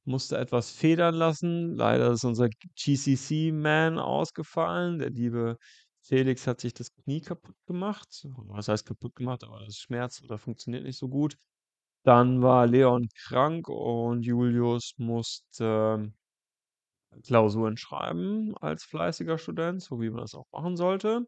musste 0.05 0.39
etwas 0.39 0.71
federn 0.71 1.15
lassen. 1.15 1.77
Leider 1.77 2.13
ist 2.13 2.25
unser 2.25 2.49
GCC-Man 2.77 3.99
ausgefallen. 3.99 4.99
Der 4.99 5.11
liebe 5.11 5.57
Felix 6.03 6.47
hat 6.47 6.61
sich 6.61 6.75
das 6.75 6.93
Knie 6.93 7.21
kaputt 7.21 7.57
gemacht. 7.67 8.27
Was 8.49 8.69
heißt 8.69 8.87
kaputt 8.87 9.15
gemacht, 9.17 9.45
aber 9.45 9.61
das 9.65 9.77
schmerzt 9.77 10.25
oder 10.25 10.39
funktioniert 10.39 10.85
nicht 10.85 10.99
so 10.99 11.09
gut. 11.09 11.37
Dann 12.05 12.43
war 12.43 12.67
Leon 12.67 13.09
krank 13.27 13.69
und 13.69 14.23
Julius 14.25 14.95
musste 14.99 16.13
Klausuren 17.25 17.77
schreiben 17.77 18.55
als 18.61 18.85
fleißiger 18.85 19.39
Student, 19.39 19.83
so 19.83 20.01
wie 20.01 20.11
man 20.11 20.21
das 20.23 20.35
auch 20.35 20.47
machen 20.53 20.77
sollte. 20.77 21.27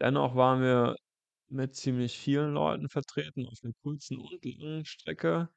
Dennoch 0.00 0.34
waren 0.34 0.62
wir 0.62 0.96
mit 1.48 1.74
ziemlich 1.76 2.18
vielen 2.18 2.54
Leuten 2.54 2.88
vertreten 2.88 3.46
auf 3.46 3.58
der 3.62 3.72
kurzen 3.82 4.18
und 4.18 4.44
langen 4.44 4.84
Strecke. 4.84 5.48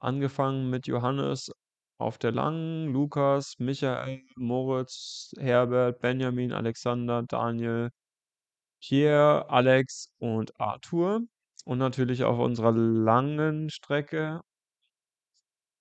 Angefangen 0.00 0.70
mit 0.70 0.86
Johannes 0.86 1.50
auf 1.98 2.18
der 2.18 2.32
langen, 2.32 2.92
Lukas, 2.92 3.54
Michael, 3.58 4.22
Moritz, 4.36 5.32
Herbert, 5.38 6.00
Benjamin, 6.00 6.52
Alexander, 6.52 7.22
Daniel, 7.24 7.90
Pierre, 8.82 9.48
Alex 9.50 10.10
und 10.18 10.58
Arthur. 10.60 11.20
Und 11.64 11.78
natürlich 11.78 12.24
auf 12.24 12.38
unserer 12.38 12.72
langen 12.72 13.70
Strecke. 13.70 14.40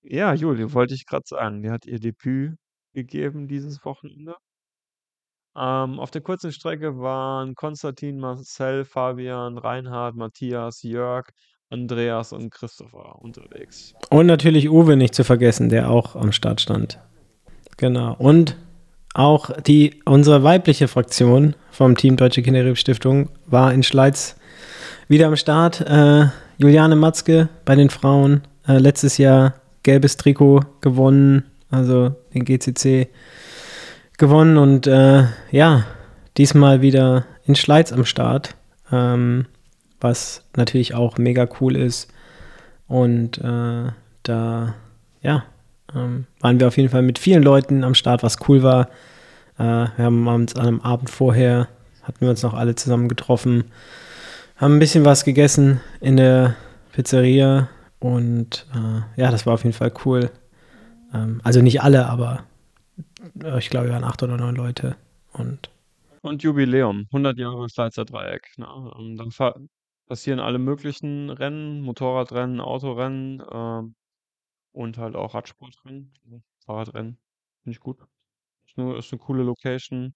Ja, 0.03 0.33
Juli, 0.33 0.73
wollte 0.73 0.93
ich 0.93 1.05
gerade 1.05 1.23
sagen, 1.25 1.61
die 1.61 1.69
hat 1.69 1.85
ihr 1.85 1.99
Debüt 1.99 2.57
gegeben 2.93 3.47
dieses 3.47 3.83
Wochenende. 3.85 4.35
Ähm, 5.59 5.99
auf 5.99 6.09
der 6.09 6.21
kurzen 6.21 6.53
Strecke 6.53 6.99
waren 6.99 7.53
Konstantin, 7.53 8.17
Marcel, 8.17 8.85
Fabian, 8.85 9.57
Reinhard, 9.57 10.15
Matthias, 10.15 10.83
Jörg, 10.83 11.25
Andreas 11.69 12.31
und 12.31 12.49
Christopher 12.49 13.21
unterwegs. 13.21 13.93
Und 14.09 14.27
natürlich 14.27 14.69
Uwe 14.69 14.95
nicht 14.95 15.13
zu 15.13 15.25
vergessen, 15.25 15.67
der 15.67 15.89
auch 15.89 16.15
am 16.15 16.31
Start 16.31 16.61
stand. 16.61 16.99
Genau. 17.75 18.15
Und 18.17 18.55
auch 19.13 19.49
die, 19.61 20.01
unsere 20.05 20.43
weibliche 20.43 20.87
Fraktion 20.87 21.55
vom 21.71 21.97
Team 21.97 22.15
Deutsche 22.15 22.41
Kinderhilfsstiftung 22.41 23.29
war 23.45 23.73
in 23.73 23.83
Schleiz 23.83 24.37
wieder 25.09 25.27
am 25.27 25.35
Start. 25.35 25.81
Äh, 25.81 26.27
Juliane 26.57 26.95
Matzke 26.95 27.49
bei 27.65 27.75
den 27.75 27.89
Frauen. 27.89 28.43
Äh, 28.65 28.77
letztes 28.77 29.17
Jahr 29.17 29.55
gelbes 29.83 30.15
Trikot 30.15 30.61
gewonnen, 30.81 31.43
also 31.69 32.15
den 32.33 32.45
GCC 32.45 33.09
gewonnen 34.19 34.57
und 34.57 34.85
äh, 34.85 35.23
ja, 35.49 35.85
diesmal 36.37 36.81
wieder 36.83 37.25
in 37.45 37.55
Schleiz 37.55 37.91
am 37.91 38.05
Start, 38.05 38.55
ähm, 38.91 39.47
was 39.99 40.43
natürlich 40.55 40.93
auch 40.93 41.17
mega 41.17 41.47
cool 41.59 41.75
ist. 41.75 42.13
Und 42.87 43.39
äh, 43.39 43.91
da, 44.23 44.75
ja, 45.21 45.43
ähm, 45.95 46.27
waren 46.39 46.59
wir 46.59 46.67
auf 46.67 46.77
jeden 46.77 46.89
Fall 46.89 47.01
mit 47.01 47.17
vielen 47.17 47.41
Leuten 47.41 47.83
am 47.83 47.95
Start, 47.95 48.21
was 48.21 48.37
cool 48.47 48.61
war. 48.61 48.89
Äh, 49.57 49.63
wir 49.63 50.05
haben 50.05 50.27
uns 50.27 50.55
an 50.55 50.67
einem 50.67 50.81
Abend 50.81 51.09
vorher, 51.09 51.67
hatten 52.03 52.21
wir 52.21 52.29
uns 52.29 52.43
noch 52.43 52.53
alle 52.53 52.75
zusammen 52.75 53.07
getroffen, 53.07 53.65
haben 54.57 54.75
ein 54.75 54.79
bisschen 54.79 55.05
was 55.05 55.23
gegessen 55.23 55.79
in 56.01 56.17
der 56.17 56.55
Pizzeria 56.91 57.69
und 57.99 58.65
äh, 58.73 59.21
ja, 59.21 59.31
das 59.31 59.45
war 59.45 59.53
auf 59.53 59.63
jeden 59.63 59.75
Fall 59.75 59.91
cool. 60.05 60.29
Ähm, 61.13 61.39
also 61.43 61.61
nicht 61.61 61.81
alle, 61.81 62.07
aber 62.07 62.43
ich 63.57 63.69
glaube, 63.69 63.87
wir 63.87 63.93
waren 63.93 64.03
acht 64.03 64.23
oder 64.23 64.37
neun 64.37 64.55
Leute. 64.55 64.97
Und, 65.33 65.69
und 66.21 66.43
Jubiläum, 66.43 67.07
100 67.11 67.37
Jahre 67.37 67.69
Schweizer 67.69 68.05
Dreieck. 68.05 68.57
Ne? 68.57 68.67
Und 68.67 69.17
dann 69.17 69.29
passieren 70.05 70.39
alle 70.39 70.59
möglichen 70.59 71.29
Rennen, 71.29 71.81
Motorradrennen, 71.81 72.61
Autorennen 72.61 73.39
äh, 73.41 73.83
und 74.71 74.97
halt 74.97 75.15
auch 75.15 75.33
Radsportrennen, 75.33 76.13
Fahrradrennen. 76.65 77.17
Finde 77.63 77.75
ich 77.75 77.79
gut. 77.79 77.99
Ist 78.67 78.77
eine, 78.77 78.97
ist 78.97 79.11
eine 79.11 79.19
coole 79.19 79.43
Location. 79.43 80.13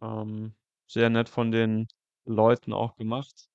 Ähm, 0.00 0.54
sehr 0.86 1.10
nett 1.10 1.28
von 1.28 1.50
den 1.50 1.88
Leuten 2.24 2.72
auch 2.72 2.96
gemacht 2.96 3.47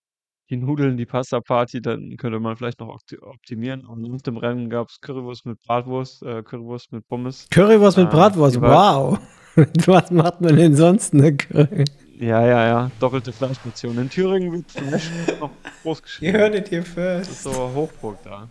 die 0.54 0.66
Nudeln, 0.66 0.98
die 0.98 1.06
Pasta-Party, 1.06 1.82
dann 1.82 2.16
könnte 2.18 2.40
man 2.40 2.56
vielleicht 2.56 2.80
noch 2.80 3.00
optimieren. 3.22 3.86
Aber 3.88 3.98
nach 3.98 4.22
dem 4.22 4.38
Rennen 4.38 4.70
gab 4.70 4.90
es 4.90 5.02
Currywurst 5.02 5.46
mit 5.46 5.60
Bratwurst, 5.62 6.22
äh, 6.24 6.44
Currywurst 6.44 6.92
mit 6.92 7.08
Pommes. 7.08 7.48
Currywurst 7.50 7.98
mit 7.98 8.08
äh, 8.08 8.12
Bratwurst, 8.12 8.62
wow. 8.62 9.18
Was 9.86 10.12
macht 10.12 10.42
man 10.42 10.56
denn 10.56 10.76
sonst 10.76 11.14
eine 11.14 11.36
Curry? 11.36 11.86
Ja, 12.20 12.46
ja, 12.46 12.68
ja, 12.68 12.92
doppelte 13.00 13.32
Fleischportion. 13.32 13.98
In 13.98 14.10
Thüringen 14.10 14.52
wird 14.52 14.72
Fleisch 14.72 15.10
noch 15.40 15.50
groß 15.82 16.02
geschrieben. 16.04 16.34
You 16.34 16.40
heard 16.40 16.56
it 16.56 16.70
here 16.72 16.84
first. 16.84 17.30
Das 17.30 17.38
ist 17.38 17.44
so 17.44 17.72
Hochburg 17.74 18.18
da. 18.24 18.48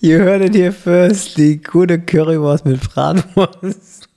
You 0.00 0.18
heard 0.18 0.42
it 0.42 0.54
here 0.54 0.72
first, 0.72 1.36
die 1.38 1.60
gute 1.60 1.98
Currywurst 1.98 2.66
mit 2.66 2.80
Bratwurst. 2.80 4.08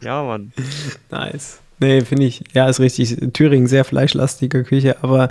Ja, 0.00 0.22
Mann. 0.22 0.52
Nice. 1.10 1.60
Nee, 1.84 2.00
finde 2.00 2.24
ich, 2.24 2.42
ja, 2.54 2.66
ist 2.66 2.80
richtig. 2.80 3.14
Thüringen 3.34 3.66
sehr 3.66 3.84
fleischlastige 3.84 4.64
Küche, 4.64 4.96
aber 5.02 5.28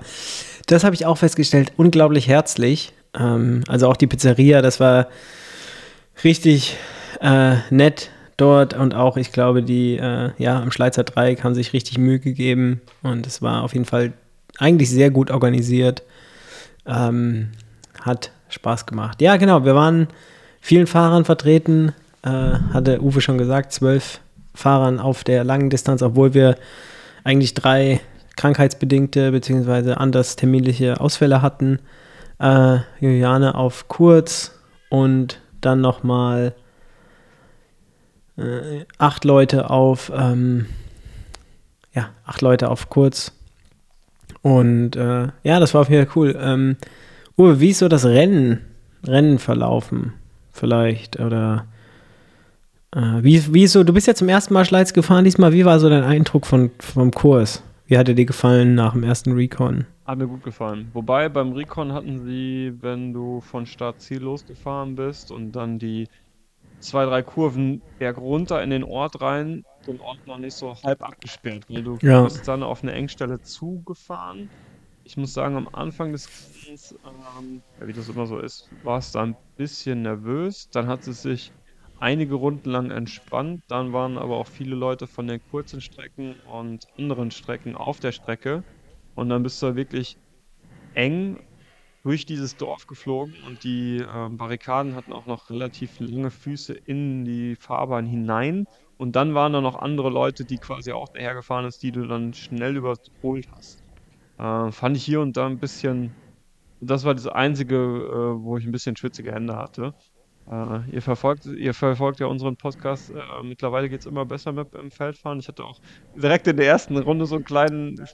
das 0.67 0.83
habe 0.83 0.93
ich 0.93 1.07
auch 1.07 1.17
festgestellt, 1.17 1.71
unglaublich 1.77 2.27
herzlich. 2.27 2.93
Ähm, 3.17 3.63
also 3.67 3.89
auch 3.89 3.97
die 3.97 4.05
Pizzeria, 4.05 4.61
das 4.61 4.79
war 4.79 5.07
richtig 6.23 6.77
äh, 7.21 7.55
nett 7.71 8.11
dort 8.37 8.75
und 8.75 8.93
auch, 8.93 9.17
ich 9.17 9.31
glaube, 9.31 9.63
die, 9.63 9.97
äh, 9.97 10.29
ja, 10.37 10.61
am 10.61 10.69
Schleizer 10.71 11.03
Dreieck 11.03 11.43
haben 11.43 11.55
sich 11.55 11.73
richtig 11.73 11.97
Mühe 11.97 12.19
gegeben 12.19 12.81
und 13.01 13.25
es 13.25 13.41
war 13.41 13.63
auf 13.63 13.73
jeden 13.73 13.85
Fall 13.85 14.13
eigentlich 14.59 14.91
sehr 14.91 15.09
gut 15.09 15.31
organisiert. 15.31 16.03
Ähm, 16.85 17.49
hat 17.99 18.31
Spaß 18.49 18.85
gemacht. 18.85 19.23
Ja, 19.23 19.37
genau, 19.37 19.65
wir 19.65 19.73
waren 19.73 20.07
vielen 20.61 20.85
Fahrern 20.85 21.25
vertreten, 21.25 21.93
äh, 22.21 22.29
hatte 22.29 23.01
Uwe 23.01 23.21
schon 23.21 23.39
gesagt, 23.39 23.73
zwölf 23.73 24.19
Fahrern 24.53 24.99
auf 24.99 25.23
der 25.23 25.43
langen 25.43 25.69
Distanz, 25.69 26.01
obwohl 26.01 26.33
wir 26.33 26.55
eigentlich 27.23 27.53
drei 27.53 28.01
krankheitsbedingte 28.35 29.31
bzw. 29.31 29.93
anders 29.93 30.35
terminliche 30.35 30.99
Ausfälle 30.99 31.41
hatten. 31.41 31.79
Äh, 32.39 32.79
Juliane 32.99 33.55
auf 33.55 33.87
kurz 33.87 34.59
und 34.89 35.39
dann 35.61 35.81
nochmal 35.81 36.53
äh, 38.37 38.85
acht 38.97 39.23
Leute 39.25 39.69
auf, 39.69 40.11
ähm, 40.15 40.67
ja, 41.93 42.09
acht 42.25 42.41
Leute 42.41 42.69
auf 42.69 42.89
kurz. 42.89 43.31
Und 44.41 44.95
äh, 44.95 45.27
ja, 45.43 45.59
das 45.59 45.73
war 45.73 45.81
auf 45.81 45.89
jeden 45.89 46.05
Fall 46.05 46.15
cool. 46.15 46.37
Ähm, 46.39 46.77
Uwe, 47.37 47.59
wie 47.59 47.69
ist 47.69 47.79
so 47.79 47.87
das 47.87 48.05
Rennen, 48.05 48.61
Rennen 49.05 49.39
verlaufen? 49.39 50.13
Vielleicht 50.51 51.19
oder 51.19 51.65
wie, 52.95 53.53
wie 53.53 53.67
so, 53.67 53.83
du 53.83 53.93
bist 53.93 54.07
ja 54.07 54.13
zum 54.13 54.29
ersten 54.29 54.53
Mal 54.53 54.65
Schleiz 54.65 54.93
gefahren 54.93 55.23
diesmal. 55.23 55.53
Wie 55.53 55.65
war 55.65 55.79
so 55.79 55.89
dein 55.89 56.03
Eindruck 56.03 56.45
von, 56.45 56.71
vom 56.79 57.11
Kurs? 57.11 57.63
Wie 57.87 57.97
hat 57.97 58.07
er 58.07 58.13
dir 58.13 58.25
gefallen 58.25 58.75
nach 58.75 58.93
dem 58.93 59.03
ersten 59.03 59.33
Recon? 59.33 59.85
Hat 60.05 60.17
mir 60.17 60.27
gut 60.27 60.43
gefallen. 60.43 60.89
Wobei 60.93 61.29
beim 61.29 61.53
Recon 61.53 61.93
hatten 61.93 62.25
sie, 62.25 62.73
wenn 62.81 63.13
du 63.13 63.41
von 63.41 63.65
Startziel 63.65 64.19
losgefahren 64.19 64.95
bist 64.95 65.31
und 65.31 65.53
dann 65.53 65.79
die 65.79 66.07
zwei, 66.79 67.05
drei 67.05 67.21
Kurven 67.21 67.81
bergunter 67.99 68.61
in 68.61 68.69
den 68.69 68.83
Ort 68.83 69.21
rein, 69.21 69.63
den 69.87 69.99
Ort 69.99 70.27
noch 70.27 70.37
nicht 70.37 70.55
so 70.55 70.75
halb 70.83 71.01
abgesperrt, 71.01 71.65
weil 71.69 71.83
du 71.83 71.97
ja. 72.01 72.23
bist 72.23 72.47
dann 72.47 72.63
auf 72.63 72.83
eine 72.83 72.93
Engstelle 72.93 73.41
zugefahren. 73.41 74.49
Ich 75.05 75.17
muss 75.17 75.33
sagen, 75.33 75.55
am 75.55 75.67
Anfang 75.71 76.11
des 76.11 76.29
Rennens, 76.65 76.95
ähm, 77.39 77.61
wie 77.81 77.93
das 77.93 78.07
immer 78.09 78.25
so 78.25 78.39
ist, 78.39 78.69
war 78.83 78.99
es 78.99 79.11
da 79.11 79.23
ein 79.23 79.35
bisschen 79.57 80.01
nervös. 80.03 80.69
Dann 80.69 80.87
hat 80.87 81.07
es 81.07 81.23
sich 81.23 81.51
einige 82.03 82.35
Runden 82.35 82.69
lang 82.69 82.91
entspannt. 82.91 83.63
Dann 83.69 83.93
waren 83.93 84.17
aber 84.17 84.37
auch 84.37 84.47
viele 84.47 84.75
Leute 84.75 85.07
von 85.07 85.25
den 85.25 85.39
kurzen 85.49 85.81
Strecken 85.81 86.35
und 86.41 86.85
anderen 86.97 87.31
Strecken 87.31 87.75
auf 87.75 87.99
der 88.01 88.11
Strecke. 88.11 88.63
Und 89.15 89.29
dann 89.29 89.41
bist 89.43 89.61
du 89.63 89.75
wirklich 89.75 90.17
eng 90.93 91.39
durch 92.03 92.25
dieses 92.25 92.57
Dorf 92.57 92.85
geflogen 92.87 93.33
und 93.47 93.63
die 93.63 93.99
äh, 93.99 94.29
Barrikaden 94.29 94.95
hatten 94.95 95.13
auch 95.13 95.25
noch 95.25 95.49
relativ 95.49 95.99
lange 95.99 96.31
Füße 96.31 96.73
in 96.73 97.23
die 97.23 97.55
Fahrbahn 97.55 98.05
hinein. 98.05 98.65
Und 98.97 99.15
dann 99.15 99.33
waren 99.33 99.53
da 99.53 99.61
noch 99.61 99.75
andere 99.75 100.09
Leute, 100.09 100.45
die 100.45 100.57
quasi 100.57 100.91
auch 100.91 101.07
dahergefahren 101.09 101.71
sind, 101.71 101.83
die 101.83 101.91
du 101.93 102.05
dann 102.07 102.33
schnell 102.33 102.75
überholt 102.75 103.47
hast. 103.51 103.81
Äh, 104.37 104.71
fand 104.71 104.97
ich 104.97 105.05
hier 105.05 105.21
und 105.21 105.37
da 105.37 105.47
ein 105.47 105.59
bisschen, 105.59 106.17
das 106.81 107.05
war 107.05 107.15
das 107.15 107.27
Einzige, 107.27 107.75
äh, 107.75 108.43
wo 108.43 108.57
ich 108.57 108.65
ein 108.65 108.73
bisschen 108.73 108.97
schwitzige 108.97 109.31
Hände 109.31 109.55
hatte. 109.55 109.93
Uh, 110.45 110.81
ihr, 110.91 111.01
verfolgt, 111.01 111.45
ihr 111.45 111.73
verfolgt 111.73 112.19
ja 112.19 112.27
unseren 112.27 112.57
Podcast. 112.57 113.11
Uh, 113.11 113.43
mittlerweile 113.43 113.89
geht 113.89 114.01
es 114.01 114.05
immer 114.05 114.25
besser 114.25 114.51
mit 114.51 114.73
im 114.75 114.91
Feldfahren. 114.91 115.39
Ich 115.39 115.47
hatte 115.47 115.63
auch 115.63 115.79
direkt 116.15 116.47
in 116.47 116.57
der 116.57 116.67
ersten 116.67 116.97
Runde 116.97 117.25
so 117.25 117.35
einen 117.35 117.45
kleinen 117.45 118.05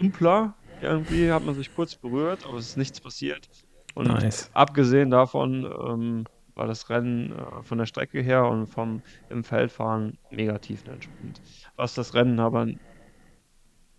Humpler. 0.00 0.54
Irgendwie 0.80 1.30
hat 1.30 1.44
man 1.44 1.54
sich 1.54 1.74
kurz 1.74 1.94
berührt, 1.94 2.46
aber 2.46 2.58
es 2.58 2.68
ist 2.68 2.76
nichts 2.76 3.00
passiert. 3.00 3.48
Und 3.94 4.08
nice. 4.08 4.50
abgesehen 4.54 5.10
davon 5.10 5.64
ähm, 5.64 6.24
war 6.54 6.66
das 6.66 6.88
Rennen 6.90 7.32
äh, 7.32 7.62
von 7.62 7.78
der 7.78 7.86
Strecke 7.86 8.20
her 8.20 8.44
und 8.46 8.66
vom 8.66 9.02
im 9.28 9.44
Feldfahren 9.44 10.18
mega 10.30 10.58
tiefenentspannt. 10.58 11.40
Was 11.76 11.94
das 11.94 12.14
Rennen 12.14 12.38
aber 12.40 12.66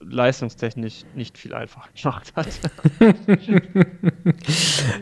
leistungstechnisch 0.01 1.03
nicht 1.15 1.37
viel 1.37 1.53
einfacher 1.53 1.89
gemacht 2.01 2.33
hat. 2.35 2.47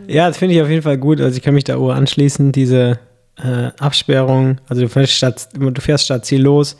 ja, 0.07 0.27
das 0.27 0.37
finde 0.37 0.55
ich 0.55 0.61
auf 0.61 0.69
jeden 0.69 0.81
Fall 0.81 0.97
gut. 0.97 1.21
Also 1.21 1.37
ich 1.37 1.43
kann 1.43 1.53
mich 1.53 1.63
da 1.63 1.77
auch 1.77 1.91
anschließen, 1.91 2.51
diese 2.51 2.99
äh, 3.37 3.71
Absperrung. 3.79 4.59
Also 4.67 4.83
du 4.83 4.89
fährst, 4.89 5.13
statt, 5.13 5.49
du 5.53 5.81
fährst 5.81 6.05
statt 6.05 6.25
Ziel 6.25 6.41
los, 6.41 6.77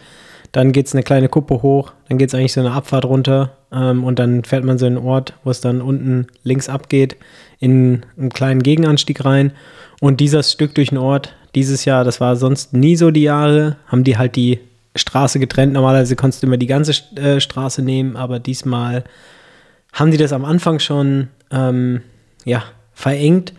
Dann 0.51 0.71
geht 0.71 0.87
es 0.87 0.93
eine 0.93 1.03
kleine 1.03 1.29
Kuppe 1.29 1.61
hoch, 1.61 1.91
dann 2.07 2.17
geht 2.17 2.29
es 2.29 2.35
eigentlich 2.35 2.53
so 2.53 2.61
eine 2.61 2.71
Abfahrt 2.71 3.05
runter 3.05 3.57
ähm, 3.71 4.03
und 4.03 4.17
dann 4.17 4.43
fährt 4.43 4.63
man 4.63 4.77
so 4.77 4.85
einen 4.85 4.97
Ort, 4.97 5.33
wo 5.43 5.51
es 5.51 5.61
dann 5.61 5.81
unten 5.81 6.27
links 6.43 6.69
abgeht, 6.69 7.17
in 7.59 8.05
einen 8.17 8.29
kleinen 8.29 8.63
Gegenanstieg 8.63 9.23
rein. 9.25 9.51
Und 9.99 10.19
dieses 10.19 10.51
Stück 10.51 10.73
durch 10.75 10.89
den 10.89 10.99
Ort, 10.99 11.35
dieses 11.55 11.85
Jahr, 11.85 12.03
das 12.03 12.21
war 12.21 12.35
sonst 12.35 12.73
nie 12.73 12.95
so 12.95 13.11
die 13.11 13.23
Jahre, 13.23 13.77
haben 13.87 14.03
die 14.03 14.17
halt 14.17 14.35
die 14.35 14.59
Straße 14.97 15.39
getrennt. 15.39 15.73
Normalerweise 15.73 16.15
konntest 16.15 16.43
du 16.43 16.47
immer 16.47 16.57
die 16.57 16.67
ganze 16.67 16.91
äh, 17.15 17.39
Straße 17.39 17.81
nehmen, 17.81 18.15
aber 18.15 18.39
diesmal 18.39 19.03
haben 19.93 20.11
die 20.11 20.17
das 20.17 20.33
am 20.33 20.45
Anfang 20.45 20.79
schon 20.79 21.29
ähm, 21.51 22.01
ja, 22.45 22.63
verengt. 22.93 23.53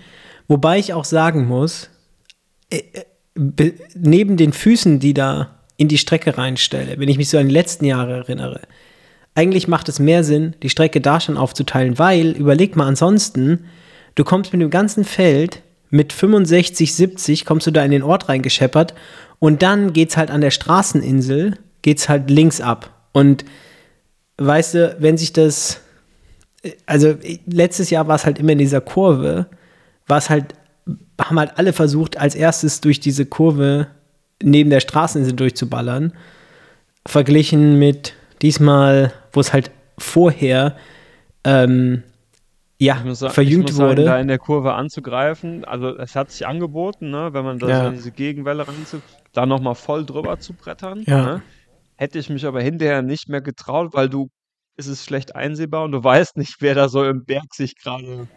Wobei 0.47 0.78
ich 0.78 0.93
auch 0.93 1.05
sagen 1.05 1.47
muss, 1.47 1.91
äh, 2.70 2.82
äh 2.93 3.05
neben 3.95 4.36
den 4.36 4.53
Füßen, 4.53 4.99
die 4.99 5.14
da 5.14 5.59
in 5.76 5.86
die 5.86 5.99
Strecke 5.99 6.36
reinstelle, 6.36 6.99
wenn 6.99 7.09
ich 7.09 7.18
mich 7.18 7.28
so 7.28 7.39
an 7.39 7.47
die 7.47 7.55
letzten 7.55 7.84
Jahre 7.84 8.14
erinnere, 8.14 8.62
eigentlich 9.36 9.68
macht 9.68 9.89
es 9.89 10.01
mehr 10.01 10.24
Sinn, 10.24 10.57
die 10.64 10.70
Strecke 10.70 11.01
da 11.01 11.20
schon 11.20 11.36
aufzuteilen, 11.36 12.01
weil, 12.01 12.32
überleg 12.32 12.74
mal 12.74 12.89
ansonsten, 12.89 13.66
du 14.16 14.24
kommst 14.24 14.53
mit 14.53 14.61
dem 14.61 14.70
ganzen 14.70 15.05
Feld 15.05 15.62
mit 15.91 16.12
65, 16.12 16.93
70, 16.93 17.45
kommst 17.45 17.68
du 17.68 17.70
da 17.70 17.84
in 17.84 17.93
den 17.93 18.03
Ort 18.03 18.28
reingescheppert 18.28 18.95
und 19.39 19.62
dann 19.62 19.93
geht's 19.93 20.16
halt 20.16 20.30
an 20.30 20.41
der 20.41 20.51
Straßeninsel, 20.51 21.59
geht's 21.82 22.09
halt 22.09 22.30
links 22.30 22.61
ab. 22.61 22.91
Und 23.12 23.45
weißt 24.39 24.74
du, 24.74 24.97
wenn 24.99 25.16
sich 25.16 25.32
das, 25.32 25.80
also 26.86 27.14
letztes 27.47 27.91
Jahr 27.91 28.09
war 28.09 28.16
es 28.16 28.24
halt 28.24 28.39
immer 28.39 28.53
in 28.53 28.59
dieser 28.59 28.80
Kurve, 28.80 29.47
war 30.07 30.18
es 30.18 30.30
halt, 30.30 30.55
haben 31.20 31.39
halt 31.39 31.53
alle 31.57 31.72
versucht, 31.72 32.16
als 32.18 32.34
erstes 32.34 32.80
durch 32.80 33.01
diese 33.01 33.26
Kurve 33.26 33.89
neben 34.43 34.70
der 34.70 34.80
Straßeninsel 34.80 35.36
durchzuballern, 35.36 36.12
verglichen 37.07 37.78
mit 37.78 38.14
diesmal, 38.43 39.12
wo 39.32 39.41
es 39.41 39.53
halt 39.53 39.70
vorher 39.99 40.76
ähm, 41.45 42.03
ja, 42.78 43.03
sagen, 43.14 43.34
verjüngt 43.34 43.70
sagen, 43.70 43.91
wurde. 43.91 44.05
da 44.05 44.20
in 44.20 44.28
der 44.28 44.39
Kurve 44.39 44.74
anzugreifen, 44.74 45.64
also 45.64 45.97
es 45.97 46.14
hat 46.14 46.30
sich 46.30 46.47
angeboten, 46.47 47.11
ne, 47.11 47.30
wenn 47.32 47.45
man 47.45 47.59
da 47.59 47.68
Ja. 47.68 47.84
so 47.86 47.91
diese 47.91 48.12
Gegenwelle 48.12 48.68
reinzieht, 48.68 49.03
da 49.32 49.46
nochmal 49.46 49.74
voll 49.74 50.04
drüber 50.06 50.38
zu 50.38 50.54
brettern. 50.54 51.02
Ja. 51.06 51.22
Ne? 51.36 51.42
Hätte 51.96 52.18
ich 52.18 52.30
mich 52.30 52.46
aber 52.46 52.62
hinterher 52.62 53.02
nicht 53.02 53.28
mehr 53.28 53.40
getraut, 53.40 53.92
weil 53.94 54.08
du, 54.08 54.28
es 54.76 54.86
ist 54.86 55.04
schlecht 55.04 55.34
einsehbar 55.34 55.84
und 55.84 55.92
du 55.92 56.02
weißt 56.02 56.36
nicht, 56.36 56.56
wer 56.60 56.74
da 56.74 56.88
so 56.88 57.04
im 57.04 57.24
Berg 57.24 57.54
sich 57.54 57.74
gerade 57.76 58.28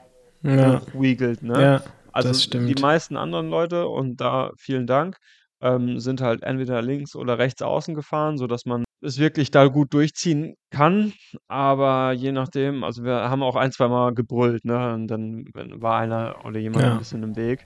Ja, 0.44 0.82
hochwiegelt. 0.82 1.44
Ne? 1.44 1.62
ja, 1.62 1.82
Also 2.12 2.30
das 2.30 2.50
die 2.50 2.76
meisten 2.82 3.18
anderen 3.18 3.50
Leute, 3.50 3.88
und 3.88 4.20
da 4.20 4.52
vielen 4.58 4.88
Dank, 4.88 5.18
ähm, 5.62 6.00
sind 6.00 6.22
halt 6.22 6.42
entweder 6.44 6.82
links 6.82 7.16
oder 7.16 7.38
rechts 7.38 7.62
außen 7.62 7.94
gefahren, 7.94 8.38
sodass 8.38 8.66
man 8.66 8.84
es 9.02 9.20
wirklich 9.20 9.52
da 9.52 9.68
gut 9.68 9.94
durchziehen 9.94 10.56
kann. 10.72 11.14
Aber 11.48 12.14
je 12.14 12.32
nachdem, 12.32 12.84
also 12.84 13.04
wir 13.04 13.30
haben 13.30 13.44
auch 13.44 13.56
ein, 13.56 13.72
zwei 13.72 13.88
Mal 13.88 14.14
gebrüllt, 14.14 14.66
ne? 14.66 14.94
Und 14.94 15.08
dann 15.08 15.46
war 15.54 16.00
einer 16.00 16.44
oder 16.46 16.60
jemand 16.60 16.84
Ja. 16.84 16.92
ein 16.94 16.98
bisschen 17.00 17.24
im 17.24 17.36
Weg. 17.36 17.66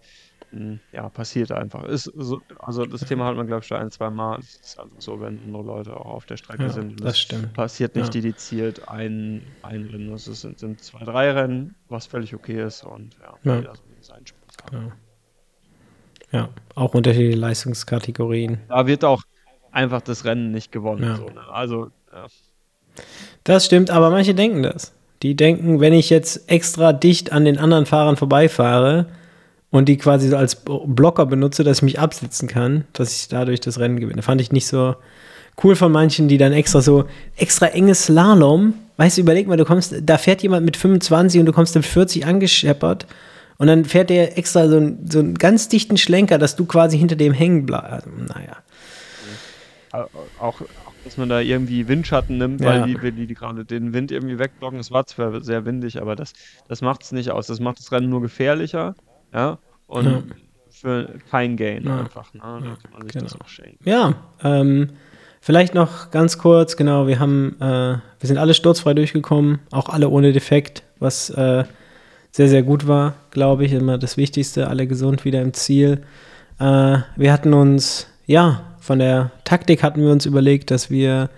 Ja, 0.92 1.10
passiert 1.10 1.52
einfach. 1.52 1.84
Ist 1.84 2.06
so, 2.16 2.40
also 2.60 2.86
das 2.86 3.02
Thema 3.02 3.26
hat 3.26 3.36
man, 3.36 3.46
glaube 3.48 3.62
ich, 3.62 3.68
schon 3.68 3.78
ein, 3.78 3.92
zwei 3.92 4.10
Mal. 4.10 4.40
Es 4.40 4.56
ist 4.56 4.80
also 4.80 4.92
so, 5.00 5.20
wenn 5.22 5.40
andere 5.44 5.64
Leute 5.64 5.96
auch 5.98 6.06
auf 6.06 6.26
der 6.26 6.38
Strecke 6.38 6.64
Ja, 6.64 6.70
sind. 6.70 6.92
Und 6.92 7.04
das 7.04 7.20
stimmt. 7.20 7.54
passiert 7.54 7.96
nicht 7.96 8.14
Ja. 8.16 8.22
dediziert 8.22 8.88
ein, 8.88 9.42
ein 9.64 9.86
Rennen. 9.86 10.14
Es 10.14 10.26
sind, 10.26 10.58
sind 10.60 10.82
zwei, 10.82 11.04
drei 11.04 11.32
Rennen, 11.32 11.76
was 11.90 12.06
völlig 12.06 12.34
okay 12.34 12.64
ist. 12.64 12.84
Und 12.86 13.16
ja, 13.44 13.62
Ja. 13.62 13.74
seinen 14.02 14.26
Spaß 14.28 14.58
hat. 14.64 14.92
Ja. 16.32 16.50
auch 16.76 16.94
unterschiedliche 16.94 17.38
Leistungskategorien. 17.38 18.60
Da 18.70 18.88
wird 18.88 19.04
auch 19.06 19.24
einfach 19.72 20.02
das 20.02 20.26
Rennen 20.26 20.52
nicht 20.52 20.72
gewonnen. 20.72 21.04
Ja. 21.04 21.16
So, 21.18 21.26
ne? 21.30 21.42
Also. 21.50 21.92
Das 23.44 23.66
stimmt, 23.66 23.90
aber 23.90 24.10
manche 24.10 24.34
denken 24.34 24.64
das. 24.64 24.94
Die 25.22 25.36
denken, 25.36 25.80
wenn 25.80 25.94
ich 25.94 26.10
jetzt 26.10 26.50
extra 26.50 26.94
dicht 26.94 27.32
an 27.32 27.46
den 27.46 27.58
anderen 27.58 27.86
Fahrern 27.86 28.16
vorbeifahre 28.16 29.08
und 29.76 29.90
die 29.90 29.98
quasi 29.98 30.30
so 30.30 30.38
als 30.38 30.56
Blocker 30.64 31.26
benutze, 31.26 31.64
dass 31.64 31.78
ich 31.80 31.84
mich 31.84 32.00
absitzen 32.00 32.48
kann, 32.48 32.86
dass 32.94 33.16
ich 33.22 33.28
dadurch 33.28 33.60
das 33.60 33.80
Rennen 33.80 34.00
gewinne. 34.00 34.22
Fand 34.22 34.42
ich 34.42 34.52
nicht 34.52 34.68
so 34.68 34.96
cool 35.64 35.76
von 35.76 35.92
manchen, 35.92 36.28
die 36.28 36.38
dann 36.38 36.54
extra 36.54 36.82
so 36.82 37.06
extra 37.38 37.68
enges 37.68 38.06
Slalom. 38.06 38.74
Weißt 38.98 39.18
du, 39.18 39.22
überleg 39.22 39.48
mal, 39.48 39.58
du 39.58 39.66
kommst, 39.66 39.94
da 40.04 40.18
fährt 40.18 40.42
jemand 40.44 40.66
mit 40.66 40.78
25 40.78 41.40
und 41.40 41.46
du 41.46 41.52
kommst 41.54 41.76
mit 41.76 41.86
40 41.86 42.26
angescheppert 42.26 43.06
und 43.58 43.68
dann 43.68 43.86
fährt 43.86 44.10
der 44.10 44.38
extra 44.38 44.68
so, 44.70 44.78
einen- 44.78 45.10
so 45.10 45.20
einen 45.20 45.36
ganz 45.36 45.68
dichten 45.70 45.98
Schlenker, 45.98 46.38
dass 46.38 46.56
du 46.56 46.66
quasi 46.66 46.98
hinter 46.98 47.16
dem 47.16 47.34
hängen 47.34 47.66
bleibst. 47.66 47.92
Also, 47.92 48.10
naja. 48.10 48.58
Auch, 49.92 50.08
auch, 50.42 50.62
dass 51.06 51.18
man 51.18 51.30
da 51.30 51.40
irgendwie 51.40 51.88
Windschatten 51.88 52.38
nimmt, 52.38 52.62
Ja. 52.62 52.68
weil 52.68 52.84
die, 52.84 53.02
weil 53.02 53.12
die, 53.12 53.28
die 53.28 53.34
gerade 53.34 53.64
den 53.64 53.94
Wind 53.94 54.12
irgendwie 54.12 54.40
wegblocken. 54.40 54.80
Es 54.80 54.92
war 54.92 55.06
zwar 55.06 55.42
sehr 55.42 55.66
windig, 55.66 56.02
aber 56.02 56.16
das, 56.16 56.34
das 56.68 56.82
macht 56.82 57.04
es 57.04 57.12
nicht 57.12 57.32
aus. 57.32 57.48
Das 57.48 57.60
macht 57.60 57.80
das 57.80 57.92
Rennen 57.92 58.10
nur 58.10 58.22
gefährlicher. 58.22 58.96
Ja. 59.34 59.58
Und 59.88 60.06
Ja. 60.06 60.24
für 60.70 61.10
kein 61.30 61.58
Gain 61.58 61.84
Ja. 61.86 62.00
einfach. 62.02 62.34
Ne? 62.34 62.42
Da 62.42 62.60
kann 62.60 62.92
man 62.94 63.02
sich 63.04 63.14
das 63.14 63.34
genau. 63.34 63.44
auch 63.46 63.48
schenken. 63.50 63.90
Ja, 63.90 64.16
ähm, 64.44 64.90
vielleicht 65.42 65.74
noch 65.74 66.12
ganz 66.12 66.38
kurz, 66.38 66.76
genau, 66.78 67.08
wir 67.08 67.20
haben, 67.20 67.56
äh, 67.60 67.64
wir 67.64 68.02
sind 68.28 68.38
alle 68.38 68.54
sturzfrei 68.54 68.94
durchgekommen, 68.94 69.60
auch 69.72 69.90
alle 69.90 70.10
ohne 70.10 70.34
Defekt, 70.34 70.84
was 71.00 71.30
äh, 71.30 71.64
sehr, 72.32 72.50
sehr 72.50 72.64
gut 72.64 72.88
war, 72.88 73.14
glaube 73.32 73.66
ich, 73.66 73.72
immer 73.74 73.98
das 73.98 74.18
Wichtigste, 74.18 74.68
alle 74.68 74.88
gesund 74.88 75.24
wieder 75.24 75.42
im 75.42 75.54
Ziel. 75.54 76.02
Äh, 76.60 76.98
wir 77.16 77.32
hatten 77.32 77.54
uns, 77.54 78.08
ja, 78.26 78.62
von 78.80 79.00
der 79.00 79.32
Taktik 79.46 79.82
hatten 79.84 80.02
wir 80.02 80.12
uns 80.12 80.26
überlegt, 80.26 80.70
dass 80.72 80.90
wir 80.90 81.30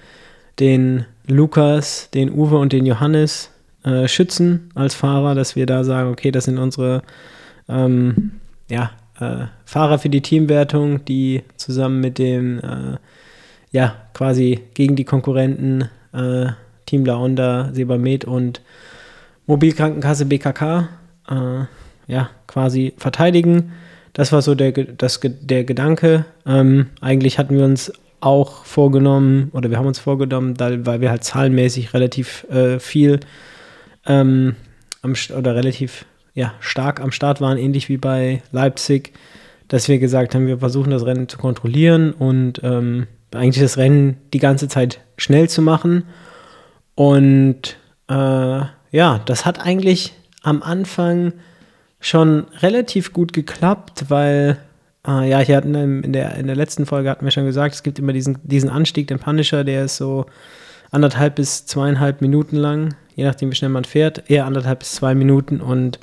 den 0.59 1.05
Lukas, 1.27 2.09
den 2.11 2.31
Uwe 2.31 2.57
und 2.57 2.73
den 2.73 2.85
Johannes 2.85 3.51
äh, 3.83 4.07
schützen 4.07 4.71
als 4.75 4.95
Fahrer, 4.95 5.35
dass 5.35 5.55
wir 5.55 5.65
da 5.65 5.83
sagen, 5.83 6.09
okay, 6.09 6.31
das 6.31 6.45
sind 6.45 6.57
unsere 6.57 7.03
ähm, 7.69 8.31
ja, 8.69 8.91
äh, 9.19 9.45
Fahrer 9.65 9.99
für 9.99 10.09
die 10.09 10.21
Teamwertung, 10.21 11.03
die 11.05 11.43
zusammen 11.55 11.99
mit 11.99 12.17
dem, 12.17 12.59
äh, 12.59 12.97
ja, 13.71 13.95
quasi 14.13 14.59
gegen 14.73 14.95
die 14.95 15.05
Konkurrenten 15.05 15.89
äh, 16.13 16.47
Team 16.85 17.05
Laonda, 17.05 17.69
Sebamed 17.73 18.25
und 18.25 18.61
Mobilkrankenkasse 19.45 20.25
BKK, 20.25 20.89
äh, 21.29 21.65
ja, 22.07 22.29
quasi 22.47 22.93
verteidigen. 22.97 23.73
Das 24.13 24.31
war 24.31 24.41
so 24.41 24.55
der, 24.55 24.71
das, 24.71 25.19
der 25.21 25.63
Gedanke. 25.63 26.25
Ähm, 26.45 26.87
eigentlich 27.01 27.37
hatten 27.37 27.55
wir 27.57 27.65
uns 27.65 27.91
auch 28.19 28.65
vorgenommen, 28.65 29.51
oder 29.53 29.69
wir 29.69 29.77
haben 29.77 29.85
uns 29.85 29.99
vorgenommen, 29.99 30.59
weil 30.59 31.01
wir 31.01 31.11
halt 31.11 31.23
zahlenmäßig 31.23 31.93
relativ 31.93 32.45
äh, 32.49 32.79
viel 32.79 33.19
ähm, 34.07 34.55
oder 35.37 35.55
relativ 35.55 36.05
ja, 36.37 36.53
stark 36.59 37.01
am 37.01 37.11
Start 37.11 37.41
waren, 37.41 37.57
ähnlich 37.57 37.89
wie 37.89 37.97
bei 37.97 38.43
Leipzig, 38.51 39.11
dass 39.69 39.87
wir 39.87 39.97
gesagt 39.97 40.35
haben, 40.35 40.45
wir 40.45 40.59
versuchen 40.59 40.91
das 40.91 41.03
Rennen 41.03 41.27
zu 41.27 41.39
kontrollieren 41.39 42.13
und 42.13 42.61
ähm, 42.63 43.07
eigentlich 43.33 43.63
das 43.63 43.77
Rennen 43.77 44.17
die 44.33 44.39
ganze 44.39 44.67
Zeit 44.67 45.01
schnell 45.17 45.49
zu 45.49 45.63
machen. 45.63 46.03
Und 46.93 47.77
äh, 48.07 48.13
ja, 48.13 49.19
das 49.25 49.47
hat 49.47 49.65
eigentlich 49.65 50.13
am 50.43 50.61
Anfang 50.61 51.33
schon 51.99 52.45
relativ 52.61 53.13
gut 53.13 53.33
geklappt, 53.33 54.05
weil 54.09 54.59
äh, 55.07 55.27
ja, 55.27 55.39
hier 55.39 55.57
hatten 55.57 55.73
in 56.03 56.13
der, 56.13 56.35
in 56.35 56.45
der 56.45 56.55
letzten 56.55 56.85
Folge 56.85 57.09
hatten 57.09 57.25
wir 57.25 57.31
schon 57.31 57.45
gesagt, 57.45 57.73
es 57.73 57.81
gibt 57.81 57.97
immer 57.97 58.13
diesen, 58.13 58.37
diesen 58.43 58.69
Anstieg, 58.69 59.07
den 59.07 59.17
Punisher, 59.17 59.63
der 59.63 59.85
ist 59.85 59.97
so 59.97 60.27
anderthalb 60.91 61.33
bis 61.33 61.65
zweieinhalb 61.65 62.21
Minuten 62.21 62.57
lang, 62.57 62.93
je 63.15 63.23
nachdem 63.23 63.49
wie 63.49 63.55
schnell 63.55 63.71
man 63.71 63.85
fährt, 63.85 64.29
eher 64.29 64.45
anderthalb 64.45 64.79
bis 64.79 64.91
zwei 64.91 65.15
Minuten 65.15 65.61
und 65.61 65.99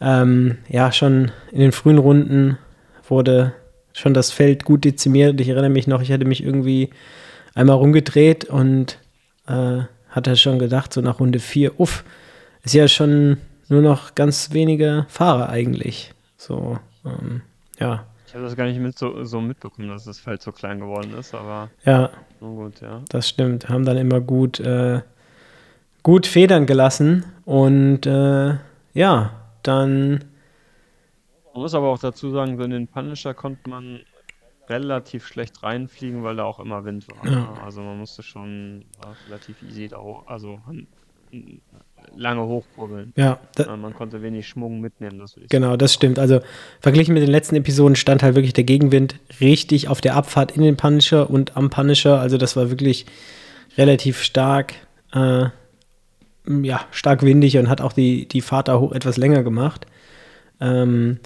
ähm, 0.00 0.58
ja, 0.68 0.92
schon 0.92 1.30
in 1.52 1.60
den 1.60 1.72
frühen 1.72 1.98
Runden 1.98 2.58
wurde 3.08 3.52
schon 3.92 4.14
das 4.14 4.30
Feld 4.32 4.64
gut 4.64 4.84
dezimiert. 4.84 5.40
Ich 5.40 5.48
erinnere 5.48 5.70
mich 5.70 5.86
noch, 5.86 6.00
ich 6.00 6.12
hatte 6.12 6.24
mich 6.24 6.42
irgendwie 6.42 6.90
einmal 7.54 7.76
rumgedreht 7.76 8.44
und 8.44 8.98
äh, 9.46 9.82
hatte 10.08 10.36
schon 10.36 10.58
gedacht, 10.58 10.92
so 10.92 11.00
nach 11.00 11.20
Runde 11.20 11.38
4, 11.38 11.78
uff, 11.78 12.04
ist 12.62 12.74
ja 12.74 12.88
schon 12.88 13.38
nur 13.68 13.82
noch 13.82 14.14
ganz 14.14 14.52
wenige 14.52 15.06
Fahrer 15.08 15.48
eigentlich. 15.48 16.12
So, 16.36 16.78
ähm, 17.04 17.42
ja, 17.78 18.04
Ich 18.26 18.34
habe 18.34 18.44
das 18.44 18.56
gar 18.56 18.66
nicht 18.66 18.80
mit 18.80 18.98
so, 18.98 19.24
so 19.24 19.40
mitbekommen, 19.40 19.88
dass 19.88 20.04
das 20.04 20.18
Feld 20.18 20.42
so 20.42 20.52
klein 20.52 20.80
geworden 20.80 21.14
ist, 21.18 21.34
aber 21.34 21.70
ja, 21.84 22.10
gut, 22.40 22.80
ja. 22.80 23.02
das 23.08 23.28
stimmt. 23.28 23.68
Haben 23.68 23.84
dann 23.84 23.96
immer 23.96 24.20
gut, 24.20 24.60
äh, 24.60 25.00
gut 26.02 26.26
federn 26.26 26.66
gelassen 26.66 27.24
und 27.44 28.06
äh, 28.06 28.54
ja, 28.94 29.39
dann, 29.62 30.24
Man 31.52 31.62
muss 31.62 31.74
aber 31.74 31.88
auch 31.88 31.98
dazu 31.98 32.30
sagen, 32.30 32.56
so 32.56 32.64
in 32.64 32.70
den 32.70 32.88
Punisher 32.88 33.34
konnte 33.34 33.68
man 33.68 34.00
relativ 34.68 35.26
schlecht 35.26 35.62
reinfliegen, 35.62 36.22
weil 36.22 36.36
da 36.36 36.44
auch 36.44 36.60
immer 36.60 36.84
Wind 36.84 37.06
war. 37.08 37.30
Ja. 37.30 37.54
Also 37.64 37.82
man 37.82 37.98
musste 37.98 38.22
schon 38.22 38.84
relativ 39.26 39.62
easy 39.62 39.88
da 39.88 39.98
hoch, 39.98 40.26
also 40.26 40.60
lange 42.16 42.42
hochkurbeln. 42.42 43.12
Ja. 43.16 43.40
Da, 43.54 43.76
man 43.76 43.94
konnte 43.94 44.22
wenig 44.22 44.48
Schwung 44.48 44.80
mitnehmen. 44.80 45.18
Das 45.18 45.36
genau, 45.48 45.76
das 45.76 45.94
stimmt. 45.94 46.18
Also 46.18 46.40
verglichen 46.80 47.14
mit 47.14 47.22
den 47.22 47.30
letzten 47.30 47.56
Episoden 47.56 47.96
stand 47.96 48.22
halt 48.22 48.34
wirklich 48.34 48.52
der 48.52 48.64
Gegenwind 48.64 49.16
richtig 49.40 49.88
auf 49.88 50.00
der 50.00 50.16
Abfahrt 50.16 50.52
in 50.52 50.62
den 50.62 50.76
Punisher 50.76 51.30
und 51.30 51.56
am 51.56 51.70
Punisher. 51.70 52.20
Also 52.20 52.36
das 52.38 52.56
war 52.56 52.70
wirklich 52.70 53.06
relativ 53.76 54.22
stark, 54.22 54.74
äh, 55.12 55.46
ja, 56.46 56.80
stark 56.90 57.22
windig 57.22 57.58
und 57.58 57.68
hat 57.68 57.80
auch 57.80 57.92
die, 57.92 58.26
die 58.26 58.40
Fahrt 58.40 58.68
da 58.68 58.78
hoch 58.78 58.92
etwas 58.92 59.16
länger 59.16 59.42
gemacht. 59.42 59.86
Ähm, 60.60 61.18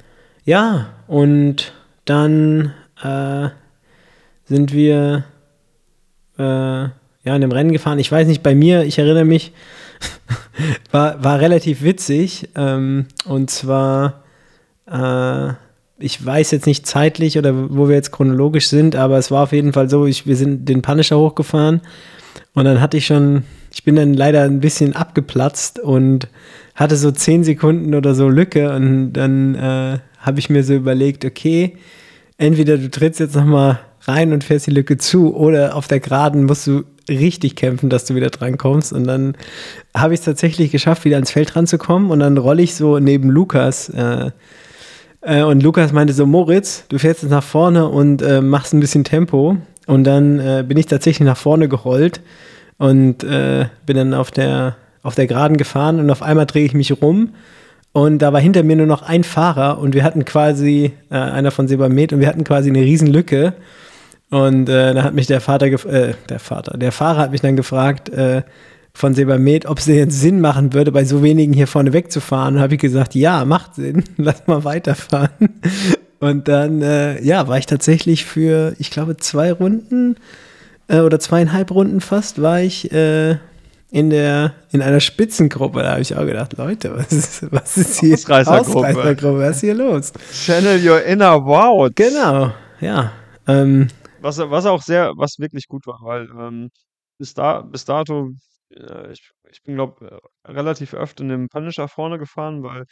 ja, 0.44 0.88
und 1.06 1.72
dann 2.04 2.72
äh, 3.02 3.48
sind 4.44 4.72
wir 4.72 5.24
äh, 6.38 6.42
ja 6.42 7.34
in 7.34 7.40
dem 7.40 7.52
Rennen 7.52 7.72
gefahren. 7.72 7.98
Ich 7.98 8.12
weiß 8.12 8.28
nicht, 8.28 8.42
bei 8.42 8.54
mir, 8.54 8.84
ich 8.84 8.98
erinnere 8.98 9.24
mich, 9.24 9.52
war, 10.90 11.22
war 11.22 11.40
relativ 11.40 11.82
witzig. 11.82 12.50
Ähm, 12.54 13.06
und 13.24 13.50
zwar, 13.50 14.22
äh, 14.86 15.54
ich 15.98 16.24
weiß 16.24 16.50
jetzt 16.50 16.66
nicht 16.66 16.86
zeitlich 16.86 17.38
oder 17.38 17.70
wo 17.70 17.88
wir 17.88 17.94
jetzt 17.94 18.12
chronologisch 18.12 18.68
sind, 18.68 18.96
aber 18.96 19.16
es 19.18 19.30
war 19.30 19.44
auf 19.44 19.52
jeden 19.52 19.72
Fall 19.72 19.88
so, 19.88 20.06
ich, 20.06 20.26
wir 20.26 20.36
sind 20.36 20.68
den 20.68 20.82
Punisher 20.82 21.18
hochgefahren 21.18 21.80
und 22.52 22.64
dann 22.64 22.80
hatte 22.80 22.96
ich 22.96 23.06
schon, 23.06 23.44
ich 23.74 23.82
bin 23.82 23.96
dann 23.96 24.14
leider 24.14 24.42
ein 24.42 24.60
bisschen 24.60 24.94
abgeplatzt 24.94 25.80
und 25.80 26.28
hatte 26.76 26.96
so 26.96 27.10
zehn 27.10 27.42
Sekunden 27.42 27.94
oder 27.94 28.14
so 28.14 28.28
Lücke 28.28 28.74
und 28.74 29.12
dann 29.12 29.56
äh, 29.56 29.98
habe 30.18 30.38
ich 30.38 30.48
mir 30.48 30.62
so 30.62 30.74
überlegt, 30.74 31.24
okay, 31.24 31.76
entweder 32.38 32.78
du 32.78 32.88
trittst 32.88 33.20
jetzt 33.20 33.34
nochmal 33.34 33.80
rein 34.02 34.32
und 34.32 34.44
fährst 34.44 34.68
die 34.68 34.70
Lücke 34.70 34.96
zu 34.96 35.34
oder 35.34 35.74
auf 35.74 35.88
der 35.88 36.00
Geraden 36.00 36.44
musst 36.44 36.66
du 36.68 36.84
richtig 37.08 37.56
kämpfen, 37.56 37.90
dass 37.90 38.04
du 38.04 38.14
wieder 38.14 38.30
drankommst. 38.30 38.92
Und 38.92 39.06
dann 39.06 39.36
habe 39.94 40.14
ich 40.14 40.20
es 40.20 40.26
tatsächlich 40.26 40.70
geschafft, 40.70 41.04
wieder 41.04 41.16
ans 41.16 41.32
Feld 41.32 41.54
ranzukommen. 41.56 42.10
Und 42.10 42.20
dann 42.20 42.38
rolle 42.38 42.62
ich 42.62 42.74
so 42.74 42.98
neben 42.98 43.30
Lukas. 43.30 43.88
Äh, 43.90 44.30
äh, 45.20 45.42
und 45.42 45.62
Lukas 45.62 45.92
meinte 45.92 46.12
so: 46.12 46.26
Moritz, 46.26 46.84
du 46.88 46.98
fährst 46.98 47.22
jetzt 47.22 47.30
nach 47.30 47.42
vorne 47.42 47.88
und 47.88 48.22
äh, 48.22 48.40
machst 48.40 48.72
ein 48.72 48.80
bisschen 48.80 49.04
Tempo. 49.04 49.56
Und 49.86 50.04
dann 50.04 50.38
äh, 50.38 50.64
bin 50.66 50.78
ich 50.78 50.86
tatsächlich 50.86 51.26
nach 51.26 51.36
vorne 51.36 51.68
gerollt 51.68 52.20
und 52.84 53.24
äh, 53.24 53.64
bin 53.86 53.96
dann 53.96 54.12
auf 54.12 54.30
der, 54.30 54.76
auf 55.02 55.14
der 55.14 55.26
Geraden 55.26 55.56
gefahren. 55.56 55.98
Und 56.00 56.10
auf 56.10 56.20
einmal 56.20 56.44
drehe 56.44 56.66
ich 56.66 56.74
mich 56.74 57.00
rum. 57.00 57.30
Und 57.92 58.18
da 58.18 58.34
war 58.34 58.40
hinter 58.40 58.62
mir 58.62 58.76
nur 58.76 58.86
noch 58.86 59.00
ein 59.00 59.24
Fahrer 59.24 59.78
und 59.78 59.94
wir 59.94 60.04
hatten 60.04 60.26
quasi, 60.26 60.92
äh, 61.10 61.14
einer 61.14 61.50
von 61.50 61.66
Sebamed, 61.66 62.12
und 62.12 62.20
wir 62.20 62.28
hatten 62.28 62.44
quasi 62.44 62.68
eine 62.68 62.82
riesen 62.82 63.08
Lücke. 63.08 63.54
Und 64.28 64.68
äh, 64.68 64.92
da 64.92 65.02
hat 65.02 65.14
mich 65.14 65.26
der 65.26 65.40
Vater, 65.40 65.66
äh, 65.66 66.12
der 66.28 66.38
Vater, 66.38 66.76
der 66.76 66.92
Fahrer 66.92 67.20
hat 67.20 67.30
mich 67.30 67.40
dann 67.40 67.56
gefragt 67.56 68.10
äh, 68.10 68.42
von 68.92 69.14
Sebamed, 69.14 69.64
ob 69.64 69.78
es 69.78 69.86
jetzt 69.86 70.20
Sinn 70.20 70.42
machen 70.42 70.74
würde, 70.74 70.92
bei 70.92 71.04
so 71.04 71.22
wenigen 71.22 71.54
hier 71.54 71.66
vorne 71.66 71.94
wegzufahren. 71.94 72.56
Und 72.56 72.60
habe 72.60 72.74
ich 72.74 72.80
gesagt, 72.80 73.14
ja, 73.14 73.46
macht 73.46 73.76
Sinn, 73.76 74.04
lass 74.18 74.46
mal 74.46 74.64
weiterfahren. 74.64 75.48
Und 76.20 76.48
dann, 76.48 76.82
äh, 76.82 77.22
ja, 77.22 77.48
war 77.48 77.56
ich 77.56 77.66
tatsächlich 77.66 78.26
für, 78.26 78.74
ich 78.78 78.90
glaube, 78.90 79.16
zwei 79.16 79.52
Runden 79.52 80.16
äh, 80.88 81.00
oder 81.00 81.18
zweieinhalb 81.20 81.70
Runden 81.70 82.00
fast, 82.00 82.40
war 82.40 82.60
ich 82.60 82.90
äh, 82.92 83.38
in 83.90 84.10
der 84.10 84.54
in 84.72 84.82
einer 84.82 85.00
Spitzengruppe. 85.00 85.82
Da 85.82 85.92
habe 85.92 86.00
ich 86.02 86.16
auch 86.16 86.26
gedacht, 86.26 86.56
Leute, 86.56 86.96
was 86.96 87.12
ist, 87.12 87.52
was 87.52 87.76
ist 87.76 88.00
hier? 88.00 88.14
Ausreißergruppe. 88.14 88.88
Ausreißergruppe, 88.88 89.38
was 89.38 89.56
ist 89.56 89.60
hier 89.60 89.74
los? 89.74 90.12
Channel 90.32 90.88
your 90.88 91.02
inner 91.02 91.44
wow. 91.44 91.88
Genau, 91.94 92.52
ja. 92.80 93.12
Ähm, 93.46 93.88
was, 94.20 94.38
was 94.38 94.66
auch 94.66 94.82
sehr, 94.82 95.12
was 95.16 95.38
wirklich 95.38 95.68
gut 95.68 95.86
war, 95.86 96.00
weil 96.02 96.28
ähm, 96.38 96.70
bis, 97.18 97.34
da, 97.34 97.60
bis 97.60 97.84
dato, 97.84 98.30
äh, 98.70 99.12
ich, 99.12 99.30
ich 99.50 99.62
bin, 99.62 99.74
glaube 99.74 100.20
äh, 100.46 100.50
relativ 100.50 100.94
öfter 100.94 101.22
in 101.22 101.28
dem 101.28 101.48
Punisher 101.48 101.88
vorne 101.88 102.18
gefahren, 102.18 102.62
weil 102.62 102.84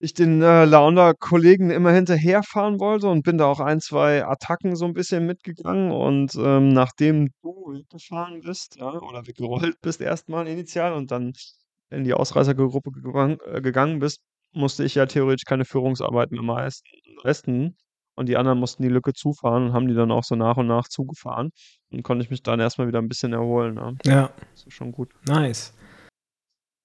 ich 0.00 0.14
den 0.14 0.42
äh, 0.42 0.64
Launda-Kollegen 0.64 1.70
immer 1.70 1.90
hinterherfahren 1.90 2.78
wollte 2.78 3.08
und 3.08 3.24
bin 3.24 3.38
da 3.38 3.46
auch 3.46 3.60
ein, 3.60 3.80
zwei 3.80 4.24
Attacken 4.24 4.76
so 4.76 4.84
ein 4.84 4.94
bisschen 4.94 5.26
mitgegangen. 5.26 5.90
Und 5.90 6.34
ähm, 6.36 6.68
nachdem 6.68 7.30
du 7.42 7.72
weggefahren 7.72 8.40
bist, 8.40 8.76
ja, 8.76 8.92
oder 8.92 9.26
weggerollt 9.26 9.80
bist 9.82 10.00
erstmal 10.00 10.46
initial 10.46 10.92
und 10.92 11.10
dann 11.10 11.32
in 11.90 12.04
die 12.04 12.14
Ausreißergruppe 12.14 12.90
gegangen, 12.92 13.38
äh, 13.44 13.98
bist, 13.98 14.20
musste 14.52 14.84
ich 14.84 14.94
ja 14.94 15.06
theoretisch 15.06 15.44
keine 15.44 15.64
Führungsarbeit 15.64 16.30
mehr 16.30 16.68
leisten 17.24 17.76
und 18.18 18.28
die 18.28 18.36
anderen 18.36 18.58
mussten 18.58 18.82
die 18.82 18.88
Lücke 18.88 19.12
zufahren 19.12 19.66
und 19.66 19.72
haben 19.72 19.86
die 19.86 19.94
dann 19.94 20.10
auch 20.10 20.24
so 20.24 20.34
nach 20.34 20.56
und 20.56 20.66
nach 20.66 20.88
zugefahren. 20.88 21.50
Und 21.90 22.02
konnte 22.02 22.24
ich 22.24 22.30
mich 22.30 22.42
dann 22.42 22.58
erstmal 22.58 22.88
wieder 22.88 22.98
ein 22.98 23.08
bisschen 23.08 23.32
erholen. 23.32 23.74
Ne? 23.74 23.96
Ja. 24.04 24.30
Das 24.52 24.66
ist 24.66 24.72
schon 24.72 24.90
gut. 24.90 25.10
Nice. 25.26 25.72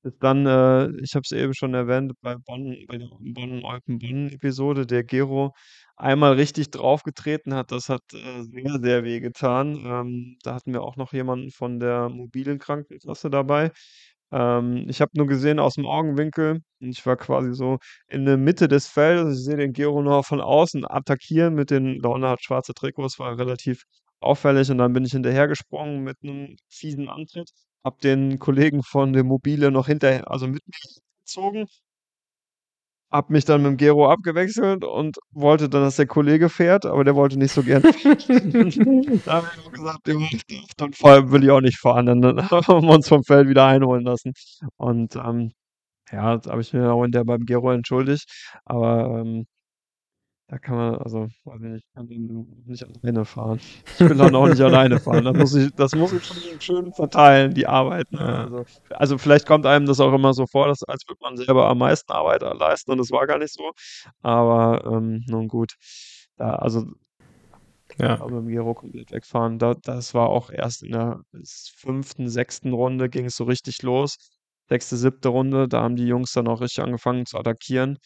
Bis 0.04 0.18
dann, 0.20 0.45
äh, 0.45 0.88
ich 1.01 1.16
habe 1.16 1.22
es 1.24 1.32
eben 1.32 1.54
schon 1.54 1.74
erwähnt, 1.74 2.12
bei 2.22 2.36
Bonn, 2.36 2.76
bei 2.89 2.97
der 2.97 3.08
Bonn-Eupen-Bonn-Episode, 3.22 4.86
der 4.86 5.04
Gero 5.06 5.54
einmal 5.95 6.34
richtig 6.34 6.72
draufgetreten 6.72 7.54
hat. 7.54 7.72
Das 7.72 7.88
hat 7.88 8.01
äh, 8.14 8.43
sehr, 8.43 8.80
sehr 8.82 9.04
weh 9.06 9.22
getan. 9.22 9.78
Ähm, 9.86 10.38
da 10.43 10.56
hatten 10.56 10.74
wir 10.74 10.82
auch 10.84 10.97
noch 10.97 11.14
jemanden 11.14 11.51
von 11.51 11.80
der 11.80 12.10
mobilen 12.10 12.60
Krankenkasse 12.60 13.30
dabei. 13.30 13.72
Ähm, 14.32 14.86
ich 14.89 14.99
habe 15.01 15.12
nur 15.16 15.28
gesehen 15.28 15.60
aus 15.60 15.76
dem 15.76 15.86
Augenwinkel, 15.86 16.60
ich 16.80 17.06
war 17.06 17.16
quasi 17.18 17.54
so 17.54 17.78
in 18.08 18.26
der 18.26 18.38
Mitte 18.38 18.68
des 18.68 18.88
Feldes. 18.88 19.39
Ich 19.39 19.45
sehe 19.45 19.58
den 19.58 19.74
Gero 19.74 20.01
noch 20.01 20.26
von 20.26 20.41
außen 20.41 20.86
attackieren 20.86 21.54
mit 21.56 21.72
den, 21.72 21.99
Laune 22.01 22.28
hat 22.30 22.43
schwarze 22.43 22.74
Trikots, 22.74 23.20
war 23.20 23.38
relativ 23.38 23.84
auffällig 24.24 24.71
und 24.71 24.78
dann 24.80 24.93
bin 24.93 25.05
ich 25.05 25.11
hinterhergesprungen 25.13 26.03
mit 26.03 26.17
einem 26.24 26.55
fiesen 26.69 27.09
Antritt, 27.09 27.51
habe 27.84 27.97
den 28.01 28.39
Kollegen 28.39 28.84
von 28.84 29.13
der 29.13 29.24
Mobile 29.24 29.71
noch 29.71 29.88
hinterher, 29.88 30.30
also 30.32 30.47
mit 30.47 30.61
mir 30.67 31.01
gezogen 31.26 31.67
habe 33.13 33.32
mich 33.32 33.45
dann 33.45 33.61
mit 33.61 33.69
dem 33.69 33.78
Gero 33.78 34.09
abgewechselt 34.09 34.84
und 34.84 35.17
wollte 35.32 35.69
dann, 35.69 35.84
dass 35.84 35.97
der 35.97 36.07
Kollege 36.07 36.49
fährt, 36.49 36.86
aber 36.88 37.03
der 37.03 37.15
wollte 37.15 37.38
nicht 37.38 37.51
so 37.51 37.61
gern 37.61 37.84
fahren. 37.84 37.91
da 39.26 39.34
habe 39.34 39.47
ich 39.53 39.65
auch 39.65 39.71
gesagt, 39.71 40.07
dann 40.07 41.32
will 41.32 41.43
ich 41.43 41.51
auch 41.51 41.61
nicht 41.61 41.80
fahren. 41.80 42.07
Dann, 42.07 42.21
dann 42.21 42.38
haben 42.49 42.88
wir 42.88 42.93
uns 42.95 43.07
vom 43.07 43.24
Feld 43.24 43.47
wieder 43.47 43.67
einholen 43.67 44.03
lassen. 44.03 44.34
Und 44.78 45.15
ähm, 45.15 45.51
ja, 46.11 46.38
da 46.38 46.51
habe 46.51 46.61
ich 46.61 46.74
mir 46.74 46.91
auch 46.91 47.03
hinterher 47.03 47.26
beim 47.26 47.45
Gero 47.45 47.71
entschuldigt. 47.71 48.26
Aber 48.65 49.19
ähm, 49.19 49.45
da 50.54 50.60
kann 50.60 50.76
man, 50.76 50.95
also, 50.97 51.30
weiß 51.45 51.62
ich 51.64 51.68
nicht, 51.68 51.88
kann 51.95 52.06
nicht 52.68 52.86
alleine 52.86 53.26
fahren. 53.26 53.60
Ich 53.95 53.99
will 54.01 54.16
dann 54.16 54.36
auch 54.36 54.47
nicht 54.47 54.62
alleine 54.62 54.99
fahren. 54.99 55.26
Da 55.26 55.34
muss 55.34 55.56
ich, 55.56 55.74
das 55.74 55.95
muss 55.95 56.14
ich 56.14 56.24
schon 56.24 56.62
schön 56.62 56.93
verteilen, 56.93 57.56
die 57.56 57.66
Arbeit. 57.66 58.12
Ne? 58.12 58.20
Also, 58.20 58.66
also, 58.91 59.18
vielleicht 59.18 59.47
kommt 59.47 59.66
einem 59.66 59.88
das 59.88 59.99
auch 59.99 60.14
immer 60.14 60.32
so 60.34 60.45
vor, 60.45 60.68
dass, 60.68 60.84
als 60.84 61.08
würde 61.08 61.18
man 61.24 61.38
selber 61.38 61.68
am 61.68 61.80
meisten 61.80 62.12
Arbeit 62.12 62.43
leisten 62.43 62.91
und 62.91 62.99
das 62.99 63.10
war 63.10 63.26
gar 63.26 63.39
nicht 63.39 63.51
so. 63.51 63.72
Aber 64.22 64.86
ähm, 64.86 65.24
nun 65.28 65.47
gut. 65.47 65.74
Da, 66.38 66.51
also 66.58 66.86
ja. 67.97 68.22
Aber 68.22 68.38
im 68.38 68.47
Giro 68.47 68.76
komplett 68.76 69.12
wegfahren. 69.12 69.58
Da, 69.58 69.74
das 69.74 70.14
war 70.14 70.30
auch 70.30 70.51
erst 70.51 70.84
in 70.84 70.91
der 70.91 71.22
fünften, 71.78 72.30
sechsten 72.30 72.74
Runde 72.74 73.10
ging 73.10 73.26
es 73.26 73.36
so 73.36 73.45
richtig 73.45 73.82
los. 73.82 74.18
Sechste, 74.70 74.97
siebte 74.97 75.30
Runde, 75.30 75.68
da 75.68 75.82
haben 75.82 75.95
die 75.95 76.06
Jungs 76.06 76.32
dann 76.34 76.47
auch 76.47 76.62
richtig 76.62 76.84
angefangen 76.84 77.26
zu 77.26 77.39
attackieren. 77.39 77.97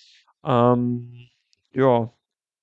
Ähm, 0.46 1.28
ja, 1.74 2.12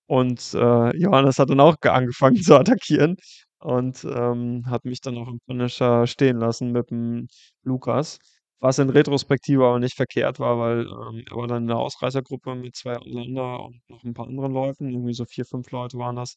und 0.07 0.55
äh, 0.55 0.97
Johannes 0.97 1.39
hat 1.39 1.51
dann 1.51 1.61
auch 1.61 1.77
angefangen 1.83 2.37
zu 2.43 2.57
attackieren 2.57 3.17
und 3.59 4.05
ähm, 4.05 4.65
hat 4.67 4.85
mich 4.85 5.01
dann 5.01 5.17
auch 5.19 5.29
im 5.29 5.41
Finisher 5.47 6.07
stehen 6.07 6.39
lassen 6.39 6.73
mit 6.73 6.91
dem 6.91 7.29
Lukas. 7.63 8.19
Was 8.61 8.79
in 8.79 8.89
Retrospektive 8.91 9.65
aber 9.67 9.79
nicht 9.79 9.95
verkehrt 9.97 10.39
war, 10.39 10.59
weil 10.59 10.87
ähm, 10.87 11.25
er 11.31 11.37
war 11.37 11.47
dann 11.49 11.65
in 11.65 11.69
der 11.69 11.77
Ausreißergruppe 11.79 12.55
mit 12.55 12.77
zwei 12.77 12.97
Länder 13.05 13.61
und 13.65 13.81
noch 13.89 14.03
ein 14.05 14.15
paar 14.15 14.27
anderen 14.27 14.53
Leuten. 14.53 14.89
Irgendwie 14.89 15.13
so 15.15 15.25
vier, 15.27 15.45
fünf 15.45 15.71
Leute 15.71 15.99
waren 15.99 16.17
das. 16.17 16.37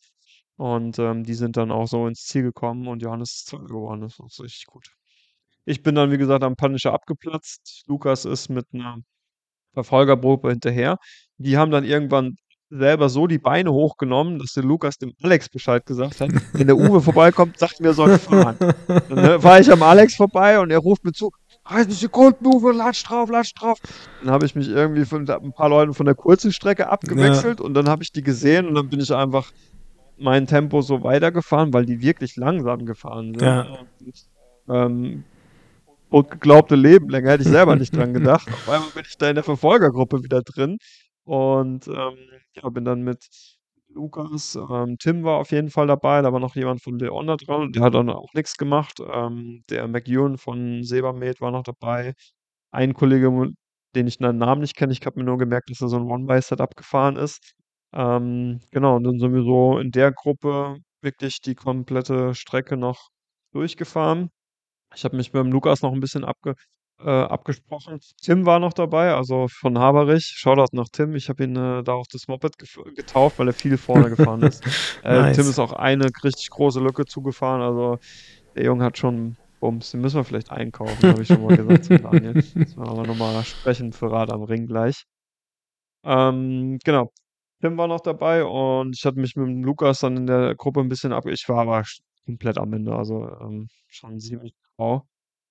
Und 0.58 1.00
ähm, 1.00 1.24
die 1.24 1.36
sind 1.36 1.58
dann 1.58 1.72
auch 1.72 1.88
so 1.88 2.08
ins 2.08 2.24
Ziel 2.26 2.44
gekommen 2.44 2.88
und 2.88 3.02
Johannes 3.02 3.32
ist 3.32 3.48
Zweiter 3.48 3.66
geworden. 3.66 4.02
Das 4.02 4.20
war 4.20 4.28
richtig 4.44 4.66
gut. 4.66 4.88
Ich 5.66 5.84
bin 5.84 5.96
dann, 5.96 6.12
wie 6.12 6.18
gesagt, 6.18 6.44
am 6.44 6.56
Punisher 6.56 6.94
abgeplatzt. 6.94 7.84
Lukas 7.88 8.26
ist 8.26 8.50
mit 8.50 8.66
einer 8.74 8.98
Verfolgergruppe 9.74 10.50
hinterher. 10.50 10.98
Die 11.38 11.58
haben 11.58 11.72
dann 11.72 11.86
irgendwann 11.86 12.38
selber 12.70 13.10
so 13.10 13.28
die 13.28 13.38
Beine 13.38 13.72
hochgenommen, 13.72 14.40
dass 14.40 14.54
der 14.54 14.64
Lukas 14.64 14.98
dem 14.98 15.14
Alex 15.22 15.50
Bescheid 15.50 15.86
gesagt 15.86 16.20
hat. 16.20 16.30
Wenn 16.54 16.68
der 16.68 16.78
Uwe 16.78 17.02
vorbeikommt, 17.02 17.58
sagt 17.58 17.80
mir, 17.80 17.88
er 17.88 17.94
soll 17.94 18.18
fahren. 18.18 18.58
Dann 18.88 19.04
ne, 19.10 19.44
war 19.44 19.60
ich 19.60 19.72
am 19.72 19.84
Alex 19.84 20.16
vorbei 20.16 20.60
und 20.60 20.72
er 20.72 20.80
ruft 20.80 21.06
mir 21.06 21.14
zu, 21.14 21.32
30 21.66 21.98
Sekunden, 21.98 22.46
Uwe, 22.46 22.72
latsch 22.72 23.06
drauf, 23.08 23.30
latsch 23.30 23.54
drauf. 23.56 23.80
Dann 24.22 24.32
habe 24.32 24.46
ich 24.46 24.56
mich 24.56 24.70
irgendwie 24.70 25.06
von 25.06 25.30
ein 25.30 25.54
paar 25.54 25.70
Leuten 25.70 25.94
von 25.94 26.06
der 26.06 26.16
kurzen 26.16 26.52
Strecke 26.52 26.90
abgewechselt 26.90 27.60
ja. 27.60 27.66
und 27.66 27.74
dann 27.74 27.90
habe 27.90 28.04
ich 28.04 28.12
die 28.12 28.24
gesehen 28.24 28.68
und 28.68 28.76
dann 28.76 28.90
bin 28.90 29.00
ich 29.00 29.14
einfach 29.14 29.52
mein 30.18 30.48
Tempo 30.48 30.82
so 30.82 31.04
weitergefahren, 31.04 31.74
weil 31.74 31.86
die 31.86 32.02
wirklich 32.02 32.36
langsam 32.36 32.86
gefahren 32.86 33.34
sind. 33.34 33.42
Ja. 33.42 33.78
Ähm, 34.70 35.24
und 36.10 36.32
geglaubte 36.32 36.76
Leben 36.76 37.10
länger 37.10 37.32
hätte 37.32 37.44
ich 37.44 37.50
selber 37.50 37.76
nicht 37.76 37.96
dran 37.96 38.14
gedacht. 38.14 38.48
Auf 38.48 38.70
einmal 38.70 38.90
bin 38.94 39.04
ich 39.08 39.18
da 39.18 39.30
in 39.30 39.36
der 39.36 39.44
Verfolgergruppe 39.44 40.24
wieder 40.24 40.42
drin 40.42 40.80
und 41.28 41.88
ähm, 41.88 42.18
ja, 42.56 42.70
bin 42.70 42.86
dann 42.86 43.04
mit 43.04 43.28
Lukas, 43.90 44.56
ähm, 44.56 44.98
Tim 45.00 45.24
war 45.24 45.40
auf 45.40 45.52
jeden 45.52 45.70
Fall 45.72 45.88
dabei, 45.88 46.22
da 46.22 46.34
war 46.34 46.40
noch 46.42 46.56
jemand 46.56 46.84
von 46.84 47.00
Leon 47.00 47.28
da 47.28 47.38
dran, 47.38 47.72
der 47.74 47.84
hat 47.84 47.96
dann 47.96 48.10
auch 48.10 48.34
nix 48.34 48.58
gemacht. 48.58 49.00
Ähm, 49.02 49.64
der 49.70 49.88
McEwan 49.88 50.38
von 50.38 50.84
Sebamed 50.84 51.42
war 51.42 51.52
noch 51.52 51.64
dabei. 51.64 52.14
Ein 52.72 52.94
Kollege, 52.94 53.32
den 53.96 54.08
ich 54.08 54.18
den 54.20 54.38
Namen 54.38 54.62
nicht 54.62 54.76
kenne, 54.78 54.94
ich 54.94 55.06
habe 55.06 55.20
mir 55.20 55.26
nur 55.26 55.38
gemerkt, 55.40 55.70
dass 55.72 55.82
er 55.82 55.90
so 55.90 55.98
'n 55.98 56.04
One-Bike-Setup 56.12 56.76
gefahren 56.76 57.16
ist. 57.18 57.54
Ähm, 57.94 58.60
genau, 58.72 58.98
und 58.98 59.04
dann 59.06 59.20
sind 59.20 59.34
wir 59.34 59.44
so 59.44 59.80
in 59.80 59.92
der 59.92 60.12
Gruppe 60.14 60.78
wirklich 61.02 61.42
die 61.42 61.56
komplette 61.56 62.36
Strecke 62.36 62.78
noch 62.78 63.10
durchgefahren. 63.54 64.30
Ich 64.96 65.06
habe 65.06 65.18
mich 65.18 65.34
mit 65.34 65.42
dem 65.44 65.52
Lukas 65.54 65.82
noch 65.84 65.94
'n 65.94 66.00
bisschen 66.02 66.26
abge 66.26 66.56
äh, 67.00 67.10
abgesprochen. 67.10 68.00
Tim 68.22 68.46
war 68.46 68.60
noch 68.60 68.74
dabei, 68.74 69.14
also 69.14 69.48
von 69.50 69.78
Haberich. 69.78 70.26
Shoutout 70.36 70.76
nach 70.76 70.90
Tim. 70.92 71.16
Ich 71.16 71.30
habe 71.30 71.44
ihn, 71.44 71.56
äh, 71.56 71.84
da 71.84 71.94
auf 71.94 72.08
das 72.12 72.28
Moped 72.28 72.58
getauft, 72.96 73.40
weil 73.40 73.48
er 73.48 73.54
viel 73.54 73.78
vorne 73.78 74.10
gefahren 74.10 74.42
ist. 74.44 74.64
Äh, 75.04 75.34
Tim 75.34 75.46
Nice. 75.46 75.50
ist 75.50 75.60
auch 75.60 75.74
eine 75.74 76.10
richtig 76.24 76.50
große 76.50 76.80
Lücke 76.80 77.06
zugefahren, 77.06 77.62
also 77.62 77.98
der 78.56 78.66
Junge 78.66 78.84
hat 78.84 78.98
schon 78.98 79.38
Bums. 79.60 79.92
Den 79.92 80.02
müssen 80.02 80.18
wir 80.18 80.24
vielleicht 80.24 80.52
einkaufen, 80.52 81.08
habe 81.10 81.22
ich 81.22 81.28
schon 81.28 81.42
mal 81.44 81.56
gesagt 81.56 81.86
zum 81.86 82.02
Daniel. 82.02 82.34
Müssen 82.34 82.78
wir 82.78 82.88
aber 82.90 83.06
noch 83.08 83.16
mal 83.18 83.44
sprechen 83.46 83.94
für 83.94 84.12
Rad 84.12 84.32
am 84.32 84.44
Ring 84.44 84.68
gleich. 84.68 85.04
Ähm, 86.04 86.78
genau. 86.84 87.12
Tim 87.62 87.78
war 87.78 87.88
noch 87.88 88.02
dabei 88.02 88.44
und 88.46 88.96
ich 88.96 89.04
hatte 89.06 89.20
mich 89.20 89.36
mit 89.36 89.48
dem 89.48 89.64
Lukas 89.64 90.00
dann 90.02 90.16
in 90.18 90.28
der 90.28 90.56
Gruppe 90.56 90.80
'n 90.82 90.90
bisschen 90.90 91.12
ab 91.14 91.26
ich 91.28 91.48
war 91.50 91.60
aber 91.62 91.84
komplett 92.26 92.58
am 92.58 92.74
Ende, 92.74 92.96
also, 92.96 93.28
ähm, 93.42 93.68
schon 93.88 94.20
ziemlich 94.20 94.54
grau. 94.78 95.08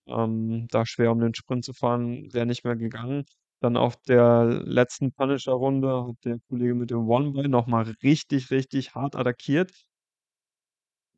Ähm, 0.06 0.68
da 0.70 0.86
schwer 0.86 1.10
um 1.12 1.20
den 1.20 1.34
Sprint 1.34 1.64
zu 1.64 1.72
fahren, 1.72 2.32
wäre 2.32 2.46
nicht 2.46 2.64
mehr 2.64 2.76
gegangen. 2.76 3.24
Dann 3.60 3.76
auf 3.76 3.96
der 4.08 4.44
letzten 4.64 5.12
Punisher-Runde 5.12 6.06
hat 6.08 6.16
der 6.24 6.38
Kollege 6.48 6.74
mit 6.74 6.90
dem 6.90 7.08
One-Bike 7.08 7.48
noch 7.48 7.66
mal 7.66 7.84
richtig, 8.02 8.50
richtig 8.50 8.94
hart 8.94 9.16
attackiert. 9.16 9.72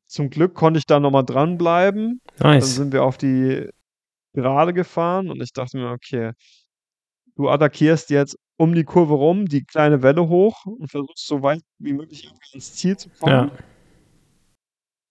Zum 0.07 0.30
Glück 0.30 0.55
konnte 0.55 0.78
ich 0.78 0.86
da 0.86 1.01
noch 1.01 1.11
mal 1.11 1.22
dranbleiben. 1.22 2.20
Dann 2.36 2.53
Nice. 2.53 2.76
sind 2.76 2.93
wir 2.93 3.05
auf 3.05 3.18
die 3.18 3.68
Gerade 4.34 4.74
gefahren 4.74 5.30
und 5.30 5.43
ich 5.43 5.53
dachte 5.53 5.78
mir: 5.78 5.91
„Okay, 5.91 6.32
du 7.36 7.49
attackierst 7.49 8.11
jetzt 8.11 8.36
um 8.57 8.74
die 8.74 8.84
Kurve 8.84 9.14
rum, 9.14 9.47
die 9.47 9.64
kleine 9.64 10.03
Welle 10.03 10.28
hoch 10.28 10.66
und 10.66 10.91
versuchst 10.91 11.26
so 11.26 11.43
weit 11.43 11.62
wie 11.78 11.93
möglich 11.93 12.28
ins 12.53 12.74
Ziel 12.74 12.97
zu 12.97 13.09
kommen“ 13.18 13.51
Ja. 13.51 13.59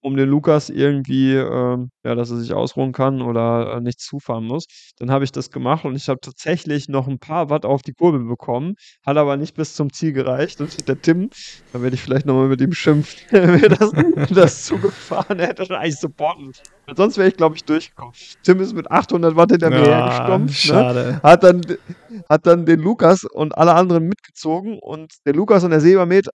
Um 0.01 0.15
den 0.17 0.29
Lukas 0.29 0.69
irgendwie, 0.69 1.33
ähm 1.35 1.89
ja, 2.05 2.15
dass 2.15 2.29
er 2.31 2.37
sich 2.37 2.53
ausruhen 2.53 2.93
kann 2.93 3.21
oder, 3.21 3.75
äh, 3.77 3.81
nicht 3.81 3.99
zufahren 3.99 4.45
muss. 4.45 4.65
Dann 4.97 5.11
habe 5.11 5.25
ich 5.25 5.31
das 5.33 5.51
gemacht 5.51 5.83
und 5.85 5.95
ich 5.95 6.07
habe 6.09 6.19
tatsächlich 6.21 6.87
noch 6.87 7.07
'n 7.07 7.19
paar 7.19 7.49
Watt 7.49 7.65
auf 7.65 7.81
die 7.81 7.93
Kurbel 7.93 8.23
bekommen, 8.25 8.75
hat 9.05 9.17
aber 9.17 9.35
nicht 9.37 9.55
bis 9.55 9.73
zum 9.75 9.91
Ziel 9.91 10.13
gereicht 10.13 10.61
und 10.61 10.87
der 10.87 11.01
Tim, 11.01 11.29
da 11.73 11.81
werde 11.81 11.95
ich 11.95 12.01
vielleicht 12.01 12.25
noch 12.25 12.35
mal 12.35 12.47
mit 12.47 12.61
ihm 12.61 12.71
schimpfen, 12.73 13.19
wäre 13.31 13.69
das 13.69 13.91
das 14.29 14.65
zugefahren, 14.65 15.39
er 15.39 15.47
hätte 15.47 15.65
schon 15.65 15.75
eigentlich 15.75 15.99
supporten 15.99 16.51
sonst 16.95 17.17
wäre 17.17 17.27
ich, 17.27 17.35
glaube 17.35 17.55
ich, 17.57 17.65
durchgekommen. 17.65 18.13
Tim 18.43 18.61
ist 18.61 18.73
mit 18.73 18.89
800 18.89 19.35
Watt 19.35 19.51
hinter 19.51 19.69
mir 19.69 19.79
Ah, 19.81 19.83
hergestumpft, 20.27 20.65
ne? 20.65 20.71
schade. 20.71 21.19
Hat 21.21 21.43
dann 21.43 21.61
hat 22.29 22.45
dann 22.47 22.65
den 22.65 22.79
Lukas 22.79 23.23
und 23.25 23.57
alle 23.57 23.73
anderen 23.73 24.05
mitgezogen 24.07 24.79
und 24.79 25.11
der 25.25 25.33
Lukas 25.33 25.63
und 25.65 25.71
der 25.71 25.81
Sebamed 25.81 26.29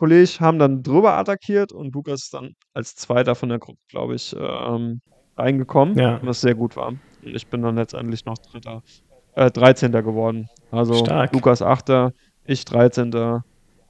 Kollege 0.00 0.40
haben 0.40 0.58
dann 0.58 0.82
drüber 0.82 1.12
attackiert 1.18 1.72
und 1.72 1.94
Lukas 1.94 2.22
ist 2.22 2.32
dann 2.34 2.54
als 2.72 2.96
2. 2.96 3.34
von 3.34 3.50
der 3.50 3.58
Gruppe, 3.58 3.78
glaube 3.90 4.14
ich, 4.14 4.34
ähm, 4.34 5.02
reingekommen, 5.36 5.98
Ja. 5.98 6.18
was 6.22 6.40
sehr 6.40 6.54
gut 6.54 6.74
war. 6.74 6.94
Ich 7.20 7.46
bin 7.48 7.60
dann 7.60 7.76
letztendlich 7.76 8.24
noch 8.24 8.38
3. 8.38 8.80
äh, 9.34 9.50
13. 9.50 10.02
geworden. 10.02 10.48
Also, 10.70 10.94
Stark. 10.94 11.34
Lukas 11.34 11.60
8., 11.60 12.12
ich 12.46 12.64
13., 12.64 13.42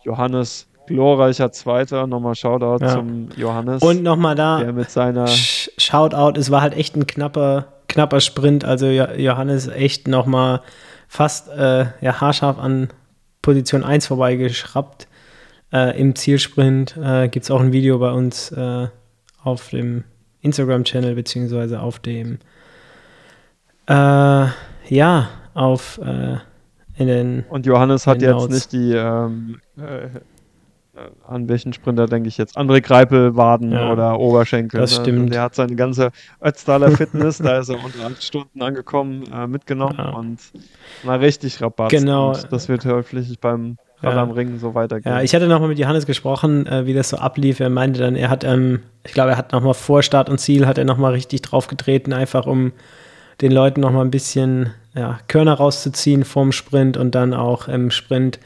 Johannes 0.05 0.67
glorreicher 0.89 1.53
2. 1.53 2.07
Noch 2.07 2.19
mal 2.19 2.35
Shoutout 2.35 2.85
Ja. 2.85 2.95
zum 2.95 3.29
Johannes, 3.37 3.81
Und 3.83 4.03
noch 4.03 4.17
mal 4.17 4.35
da 4.35 4.59
der 4.59 4.73
mit 4.73 4.91
seiner 4.91 5.29
Sh 5.29 5.71
Shoutout, 5.79 6.39
es 6.41 6.51
war 6.51 6.61
halt 6.63 6.75
echt 6.75 6.97
'n 6.97 7.07
knapper 7.07 7.67
knapper 7.87 8.21
Sprint. 8.21 8.65
Also, 8.65 8.87
Jo 8.87 9.05
Johannes 9.17 9.69
echt 9.69 10.09
noch 10.09 10.27
mal 10.27 10.61
fast, 11.07 11.49
äh, 11.51 11.87
ja, 12.01 12.21
haarscharf 12.21 12.59
an 12.59 12.89
Position 13.43 13.85
1 13.85 14.07
vorbeigeschraubt, 14.09 15.07
äh, 15.73 15.99
im 16.01 16.15
Zielsprint. 16.15 16.97
Äh, 17.03 17.29
gibt's 17.29 17.51
auch 17.51 17.61
'n 17.61 17.73
Video 17.73 17.99
bei 17.99 18.11
uns, 18.11 18.51
äh, 18.53 18.89
auf 19.43 19.69
dem 19.71 20.05
Instagram-Channel 20.43 21.15
beziehungsweise 21.15 21.81
auf 21.81 21.99
dem 21.99 22.39
äh, 23.87 24.47
ja, 24.89 25.29
auf, 25.55 25.99
äh 25.99 26.37
in 26.97 27.07
den 27.07 27.45
Und 27.49 27.65
Johannes 27.65 28.07
hat 28.07 28.21
jetzt 28.21 28.51
nicht 28.51 28.73
die, 28.73 28.93
ähm, 28.93 29.59
äh, 29.79 30.09
an 31.27 31.49
welchen 31.49 31.73
Sprinter 31.73 32.05
denke 32.07 32.29
ich 32.29 32.37
jetzt? 32.37 32.59
André 32.59 32.83
Greipel 32.83 33.37
Waden 33.37 33.73
Ja, 33.73 33.91
oder 33.91 34.21
Oberschenkel, 34.21 34.81
das 34.81 34.99
ne? 34.99 35.03
stimmt. 35.05 35.33
Der 35.33 35.41
hat 35.43 35.55
seine 35.55 35.77
ganze 35.77 36.11
Ötztaler 36.43 36.91
Fitness, 36.91 37.39
da 37.39 37.61
ist 37.61 37.71
er 37.71 37.83
unter 37.83 38.05
8 38.07 38.23
Stunden 38.23 38.61
angekommen, 38.61 39.25
äh, 39.33 39.47
mitgenommen 39.47 39.95
Ja. 39.97 40.11
und 40.11 40.39
mal 41.03 41.19
richtig 41.21 41.63
Rabatz. 41.63 41.91
Genau. 41.91 42.33
Und 42.33 42.53
das 42.53 42.69
wird 42.69 42.85
hoffentlich 42.85 43.41
beim 43.41 43.79
Ja. 44.03 44.23
am 44.23 44.31
Ring 44.31 44.59
so 44.59 44.75
weitergehen. 44.75 45.13
Ja, 45.13 45.21
ich 45.23 45.35
hatte 45.35 45.47
noch 45.47 45.61
mal 45.61 45.69
mit 45.69 45.79
Johannes 45.79 46.07
gesprochen, 46.07 46.67
äh, 46.67 46.87
wie 46.87 46.95
das 46.95 47.11
so 47.11 47.19
ablief. 47.19 47.61
Er 47.61 47.71
meinte 47.71 48.01
dann, 48.01 48.17
er 48.17 48.31
hat, 48.31 48.45
ähm 48.45 48.81
ich 49.05 49.13
glaube, 49.13 49.31
er 49.31 49.37
hat 49.39 49.53
noch 49.53 49.63
mal 49.63 49.75
vor 49.75 50.03
Start 50.03 50.29
und 50.29 50.39
Ziel 50.39 50.67
hat 50.67 50.79
er 50.79 50.85
noch 50.85 50.99
mal 50.99 51.13
richtig 51.13 51.43
draufgetreten, 51.43 52.13
einfach 52.13 52.47
um 52.47 52.73
den 53.41 53.53
Leuten 53.53 53.81
noch 53.81 53.93
mal 53.93 54.03
'n 54.05 54.11
bisschen, 54.11 54.71
ja, 54.95 55.19
Körner 55.29 55.55
rauszuziehen 55.55 56.25
vorm 56.25 56.53
Sprint 56.53 56.97
und 56.97 57.15
dann 57.15 57.33
auch 57.35 57.69
im 57.69 57.91
Sprint 57.91 58.39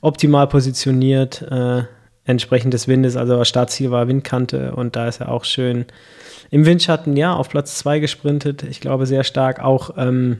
optimal 0.00 0.46
positioniert, 0.46 1.42
äh, 1.50 1.82
entsprechend 2.24 2.72
des 2.74 2.88
Windes. 2.88 3.16
Also, 3.16 3.42
Startziel 3.44 3.90
war 3.90 4.08
Windkante 4.08 4.74
und 4.74 4.96
da 4.96 5.08
ist 5.08 5.20
er 5.20 5.30
auch 5.30 5.44
schön 5.44 5.86
im 6.50 6.64
Windschatten, 6.64 7.16
ja, 7.16 7.34
auf 7.34 7.48
Platz 7.50 7.76
2 7.78 7.98
gesprintet. 7.98 8.62
Ich 8.62 8.80
glaube, 8.80 9.06
sehr 9.06 9.24
stark 9.24 9.60
auch, 9.62 9.90
ähm, 9.98 10.38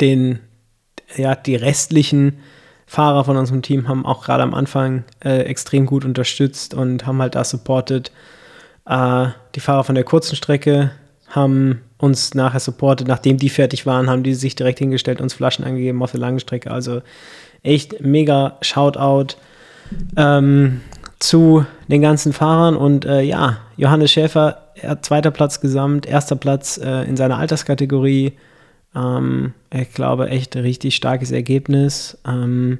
den 0.00 0.40
ja, 1.16 1.34
die 1.34 1.56
restlichen 1.56 2.38
Fahrer 2.88 3.24
von 3.24 3.36
unserem 3.36 3.60
Team 3.60 3.86
haben 3.86 4.06
auch 4.06 4.24
grade 4.24 4.42
am 4.42 4.54
Anfang, 4.54 5.04
äh, 5.22 5.40
extrem 5.42 5.84
gut 5.84 6.06
unterstützt 6.06 6.72
und 6.72 7.06
haben 7.06 7.20
halt 7.20 7.34
da 7.34 7.44
supportet. 7.44 8.10
Äh, 8.86 9.26
die 9.54 9.60
Fahrer 9.60 9.84
von 9.84 9.94
der 9.94 10.04
kurzen 10.04 10.36
Strecke 10.36 10.90
haben 11.28 11.82
uns 11.98 12.32
nachher 12.32 12.60
supportet. 12.60 13.06
Nachdem 13.06 13.36
die 13.36 13.50
fertig 13.50 13.84
waren, 13.84 14.08
haben 14.08 14.22
die 14.22 14.32
sich 14.32 14.56
direkt 14.56 14.78
hingestellt, 14.78 15.20
uns 15.20 15.34
Flaschen 15.34 15.66
angegeben 15.66 16.02
auf 16.02 16.12
der 16.12 16.20
langen 16.20 16.40
Strecke. 16.40 16.70
Also, 16.70 17.02
echt 17.62 18.00
mega 18.00 18.56
Shoutout, 18.62 19.36
ähm, 20.16 20.80
zu 21.18 21.66
den 21.88 22.00
ganzen 22.00 22.32
Fahrern 22.32 22.74
und, 22.74 23.04
äh, 23.04 23.20
ja, 23.20 23.58
Johannes 23.76 24.12
Schäfer, 24.12 24.62
er 24.76 24.90
hat 24.90 25.04
2. 25.04 25.30
Platz 25.30 25.60
gesamt, 25.60 26.06
1. 26.06 26.36
Platz, 26.36 26.78
äh, 26.78 27.02
in 27.02 27.18
seiner 27.18 27.36
Alterskategorie. 27.36 28.32
Ähm, 28.94 29.54
ich 29.72 29.92
glaube, 29.92 30.28
echt 30.28 30.56
richtig 30.56 30.96
starkes 30.96 31.30
Ergebnis. 31.30 32.18
Ähm, 32.26 32.78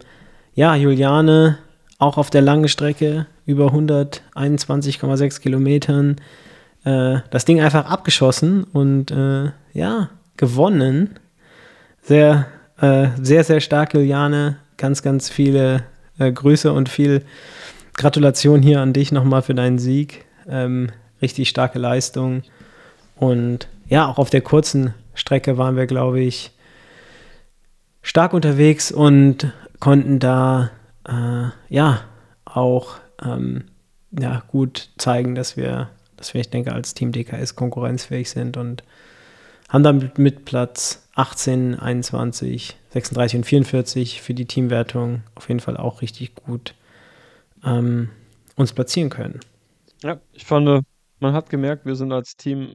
ja, 0.55 0.75
Juliane 0.75 1.59
auch 1.99 2.17
auf 2.17 2.31
der 2.31 2.43
langen 2.43 2.69
Strecke, 2.69 3.27
über 3.45 3.73
121,6 3.73 5.41
Kilometern, 5.41 6.17
äh, 6.85 7.19
das 7.31 7.45
Ding 7.45 7.61
einfach 7.61 7.87
abgeschossen 7.91 8.65
und, 8.65 9.11
äh, 9.11 9.51
ja, 9.73 10.11
gewonnen. 10.37 11.19
Sehr, 12.03 12.47
äh, 12.81 13.09
sehr, 13.21 13.45
sehr 13.45 13.61
stark, 13.61 13.95
Juliane. 13.95 14.59
Ganz, 14.77 15.03
ganz 15.03 15.29
viele, 15.29 15.85
äh, 16.19 16.31
Grüße 16.31 16.73
und 16.73 16.89
viel 16.89 17.23
Gratulation 17.95 18.63
hier 18.63 18.81
an 18.81 18.93
dich 18.93 19.11
noch 19.11 19.25
mal 19.25 19.43
für 19.43 19.55
deinen 19.55 19.79
Sieg. 19.79 20.25
Ähm, 20.49 20.91
richtig 21.21 21.49
starke 21.49 21.81
Leistung. 21.81 22.43
Und 23.17 23.67
ja, 23.89 24.07
auch 24.07 24.19
auf 24.19 24.31
der 24.31 24.41
kurzen 24.41 24.95
Strecke 25.19 25.59
waren 25.59 25.77
wir, 25.77 25.87
glaube 25.87 26.21
ich 26.21 26.53
stark 28.03 28.33
unterwegs 28.33 28.91
und 28.91 29.53
konnten 29.81 30.19
da, 30.19 30.71
äh, 31.07 31.49
ja, 31.69 32.05
auch, 32.45 32.97
ähm, 33.23 33.65
ja, 34.19 34.43
gut 34.49 34.91
zeigen, 34.97 35.35
dass 35.35 35.57
wir 35.57 35.91
dass 36.19 36.35
wir, 36.35 36.41
ich 36.41 36.51
denke, 36.51 36.73
als 36.73 36.95
Team 36.95 37.13
DKS 37.13 37.55
konkurrenzfähig 37.57 38.29
sind 38.29 38.57
und 38.57 38.83
haben 39.69 39.83
dann 39.83 40.13
mit 40.17 40.45
Platz 40.45 41.09
18, 41.15 41.79
21, 41.79 42.77
36 42.91 43.39
und 43.39 43.45
44 43.45 44.23
für 44.23 44.35
die 44.35 44.47
Teamwertung 44.47 45.23
auf 45.35 45.49
jeden 45.49 45.61
Fall 45.61 45.77
auch 45.77 46.03
richtig 46.03 46.35
gut, 46.35 46.75
ähm, 47.65 48.11
uns 48.57 48.73
platzieren 48.73 49.11
können. 49.11 49.41
Ja, 50.03 50.21
ich 50.33 50.45
fand, 50.45 50.85
man 51.21 51.33
hat 51.33 51.51
gemerkt, 51.51 51.87
wir 51.87 51.97
sind 51.97 52.13
als 52.13 52.37
Team 52.37 52.75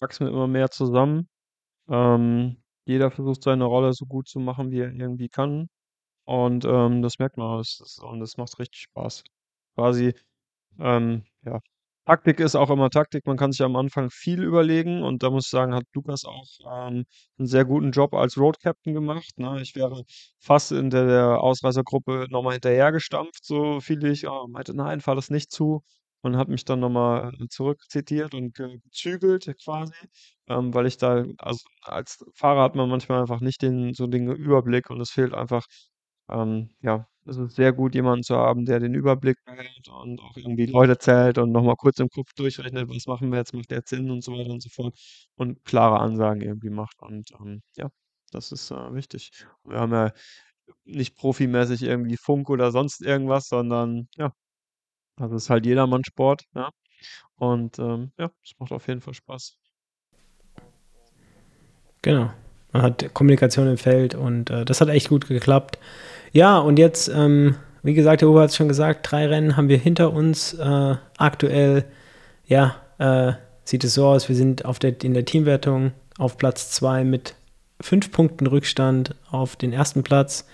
wachsen 0.00 0.26
immer 0.26 0.46
mehr 0.46 0.70
zusammen. 0.70 1.28
Ähm, 1.92 2.58
jeder 2.86 3.10
versucht 3.12 3.44
seine 3.44 3.64
Rolle 3.64 3.92
so 3.94 4.06
gut 4.06 4.28
zu 4.28 4.40
machen, 4.40 4.70
wie 4.72 4.80
er 4.80 4.92
irgendwie 4.92 5.28
kann. 5.28 5.68
Und, 6.24 6.64
ähm, 6.66 7.02
das 7.02 7.18
merkt 7.18 7.36
man, 7.38 7.58
das 7.58 7.98
und 8.02 8.20
das 8.20 8.36
macht 8.38 8.58
richtig 8.58 8.82
Spaß. 8.82 9.24
Quasi, 9.76 10.14
ähm, 10.80 11.24
ja 11.44 11.60
Taktik 12.04 12.40
ist 12.40 12.56
auch 12.56 12.70
immer 12.70 12.90
Taktik. 12.90 13.26
Man 13.26 13.36
kann 13.36 13.52
sich 13.52 13.62
am 13.62 13.76
Anfang 13.76 14.10
viel 14.10 14.42
überlegen 14.42 15.02
und 15.04 15.22
da 15.22 15.30
muss 15.30 15.44
ich 15.44 15.50
sagen, 15.50 15.72
hat 15.74 15.84
Lukas 15.94 16.24
auch 16.24 16.46
ähm, 16.66 17.04
einen 17.38 17.46
sehr 17.46 17.64
guten 17.64 17.92
Job 17.92 18.12
als 18.14 18.36
Road 18.36 18.58
Captain 18.60 18.92
gemacht. 18.92 19.38
Ne? 19.38 19.60
Ich 19.62 19.76
wäre 19.76 20.02
fast 20.40 20.72
in 20.72 20.90
der, 20.90 21.40
Ausreißergruppe 21.40 22.26
nochmal 22.30 22.54
hinterhergestampft, 22.54 23.44
so 23.44 23.80
viel 23.80 24.04
ich 24.06 24.26
oh, 24.26 24.48
meinte, 24.48 24.74
nein, 24.74 25.00
fahr 25.00 25.14
das 25.14 25.30
nicht 25.30 25.52
zu 25.52 25.84
und 26.22 26.36
hat 26.36 26.48
mich 26.48 26.64
dann 26.64 26.80
nochmal 26.80 27.34
äh, 27.40 27.48
zurückzitiert 27.48 28.34
und 28.34 28.54
gezügelt 28.54 29.52
quasi, 29.64 29.94
ähm, 30.48 30.74
weil 30.74 30.86
ich 30.86 30.96
da, 30.98 31.24
also 31.38 31.60
als 31.82 32.24
Fahrer 32.34 32.62
hat 32.62 32.74
man 32.76 32.88
manchmal 32.88 33.20
einfach 33.22 33.40
nicht 33.40 33.62
den, 33.62 33.94
so 33.94 34.06
den 34.06 34.28
Überblick 34.30 34.90
und 34.90 35.00
es 35.00 35.10
fehlt 35.10 35.34
einfach 35.34 35.66
ähm, 36.28 36.70
ja, 36.80 37.06
es 37.26 37.36
ist 37.36 37.56
sehr 37.56 37.72
gut, 37.72 37.94
jemanden 37.94 38.22
zu 38.24 38.36
haben, 38.36 38.64
der 38.64 38.80
den 38.80 38.94
Überblick 38.94 39.36
behält 39.44 39.88
und 39.88 40.20
auch 40.20 40.36
irgendwie 40.36 40.66
Leute 40.66 40.98
zählt 40.98 41.38
und 41.38 41.52
nochmal 41.52 41.76
kurz 41.76 41.98
im 42.00 42.08
Kopf 42.08 42.32
durchrechnet, 42.34 42.88
was 42.88 43.06
machen 43.06 43.30
wir 43.30 43.38
jetzt, 43.38 43.54
macht 43.54 43.70
der 43.70 43.82
Sinn 43.84 44.10
und 44.10 44.24
so 44.24 44.32
weiter 44.32 44.50
und 44.50 44.62
so 44.62 44.68
fort 44.70 44.96
und 45.36 45.64
klare 45.64 46.00
Ansagen 46.00 46.42
irgendwie 46.42 46.70
macht. 46.70 46.96
Und 47.00 47.30
ähm, 47.40 47.62
ja, 47.76 47.90
das 48.32 48.52
ist 48.52 48.70
äh, 48.70 48.94
wichtig. 48.94 49.30
Wir 49.64 49.78
haben 49.80 49.92
ja 49.92 50.12
nicht 50.84 51.16
profimäßig 51.16 51.82
irgendwie 51.82 52.16
Funk 52.16 52.50
oder 52.50 52.70
sonst 52.72 53.02
irgendwas, 53.02 53.48
sondern 53.48 54.08
ja, 54.16 54.32
also 55.16 55.36
es 55.36 55.44
ist 55.44 55.50
halt 55.50 55.66
Jedermann-Sport, 55.66 56.44
ja. 56.54 56.70
Und 57.36 57.78
ähm, 57.78 58.12
ja, 58.18 58.30
es 58.44 58.52
macht 58.58 58.72
auf 58.72 58.86
jeden 58.86 59.00
Fall 59.00 59.14
Spaß. 59.14 59.56
Genau. 62.02 62.30
Man 62.72 62.82
hat 62.82 63.12
Kommunikation 63.14 63.68
im 63.68 63.78
Feld 63.78 64.14
und 64.14 64.50
äh, 64.50 64.64
das 64.64 64.80
hat 64.80 64.88
echt 64.88 65.08
gut 65.08 65.28
geklappt. 65.28 65.78
Ja, 66.32 66.58
und 66.58 66.78
jetzt, 66.78 67.08
ähm, 67.08 67.56
wie 67.82 67.94
gesagt, 67.94 68.22
der 68.22 68.28
Uwe 68.28 68.40
hat 68.40 68.50
es 68.50 68.56
schon 68.56 68.68
gesagt, 68.68 69.10
drei 69.10 69.26
Rennen 69.26 69.56
haben 69.56 69.68
wir 69.68 69.78
hinter 69.78 70.12
uns. 70.12 70.54
Äh, 70.54 70.96
aktuell, 71.18 71.84
ja, 72.46 72.76
äh, 72.98 73.34
sieht 73.64 73.84
es 73.84 73.94
so 73.94 74.06
aus, 74.06 74.28
wir 74.28 74.36
sind 74.36 74.64
auf 74.64 74.78
der, 74.78 75.02
in 75.02 75.14
der 75.14 75.24
Teamwertung 75.24 75.92
auf 76.18 76.38
Platz 76.38 76.70
2 76.70 77.04
mit 77.04 77.34
fünf 77.80 78.10
Punkten 78.10 78.46
Rückstand 78.46 79.14
auf 79.30 79.56
den 79.56 79.72
ersten 79.72 80.02
Platz, 80.02 80.46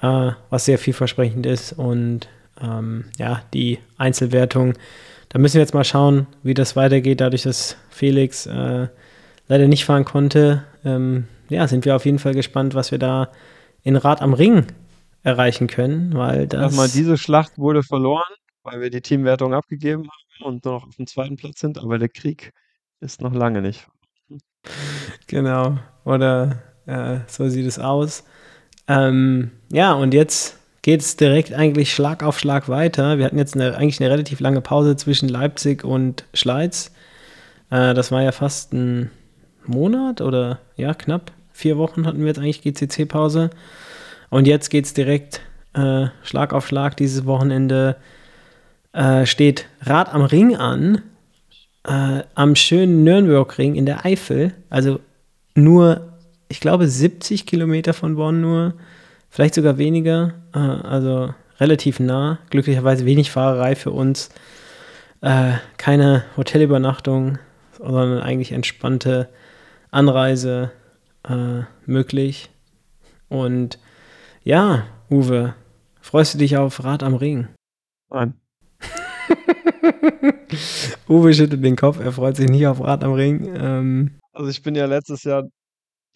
äh, 0.00 0.32
was 0.50 0.64
sehr 0.64 0.78
vielversprechend 0.78 1.46
ist. 1.46 1.72
Und 1.72 2.28
ähm, 2.60 3.04
ja, 3.18 3.42
die 3.52 3.78
Einzelwertung, 3.98 4.74
da 5.28 5.38
müssen 5.38 5.54
wir 5.54 5.62
jetzt 5.62 5.74
mal 5.74 5.84
schauen, 5.84 6.26
wie 6.42 6.54
das 6.54 6.76
weitergeht, 6.76 7.20
dadurch, 7.20 7.42
dass 7.42 7.76
Felix 7.90 8.46
äh, 8.46 8.88
leider 9.48 9.68
nicht 9.68 9.84
fahren 9.84 10.04
konnte. 10.04 10.64
Ähm, 10.84 11.28
ja, 11.48 11.66
sind 11.68 11.84
wir 11.84 11.96
auf 11.96 12.04
jeden 12.04 12.18
Fall 12.18 12.34
gespannt, 12.34 12.74
was 12.74 12.90
wir 12.90 12.98
da 12.98 13.30
in 13.82 13.96
Rad 13.96 14.22
am 14.22 14.34
Ring 14.34 14.66
erreichen 15.22 15.66
können, 15.66 16.14
weil 16.14 16.46
das. 16.46 16.74
Mal, 16.76 16.88
diese 16.88 17.18
Schlacht 17.18 17.58
wurde 17.58 17.82
verloren, 17.82 18.22
weil 18.62 18.80
wir 18.80 18.90
die 18.90 19.00
Teamwertung 19.00 19.54
abgegeben 19.54 20.08
haben 20.08 20.46
und 20.46 20.64
noch 20.64 20.86
auf 20.86 20.96
dem 20.96 21.06
zweiten 21.06 21.36
Platz 21.36 21.60
sind, 21.60 21.78
aber 21.78 21.98
der 21.98 22.08
Krieg 22.08 22.52
ist 23.00 23.20
noch 23.20 23.34
lange 23.34 23.62
nicht. 23.62 23.86
Genau, 25.26 25.78
oder 26.04 26.62
äh, 26.86 27.20
so 27.26 27.48
sieht 27.48 27.66
es 27.66 27.78
aus. 27.78 28.24
Ähm, 28.88 29.50
ja, 29.70 29.92
und 29.92 30.14
jetzt 30.14 30.58
geht 30.86 31.00
es 31.00 31.16
direkt 31.16 31.52
eigentlich 31.52 31.92
Schlag 31.92 32.22
auf 32.22 32.38
Schlag 32.38 32.68
weiter. 32.68 33.18
Wir 33.18 33.24
hatten 33.24 33.38
jetzt 33.38 33.56
eine, 33.56 33.76
eigentlich 33.76 34.00
eine 34.00 34.08
relativ 34.08 34.38
lange 34.38 34.60
Pause 34.60 34.94
zwischen 34.94 35.28
Leipzig 35.28 35.82
und 35.82 36.22
Schleiz. 36.32 36.92
Äh, 37.70 37.92
das 37.92 38.12
war 38.12 38.22
ja 38.22 38.30
fast 38.30 38.72
ein 38.72 39.10
Monat 39.64 40.20
oder 40.20 40.60
ja, 40.76 40.94
knapp 40.94 41.32
vier 41.50 41.76
Wochen 41.76 42.06
hatten 42.06 42.20
wir 42.20 42.28
jetzt 42.28 42.38
eigentlich 42.38 42.62
GCC-Pause. 42.62 43.50
Und 44.30 44.46
jetzt 44.46 44.68
geht 44.70 44.84
es 44.84 44.94
direkt 44.94 45.40
äh, 45.72 46.06
Schlag 46.22 46.52
auf 46.52 46.68
Schlag. 46.68 46.96
Dieses 46.96 47.26
Wochenende 47.26 47.96
äh, 48.92 49.26
steht 49.26 49.66
Rad 49.80 50.14
am 50.14 50.22
Ring 50.22 50.54
an, 50.54 51.02
äh, 51.82 52.22
am 52.36 52.54
schönen 52.54 53.02
Nürnbergring 53.02 53.74
in 53.74 53.86
der 53.86 54.04
Eifel. 54.06 54.54
Also 54.70 55.00
nur, 55.56 56.12
ich 56.48 56.60
glaube, 56.60 56.86
70 56.86 57.44
Kilometer 57.44 57.92
von 57.92 58.14
Bonn 58.14 58.40
nur, 58.40 58.74
vielleicht 59.28 59.54
sogar 59.54 59.78
weniger. 59.78 60.34
Äh, 60.54 60.58
also 60.58 61.34
relativ 61.58 62.00
nah. 62.00 62.38
Glücklicherweise 62.50 63.06
wenig 63.06 63.30
Fahrerei 63.30 63.74
für 63.74 63.90
uns. 63.90 64.30
Äh, 65.20 65.54
keine 65.76 66.24
Hotelübernachtung, 66.36 67.38
sondern 67.78 68.20
eigentlich 68.20 68.52
entspannte 68.52 69.28
Anreise 69.90 70.72
äh, 71.28 71.62
möglich. 71.86 72.50
Und 73.28 73.78
ja, 74.44 74.86
Uwe, 75.10 75.54
freust 76.00 76.34
du 76.34 76.38
dich 76.38 76.56
auf 76.56 76.84
Rad 76.84 77.02
am 77.02 77.14
Ring? 77.14 77.48
Nein. 78.10 78.34
Uwe 81.08 81.34
schüttelt 81.34 81.64
den 81.64 81.76
Kopf, 81.76 81.98
er 81.98 82.12
freut 82.12 82.36
sich 82.36 82.48
nicht 82.48 82.66
auf 82.66 82.80
Rad 82.80 83.02
am 83.02 83.14
Ring. 83.14 83.54
Ähm, 83.56 84.18
also 84.32 84.50
ich 84.50 84.62
bin 84.62 84.74
ja 84.74 84.86
letztes 84.86 85.24
Jahr, 85.24 85.48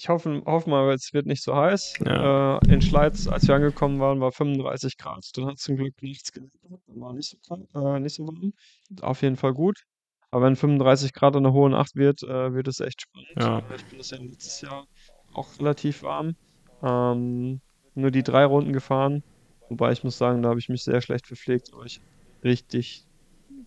ich 0.00 0.08
hoffe, 0.08 0.42
hoffe 0.46 0.70
mal, 0.70 0.90
es 0.94 1.12
wird 1.12 1.26
nicht 1.26 1.42
so 1.42 1.54
heiß. 1.54 1.98
Ja. 2.06 2.56
Äh, 2.56 2.72
in 2.72 2.80
Schleiz, 2.80 3.26
als 3.26 3.46
wir 3.46 3.54
angekommen 3.54 4.00
waren, 4.00 4.18
war 4.18 4.32
35 4.32 4.96
Grad. 4.96 5.28
Dann 5.34 5.44
hat 5.44 5.56
es 5.56 5.62
zum 5.62 5.76
Glück 5.76 6.00
nichts 6.00 6.32
geregnet, 6.32 6.80
dann 6.86 7.00
war 7.00 7.12
nicht 7.12 7.36
so, 7.42 7.68
äh, 7.74 8.00
nicht 8.00 8.14
so 8.14 8.26
warm. 8.26 8.54
Auf 9.02 9.20
jeden 9.20 9.36
Fall 9.36 9.52
gut. 9.52 9.84
Aber 10.30 10.46
wenn 10.46 10.56
35 10.56 11.12
Grad 11.12 11.36
an 11.36 11.42
der 11.42 11.52
hohen 11.52 11.74
Acht 11.74 11.96
wird, 11.96 12.22
äh, 12.22 12.54
wird 12.54 12.66
es 12.68 12.80
echt 12.80 13.02
spannend. 13.02 13.28
Ja. 13.38 13.62
Ich 13.76 13.84
bin 13.84 13.98
das 13.98 14.10
ja 14.10 14.16
letztes 14.18 14.62
Jahr 14.62 14.86
auch 15.34 15.58
relativ 15.58 16.02
warm. 16.02 16.34
Ähm, 16.82 17.60
nur 17.94 18.10
die 18.10 18.22
drei 18.22 18.46
Runden 18.46 18.72
gefahren. 18.72 19.22
Wobei 19.68 19.92
ich 19.92 20.02
muss 20.02 20.16
sagen, 20.16 20.40
da 20.42 20.48
habe 20.48 20.60
ich 20.60 20.70
mich 20.70 20.82
sehr 20.82 21.02
schlecht 21.02 21.26
verpflegt, 21.26 21.74
aber 21.74 21.84
ich 21.84 22.00
richtig 22.42 23.04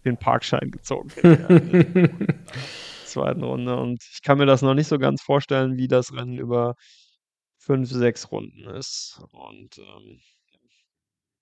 den 0.04 0.18
Parkschein 0.18 0.72
gezogen 0.72 1.10
in 1.24 2.28
zweiten 3.14 3.44
Runde. 3.44 3.76
Und 3.78 4.04
ich 4.12 4.22
kann 4.22 4.38
mir 4.38 4.46
das 4.46 4.62
noch 4.62 4.74
nicht 4.74 4.88
so 4.88 4.98
ganz 4.98 5.22
vorstellen, 5.22 5.78
wie 5.78 5.88
das 5.88 6.14
Rennen 6.14 6.38
über 6.38 6.76
fünf, 7.58 7.90
sechs 7.90 8.32
Runden 8.32 8.66
ist. 8.70 9.22
Und 9.32 9.78
ähm, 9.78 10.20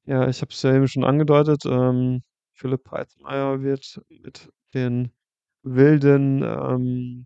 ja, 0.06 0.28
ich 0.28 0.42
habe 0.42 0.52
es 0.52 0.62
ja 0.62 0.76
eben 0.76 0.88
schon 0.88 1.04
angedeutet. 1.04 1.64
Ähm, 1.66 2.22
Philipp 2.54 2.90
Heitzmeier 2.92 3.62
wird 3.62 4.02
mit 4.10 4.50
den 4.74 5.12
wilden 5.64 6.44
ähm, 6.44 7.26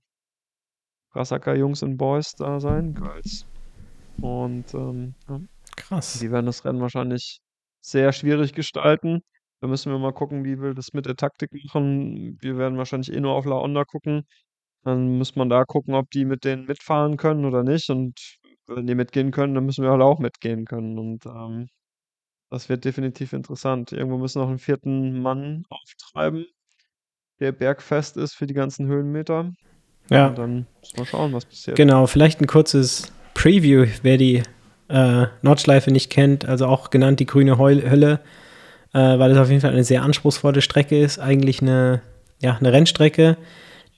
Rasacker-Jungs 1.12 1.84
und 1.84 1.98
Boys 1.98 2.34
da 2.36 2.60
sein, 2.60 2.94
Girls. 2.94 3.46
Und 4.22 4.74
ähm, 4.74 5.16
ja. 5.28 5.42
Krass. 5.76 6.20
Die 6.20 6.32
werden 6.32 6.46
das 6.46 6.66
Rennen 6.66 6.82
wahrscheinlich 6.82 7.40
sehr 7.82 8.12
schwierig 8.14 8.54
gestalten. 8.54 9.22
Da 9.66 9.70
müssen 9.70 9.92
wir 9.92 9.98
mal 9.98 10.14
gucken, 10.14 10.46
wie 10.46 10.62
wir 10.62 10.76
das 10.76 10.94
mit 10.94 11.08
der 11.08 11.16
Taktik 11.16 11.50
machen. 11.52 12.38
Wir 12.40 12.56
werden 12.56 12.78
wahrscheinlich 12.78 13.12
eh 13.12 13.20
nur 13.20 13.34
auf 13.34 13.46
La 13.46 13.56
Onda 13.56 13.84
gucken. 13.84 14.28
Dann 14.84 15.18
muss 15.18 15.36
man 15.36 15.50
da 15.50 15.66
gucken, 15.66 15.96
ob 15.96 16.12
die 16.12 16.24
mit 16.24 16.44
denen 16.44 16.66
mitfahren 16.66 17.18
können 17.18 17.46
oder 17.46 17.64
nicht. 17.64 17.90
Und 17.90 18.14
wenn 18.68 18.86
die 18.86 18.94
mitgehen 18.94 19.32
können, 19.32 19.56
dann 19.56 19.66
müssen 19.66 19.84
wir 19.84 19.90
halt 19.90 20.04
auch 20.04 20.20
mitgehen 20.20 20.66
können. 20.66 21.00
Und 21.00 21.26
ähm, 21.26 21.68
das 22.52 22.70
wird 22.70 22.86
definitiv 22.86 23.34
interessant. 23.34 23.92
Irgendwo 23.92 24.20
müssen 24.20 24.40
wir 24.40 24.44
noch 24.44 24.50
einen 24.50 24.60
vierten 24.60 25.20
Mann 25.20 25.64
auftreiben, 25.70 26.46
der 27.40 27.52
bergfest 27.52 28.18
ist 28.18 28.36
für 28.36 28.46
die 28.46 28.54
ganzen 28.54 28.86
Höhenmeter. 28.86 29.52
Ja. 30.12 30.28
Und 30.28 30.38
dann 30.38 30.68
müssen 30.80 30.98
wir 30.98 31.06
schauen, 31.08 31.34
was 31.34 31.46
passiert. 31.46 31.76
Genau, 31.76 32.06
vielleicht 32.06 32.40
ein 32.40 32.46
kurzes 32.46 33.12
Preview, 33.34 33.88
wer 34.04 34.18
die 34.18 34.44
äh, 34.90 35.26
Nordschleife 35.42 35.90
nicht 35.90 36.12
kennt, 36.12 36.46
also 36.46 36.68
auch 36.68 36.92
genannt 36.92 37.20
die 37.20 37.26
grüne 37.26 37.58
Hölle, 37.58 38.22
äh, 38.96 39.20
weil 39.20 39.32
es 39.32 39.38
auf 39.38 39.50
jeden 39.50 39.60
Fall 39.60 39.74
eine 39.74 39.84
sehr 39.84 40.04
anspruchsvolle 40.04 40.62
Strecke 40.62 40.98
ist. 40.98 41.20
Eigentlich 41.20 41.62
eine, 41.62 42.02
ja, 42.42 42.56
eine 42.58 42.72
Rennstrecke. 42.72 43.36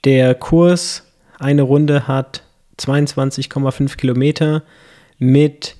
Der 0.04 0.34
Kurs, 0.34 1.04
eine 1.38 1.62
Runde 1.62 2.08
hat 2.08 2.42
22,5 2.80 3.96
Kilometer 3.96 4.64
mit 5.18 5.76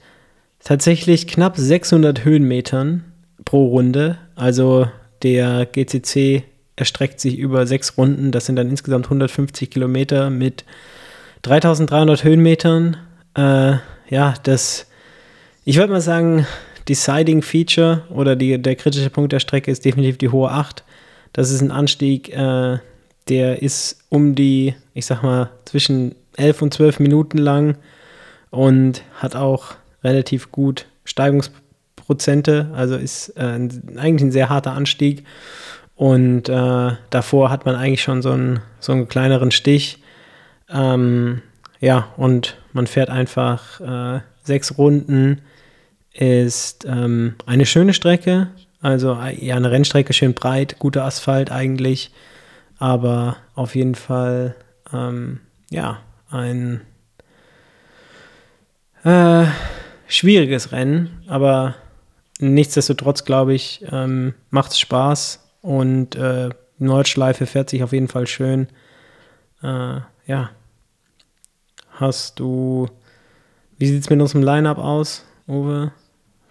tatsächlich 0.63 1.27
knapp 1.27 1.57
600 1.57 2.25
Höhenmetern 2.25 3.13
pro 3.45 3.67
Runde. 3.67 4.19
Also 4.37 4.87
der 5.25 5.67
GCC 5.67 6.45
erstreckt 6.77 7.19
sich 7.19 7.39
über 7.39 7.67
sechs 7.67 7.99
Runden. 7.99 8.31
Das 8.31 8.47
sind 8.47 8.55
dann 8.55 8.71
insgesamt 8.71 9.07
150 9.07 9.69
Kilometer 9.69 10.31
mit 10.31 10.65
3300 11.43 12.23
Höhenmetern. 12.23 12.97
Äh, 13.35 13.79
ja, 14.11 14.35
das 14.45 14.87
ich 15.69 15.77
würde 15.77 15.93
mal 15.93 16.01
sagen, 16.01 16.47
Deciding 16.89 17.43
Feature 17.43 18.03
oder 18.11 18.37
die, 18.37 18.61
der 18.61 18.77
kritische 18.77 19.11
Punkt 19.11 19.33
der 19.33 19.41
Strecke 19.41 19.71
ist 19.71 19.85
definitiv 19.85 20.19
die 20.19 20.31
hohe 20.31 20.51
8. 20.51 20.85
Das 21.33 21.51
ist 21.51 21.61
ein 21.61 21.71
Anstieg, 21.71 22.31
äh, 22.31 22.79
der 23.29 23.63
ist 23.63 24.05
um 24.09 24.35
die, 24.35 24.75
ich 24.95 25.07
sag 25.07 25.23
mal, 25.23 25.51
zwischen 25.67 26.15
11 26.37 26.63
und 26.63 26.75
12 26.75 27.01
Minuten 27.01 27.39
lang 27.39 27.77
und 28.51 29.03
hat 29.17 29.37
auch 29.37 29.75
relativ 30.03 30.51
gut 30.51 30.87
Steigungsprozente. 31.05 32.71
Also 32.75 32.97
ist 32.97 33.31
äh, 33.37 33.43
eigentlich 33.97 34.23
ein 34.23 34.33
sehr 34.33 34.49
harter 34.49 34.73
Anstieg. 34.73 35.25
Und 35.95 36.49
äh, 36.49 36.93
davor 37.11 37.51
hat 37.51 37.67
man 37.67 37.75
eigentlich 37.75 38.03
schon 38.03 38.23
so 38.23 38.31
einen, 38.31 38.61
so 38.81 38.93
einen 38.93 39.09
kleineren 39.09 39.51
Stich. 39.51 39.99
Ähm, 40.71 41.43
ja, 41.81 42.09
und 42.17 42.57
man 42.73 42.87
fährt 42.87 43.11
einfach 43.11 43.81
äh, 43.81 44.21
sechs 44.43 44.79
Runden 44.79 45.43
ist 46.19 46.85
ähm, 46.85 47.37
eine 47.47 47.65
schöne 47.65 47.95
Strecke, 47.95 48.49
also 48.81 49.19
ja, 49.39 49.55
eine 49.55 49.71
Rennstrecke 49.71 50.13
schön 50.13 50.35
breit, 50.35 50.79
guter 50.79 51.05
Asphalt 51.05 51.51
eigentlich. 51.53 52.13
Aber 52.79 53.37
auf 53.55 53.75
jeden 53.75 53.95
Fall, 53.95 54.55
ähm, 54.93 55.41
ja, 55.71 56.01
ein 56.31 56.81
äh, 59.05 59.47
schwieriges 60.07 60.73
Rennen, 60.73 61.23
aber 61.27 61.75
nichtsdestotrotz, 62.41 63.25
glaube 63.25 63.55
ich, 63.55 63.85
ähm, 63.91 64.35
macht 64.51 64.73
es 64.73 64.79
Spaß 64.79 65.41
und 65.63 66.17
äh, 66.17 66.51
Nordschleife 66.79 67.47
fährt 67.47 67.71
sich 67.71 67.83
auf 67.83 67.93
jeden 67.93 68.09
Fall 68.09 68.27
schön. 68.27 68.69
Äh, 69.63 70.01
ja. 70.27 70.51
Hast 71.93 72.39
du, 72.39 72.89
wie 73.77 73.87
sieht 73.87 74.03
es 74.03 74.11
mit 74.11 74.21
unserem 74.21 74.43
Line-Up 74.43 74.79
aus, 74.79 75.25
Uwe? 75.49 75.93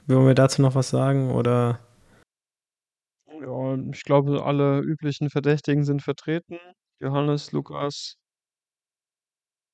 Wollen 0.07 0.25
wir 0.25 0.35
dazu 0.35 0.61
noch 0.61 0.73
was 0.73 0.89
sagen 0.89 1.31
oder? 1.31 1.79
Ja, 3.41 3.75
ich 3.93 4.03
glaube, 4.03 4.43
alle 4.43 4.79
üblichen 4.81 5.29
Verdächtigen 5.29 5.83
sind 5.85 6.01
vertreten. 6.01 6.59
Johannes, 6.99 7.51
Lukas, 7.53 8.17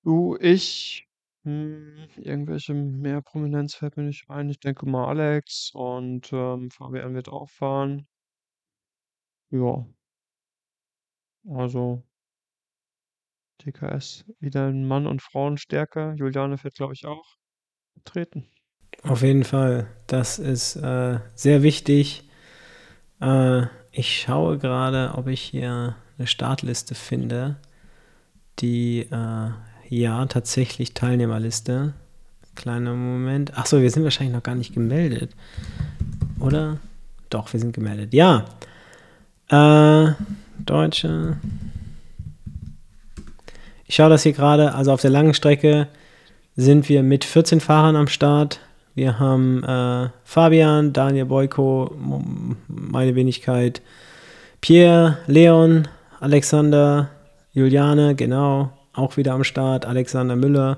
du, 0.04 0.38
ich. 0.40 1.08
Hm, 1.46 2.08
irgendwelche 2.16 2.74
mehr 2.74 3.22
Prominenz 3.22 3.76
fällt 3.76 3.98
mir 3.98 4.04
nicht 4.04 4.30
ein. 4.30 4.50
Ich 4.50 4.60
denke 4.62 4.86
mal 4.86 5.08
Alex 5.10 5.72
und 5.74 6.32
ähm, 6.32 6.72
Fabian 6.72 7.14
wird 7.16 7.28
auch 7.30 7.50
fahren. 7.50 8.08
Ja, 9.52 9.86
also 11.50 12.04
DKS 13.66 14.26
wieder 14.40 14.70
in 14.70 14.88
Mann- 14.88 15.08
und 15.08 15.22
Frauenstärke. 15.22 16.16
Juliane 16.18 16.58
fährt, 16.58 16.76
glaube 16.76 16.94
ich, 16.94 17.06
auch 17.06 17.36
vertreten. 17.94 18.48
Auf 19.02 19.22
jeden 19.22 19.44
Fall. 19.44 19.88
Das 20.08 20.40
ist 20.40 20.76
äh, 20.76 21.20
sehr 21.36 21.64
wichtig. 21.64 22.30
Äh, 23.22 23.64
ich 23.92 24.22
schaue 24.22 24.58
gerade, 24.58 25.14
ob 25.16 25.28
ich 25.28 25.42
hier 25.42 25.96
eine 26.18 26.28
Startliste 26.28 26.96
finde. 26.96 27.56
Die, 28.60 29.08
äh, 29.12 29.50
ja, 29.90 30.26
tatsächlich 30.28 30.94
Teilnehmerliste. 30.94 31.94
Kleiner 32.56 32.94
Moment. 32.94 33.58
Achso, 33.58 33.82
wir 33.82 33.90
sind 33.90 34.04
wahrscheinlich 34.04 34.36
noch 34.36 34.44
gar 34.44 34.56
nicht 34.56 34.74
gemeldet. 34.74 35.32
Oder? 36.40 36.78
Doch, 37.30 37.52
wir 37.52 37.60
sind 37.60 37.74
gemeldet. 37.74 38.14
Ja. 38.14 38.46
Äh, 39.50 40.14
Deutsche. 40.60 41.38
Ich 43.86 43.96
schaue 43.96 44.10
das 44.10 44.24
hier 44.24 44.34
gerade. 44.34 44.74
Also 44.76 44.92
auf 44.92 45.02
der 45.02 45.12
langen 45.12 45.34
Strecke 45.34 45.88
sind 46.56 46.90
wir 46.90 47.04
mit 47.04 47.26
14 47.26 47.60
Fahrern 47.60 47.96
am 47.96 48.08
Start. 48.08 48.60
Wir 48.96 49.20
haben 49.20 49.64
äh, 49.64 50.10
Fabian, 50.24 50.94
Daniel 50.94 51.26
Boyko, 51.26 51.96
meine 52.68 53.16
Wenigkeit, 53.16 53.82
Pierre, 54.62 55.18
Leon, 55.26 55.88
Alexander, 56.20 57.10
Juliane, 57.54 58.16
genau, 58.16 58.72
auch 58.94 59.18
wieder 59.18 59.34
am 59.34 59.44
Start, 59.44 59.86
Alexander 59.86 60.36
Müller, 60.36 60.78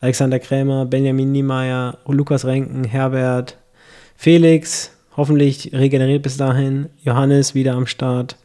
Alexander 0.00 0.38
Krämer, 0.38 0.86
Benjamin 0.86 1.32
Niemeyer, 1.32 1.98
Lukas 2.06 2.44
Renken, 2.44 2.84
Herbert, 2.84 3.56
Felix, 4.14 4.92
hoffentlich 5.16 5.70
regeneriert 5.72 6.22
bis 6.22 6.36
dahin, 6.36 6.88
Johannes 7.02 7.54
wieder 7.54 7.74
am 7.74 7.86
Start 7.86 8.36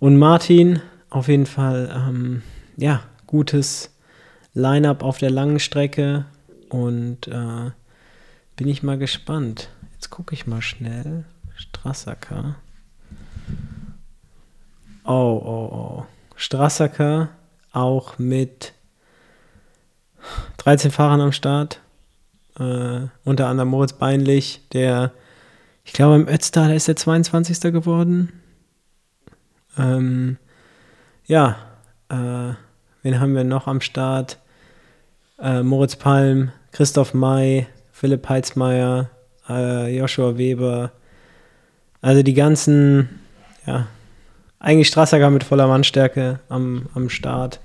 und 0.00 0.16
Martin, 0.18 0.80
auf 1.10 1.28
jeden 1.28 1.46
Fall, 1.46 1.90
ähm, 1.94 2.42
ja, 2.76 3.02
gutes 3.26 3.94
Line-up 4.52 5.04
auf 5.04 5.18
der 5.18 5.30
langen 5.30 5.60
Strecke 5.60 6.24
und 6.70 7.28
äh, 7.28 7.70
bin 8.56 8.68
ich 8.68 8.82
mal 8.82 8.98
gespannt. 8.98 9.68
Jetzt 9.94 10.10
gucke 10.10 10.34
ich 10.34 10.46
mal 10.46 10.62
schnell. 10.62 11.24
Strassacker. 11.56 12.56
Oh, 15.04 15.10
oh, 15.44 15.68
oh. 15.72 16.06
Strassacker 16.36 17.28
auch 17.72 18.18
mit 18.18 18.72
13 20.58 20.90
Fahrern 20.90 21.20
am 21.20 21.32
Start. 21.32 21.80
Äh, 22.58 23.06
unter 23.24 23.48
anderem 23.48 23.68
Moritz 23.68 23.94
Beinlich, 23.94 24.60
der, 24.72 25.12
ich 25.84 25.92
glaube, 25.92 26.16
im 26.16 26.28
Ötztal 26.28 26.72
ist 26.72 26.88
der 26.88 26.96
22. 26.96 27.60
geworden. 27.72 28.32
Ähm, 29.78 30.36
ja, 31.24 31.56
äh, 32.08 32.54
wen 33.02 33.20
haben 33.20 33.34
wir 33.34 33.44
noch 33.44 33.66
am 33.66 33.80
Start? 33.80 34.38
Äh, 35.38 35.62
Moritz 35.62 35.96
Palm, 35.96 36.52
Christoph 36.72 37.14
May, 37.14 37.66
Philipp 38.02 38.28
Heitzmeier, 38.28 39.10
äh, 39.48 39.96
Joshua 39.96 40.36
Weber. 40.36 40.90
Also 42.00 42.24
die 42.24 42.34
ganzen, 42.34 43.20
ja, 43.64 43.86
eigentlich 44.58 44.88
Strassager 44.88 45.30
mit 45.30 45.44
voller 45.44 45.68
Mannstärke 45.68 46.40
am, 46.48 46.88
am 46.94 47.08
Start. 47.08 47.60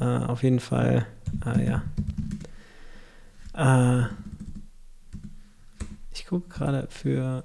Äh, 0.00 0.04
auf 0.04 0.42
jeden 0.42 0.58
Fall, 0.58 1.06
äh, 1.46 1.64
ja. 1.64 1.82
Äh, 3.54 4.08
ich 6.12 6.26
gucke 6.26 6.48
gerade 6.48 6.88
für 6.90 7.44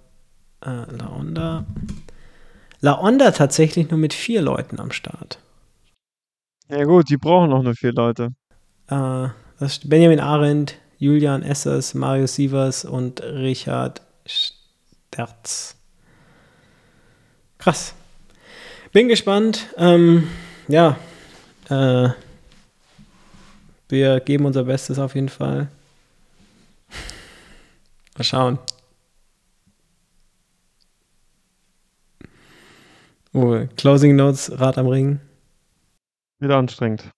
äh, 0.65 0.91
Laonda. 0.91 1.65
Laonda 2.81 3.29
tatsächlich 3.29 3.91
nur 3.91 3.99
mit 3.99 4.15
vier 4.15 4.41
Leuten 4.41 4.79
am 4.79 4.89
Start. 4.89 5.37
Ja 6.67 6.83
gut, 6.83 7.11
die 7.11 7.17
brauchen 7.17 7.53
auch 7.53 7.61
nur 7.61 7.75
vier 7.75 7.93
Leute. 7.93 8.33
Äh, 8.87 9.27
Benjamin 9.85 10.19
Arendt, 10.19 10.79
Julian 10.99 11.43
Essers, 11.43 11.93
Marius 11.93 12.35
Sievers 12.35 12.85
und 12.85 13.21
Richard 13.21 14.01
Sterz. 14.25 15.75
Krass. 17.57 17.93
Bin 18.91 19.07
gespannt. 19.07 19.67
Ähm, 19.77 20.27
ja, 20.67 20.97
äh, 21.69 22.09
wir 23.89 24.19
geben 24.21 24.45
unser 24.45 24.63
Bestes 24.63 24.99
auf 24.99 25.15
jeden 25.15 25.29
Fall. 25.29 25.67
Mal 28.17 28.23
schauen. 28.23 28.59
Oh, 33.33 33.67
Closing 33.75 34.15
Notes, 34.15 34.51
Rad 34.59 34.77
am 34.77 34.87
Ring. 34.87 35.19
Wieder 36.39 36.57
anstrengend. 36.57 37.09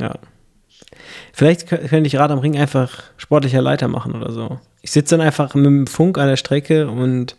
Ja. 0.00 0.18
Vielleicht 1.36 1.66
könnte 1.66 2.06
ich 2.06 2.16
Rad 2.16 2.30
am 2.30 2.38
Ring 2.38 2.56
einfach 2.56 3.02
sportlicher 3.18 3.60
Leiter 3.60 3.88
machen 3.88 4.14
oder 4.14 4.32
so. 4.32 4.58
Ich 4.80 4.90
sitze 4.90 5.18
dann 5.18 5.26
einfach 5.26 5.54
mit 5.54 5.66
dem 5.66 5.86
Funk 5.86 6.16
an 6.16 6.28
der 6.28 6.38
Strecke 6.38 6.88
und 6.88 7.36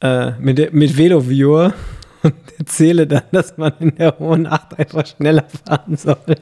äh, 0.00 0.30
mit, 0.38 0.72
mit 0.72 0.96
Veloviewer 0.96 1.74
und 2.22 2.36
erzähle 2.56 3.08
dann, 3.08 3.24
dass 3.32 3.58
man 3.58 3.72
in 3.80 3.96
der 3.96 4.16
hohen 4.20 4.46
Acht 4.46 4.78
einfach 4.78 5.04
schneller 5.04 5.42
fahren 5.42 5.96
soll. 5.96 6.36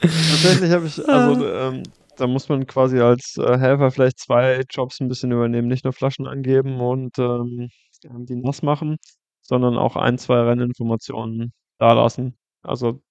Tatsächlich 0.00 0.70
habe 0.70 0.86
ich, 0.86 1.06
also 1.06 1.46
ähm, 1.46 1.82
da 2.16 2.26
muss 2.26 2.48
man 2.48 2.66
quasi 2.66 2.98
als 2.98 3.36
äh, 3.36 3.58
Helfer 3.58 3.90
vielleicht 3.90 4.20
zwei 4.20 4.62
Jobs 4.70 5.00
ein 5.00 5.08
bisschen 5.08 5.32
übernehmen. 5.32 5.68
Nicht 5.68 5.84
nur 5.84 5.92
Flaschen 5.92 6.26
angeben 6.26 6.80
und 6.80 7.18
ähm, 7.18 7.68
die 8.02 8.36
nass 8.36 8.62
machen, 8.62 8.96
sondern 9.42 9.76
auch 9.76 9.96
ein, 9.96 10.16
zwei 10.16 10.40
Renninformationen 10.40 11.52
da 11.76 11.92
lassen. 11.92 12.38
Also 12.62 13.02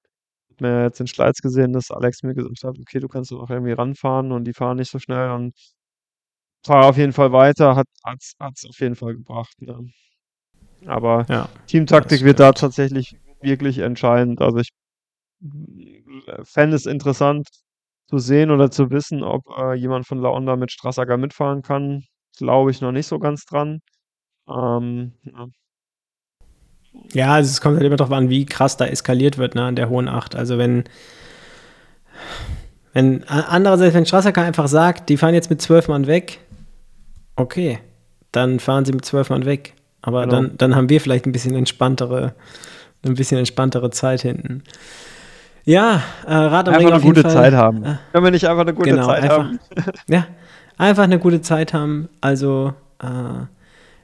mir 0.61 0.83
jetzt 0.83 0.99
in 0.99 1.07
Schleiz 1.07 1.41
gesehen, 1.41 1.73
dass 1.73 1.91
Alex 1.91 2.23
mir 2.23 2.33
gesagt 2.33 2.63
hat, 2.63 2.79
okay, 2.79 2.99
du 2.99 3.07
kannst 3.07 3.31
doch 3.31 3.49
irgendwie 3.49 3.73
ranfahren 3.73 4.31
und 4.31 4.45
die 4.45 4.53
fahren 4.53 4.77
nicht 4.77 4.91
so 4.91 4.99
schnell 4.99 5.31
und 5.31 5.53
fahr 6.65 6.85
auf 6.85 6.97
jeden 6.97 7.13
Fall 7.13 7.31
weiter, 7.31 7.75
hat 7.75 7.87
es 8.21 8.65
auf 8.69 8.79
jeden 8.79 8.95
Fall 8.95 9.15
gebracht. 9.15 9.61
Ne? 9.61 9.89
Aber 10.85 11.25
ja, 11.29 11.49
Teamtaktik 11.67 12.23
wird 12.23 12.39
da 12.39 12.51
tatsächlich 12.53 13.17
wirklich 13.41 13.79
entscheidend. 13.79 14.41
Also 14.41 14.59
ich 14.59 14.69
fände 16.43 16.75
es 16.75 16.85
interessant 16.85 17.47
zu 18.07 18.19
sehen 18.19 18.51
oder 18.51 18.69
zu 18.71 18.91
wissen, 18.91 19.23
ob 19.23 19.43
äh, 19.57 19.73
jemand 19.73 20.05
von 20.05 20.19
Laonda 20.19 20.55
mit 20.55 20.71
Strassager 20.71 21.17
mitfahren 21.17 21.61
kann. 21.61 22.03
Glaube 22.37 22.71
ich 22.71 22.81
noch 22.81 22.91
nicht 22.91 23.07
so 23.07 23.19
ganz 23.19 23.45
dran. 23.45 23.79
Ähm, 24.47 25.13
ja. 25.23 25.47
Ja, 27.13 27.33
also 27.33 27.49
es 27.49 27.61
kommt 27.61 27.75
halt 27.75 27.85
immer 27.85 27.97
darauf 27.97 28.13
an, 28.13 28.29
wie 28.29 28.45
krass 28.45 28.77
da 28.77 28.85
eskaliert 28.85 29.37
wird, 29.37 29.55
ne, 29.55 29.63
an 29.63 29.75
der 29.75 29.89
hohen 29.89 30.07
Acht. 30.07 30.35
Also 30.35 30.57
wenn, 30.57 30.85
wenn 32.93 33.23
andererseits, 33.27 33.93
wenn 33.93 34.05
Strasser 34.05 34.35
einfach 34.37 34.67
sagt, 34.67 35.09
die 35.09 35.17
fahren 35.17 35.33
jetzt 35.33 35.49
mit 35.49 35.61
zwölf 35.61 35.87
Mann 35.87 36.07
weg, 36.07 36.39
okay, 37.35 37.79
dann 38.31 38.59
fahren 38.59 38.85
sie 38.85 38.93
mit 38.93 39.05
zwölf 39.05 39.29
Mann 39.29 39.45
weg. 39.45 39.73
Aber 40.01 40.25
genau. 40.25 40.35
dann, 40.35 40.57
dann 40.57 40.75
haben 40.75 40.89
wir 40.89 41.01
vielleicht 41.01 41.25
ein 41.25 41.31
bisschen 41.31 41.55
entspanntere, 41.55 42.33
ein 43.05 43.13
bisschen 43.13 43.37
entspanntere 43.37 43.91
Zeit 43.91 44.21
hinten. 44.21 44.63
Ja, 45.63 46.01
äh, 46.25 46.33
Rad 46.33 46.67
am 46.67 46.73
einfach 46.73 46.87
Ring 46.87 46.93
eine 46.93 47.03
gute 47.03 47.21
Fall. 47.21 47.31
Zeit 47.31 47.53
haben. 47.53 47.83
Äh, 47.83 47.95
Können 48.11 48.23
wir 48.23 48.31
nicht 48.31 48.47
einfach 48.47 48.61
eine 48.61 48.73
gute 48.73 48.89
genau, 48.89 49.05
Zeit 49.05 49.23
einfach, 49.23 49.37
haben? 49.37 49.59
ja, 50.07 50.25
einfach 50.77 51.03
eine 51.03 51.19
gute 51.19 51.41
Zeit 51.41 51.73
haben. 51.73 52.09
Also, 52.19 52.73
äh, 52.99 53.45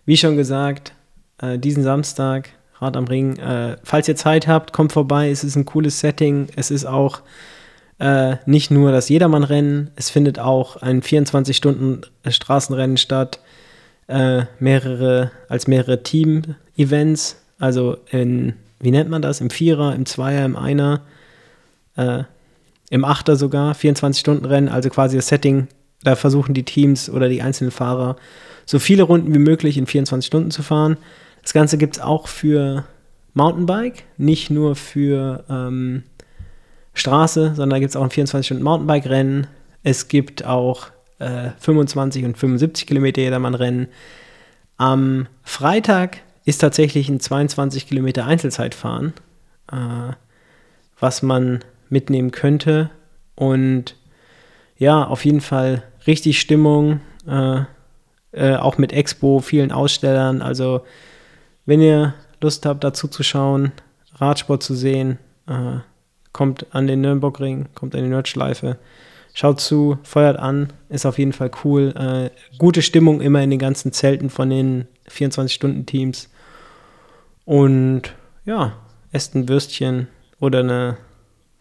wie 0.05 0.17
schon 0.17 0.37
gesagt, 0.37 0.93
äh, 1.41 1.57
diesen 1.57 1.83
Samstag 1.83 2.49
Rad 2.79 2.97
am 2.97 3.05
Ring. 3.05 3.37
Äh, 3.37 3.77
falls 3.83 4.07
ihr 4.07 4.15
Zeit 4.15 4.47
habt, 4.47 4.73
kommt 4.73 4.91
vorbei. 4.91 5.29
Es 5.29 5.43
ist 5.43 5.55
ein 5.55 5.65
cooles 5.65 5.99
Setting. 5.99 6.47
Es 6.55 6.71
ist 6.71 6.85
auch 6.85 7.21
äh, 7.99 8.35
nicht 8.45 8.69
nur 8.71 8.91
das 8.91 9.09
Jedermann-Rennen, 9.09 9.89
es 9.95 10.09
findet 10.09 10.37
auch 10.39 10.75
ein 10.77 11.01
24-Stunden-Straßenrennen 11.01 12.97
statt. 12.97 13.39
Äh, 14.07 14.45
mehrere, 14.59 15.31
als 15.49 15.67
mehrere 15.67 16.01
Team-Events. 16.03 17.41
Also 17.59 17.97
in, 18.09 18.53
wie 18.79 18.91
nennt 18.91 19.09
man 19.09 19.21
das? 19.21 19.41
Im 19.41 19.49
Vierer, 19.49 19.95
im 19.95 20.05
Zweier, 20.05 20.45
im 20.45 20.55
Einer, 20.55 21.01
äh, 21.97 22.23
im 22.89 23.03
Achter 23.03 23.35
sogar, 23.35 23.73
24-Stunden-Rennen, 23.73 24.69
also 24.69 24.89
quasi 24.89 25.17
das 25.17 25.27
Setting. 25.27 25.67
Da 26.03 26.15
versuchen 26.15 26.53
die 26.53 26.63
Teams 26.63 27.09
oder 27.09 27.27
die 27.27 27.41
einzelnen 27.41 27.71
Fahrer 27.71 28.15
so 28.65 28.79
viele 28.79 29.03
Runden 29.03 29.33
wie 29.33 29.39
möglich 29.39 29.77
in 29.77 29.87
24 29.87 30.27
Stunden 30.27 30.51
zu 30.51 30.61
fahren. 30.61 30.97
Das 31.47 31.53
Ganze 31.53 31.77
gibt 31.77 31.95
es 31.95 32.03
auch 32.03 32.27
für 32.27 32.83
Mountainbike, 33.33 34.03
nicht 34.17 34.49
nur 34.49 34.75
für 34.75 35.45
ähm, 35.49 36.03
Straße, 36.93 37.53
sondern 37.55 37.69
da 37.69 37.79
gibt 37.79 37.91
es 37.91 37.95
auch 37.95 38.03
ein 38.03 38.09
24-Stunden-Mountainbike-Rennen. 38.09 39.47
Es 39.81 40.09
gibt 40.09 40.43
auch 40.43 40.87
äh, 41.19 41.51
25 41.59 42.25
und 42.25 42.37
75 42.37 42.85
Kilometer 42.85 43.21
Jedermann-Rennen. 43.21 43.87
Am 44.75 45.27
Freitag 45.41 46.17
ist 46.43 46.57
tatsächlich 46.57 47.07
ein 47.07 47.21
22 47.21 47.87
Kilometer 47.87 48.25
Einzelzeitfahren, 48.25 49.13
äh, 49.71 50.11
was 50.99 51.21
man 51.21 51.63
mitnehmen 51.87 52.31
könnte. 52.31 52.89
Und 53.35 53.95
ja, 54.77 55.01
auf 55.01 55.23
jeden 55.23 55.39
Fall 55.39 55.83
richtig 56.07 56.41
Stimmung, 56.41 56.99
äh, 57.25 57.61
äh, 58.33 58.57
auch 58.57 58.77
mit 58.77 58.91
Expo, 58.91 59.39
vielen 59.39 59.71
Ausstellern. 59.71 60.41
Also, 60.41 60.81
wenn 61.67 61.81
ihr 61.81 62.15
Lust 62.41 62.65
habt, 62.65 62.83
dazu 62.83 63.07
zu 63.07 63.21
schauen, 63.21 63.73
Radsport 64.15 64.63
zu 64.63 64.73
sehen, 64.73 65.19
äh, 65.47 65.77
kommt 66.31 66.73
an 66.73 66.87
den 66.87 67.01
Nürnbergring, 67.01 67.67
kommt 67.75 67.93
an 67.93 68.03
die 68.03 68.09
Nordschleife, 68.09 68.79
schaut 69.33 69.59
zu, 69.59 69.99
feuert 70.01 70.39
an, 70.39 70.73
ist 70.89 71.05
auf 71.05 71.19
jeden 71.19 71.33
Fall 71.33 71.51
cool. 71.63 71.93
Äh, 71.95 72.57
gute 72.57 72.81
Stimmung 72.81 73.21
immer 73.21 73.43
in 73.43 73.51
den 73.51 73.59
ganzen 73.59 73.91
Zelten 73.91 74.29
von 74.29 74.49
den 74.49 74.87
24-Stunden-Teams. 75.09 76.29
Und 77.45 78.13
ja, 78.45 78.73
esst 79.11 79.35
ein 79.35 79.49
Würstchen 79.49 80.07
oder 80.39 80.59
eine, 80.59 80.97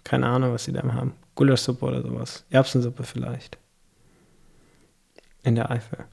keine 0.04 0.26
Ahnung, 0.26 0.52
was 0.52 0.64
sie 0.64 0.72
da 0.72 0.82
haben. 0.82 1.14
Gulaschsuppe 1.34 1.84
oder 1.84 2.02
sowas. 2.02 2.44
Erbsensuppe 2.50 3.02
vielleicht. 3.02 3.58
In 5.42 5.56
der 5.56 5.70
Eifel. 5.70 6.06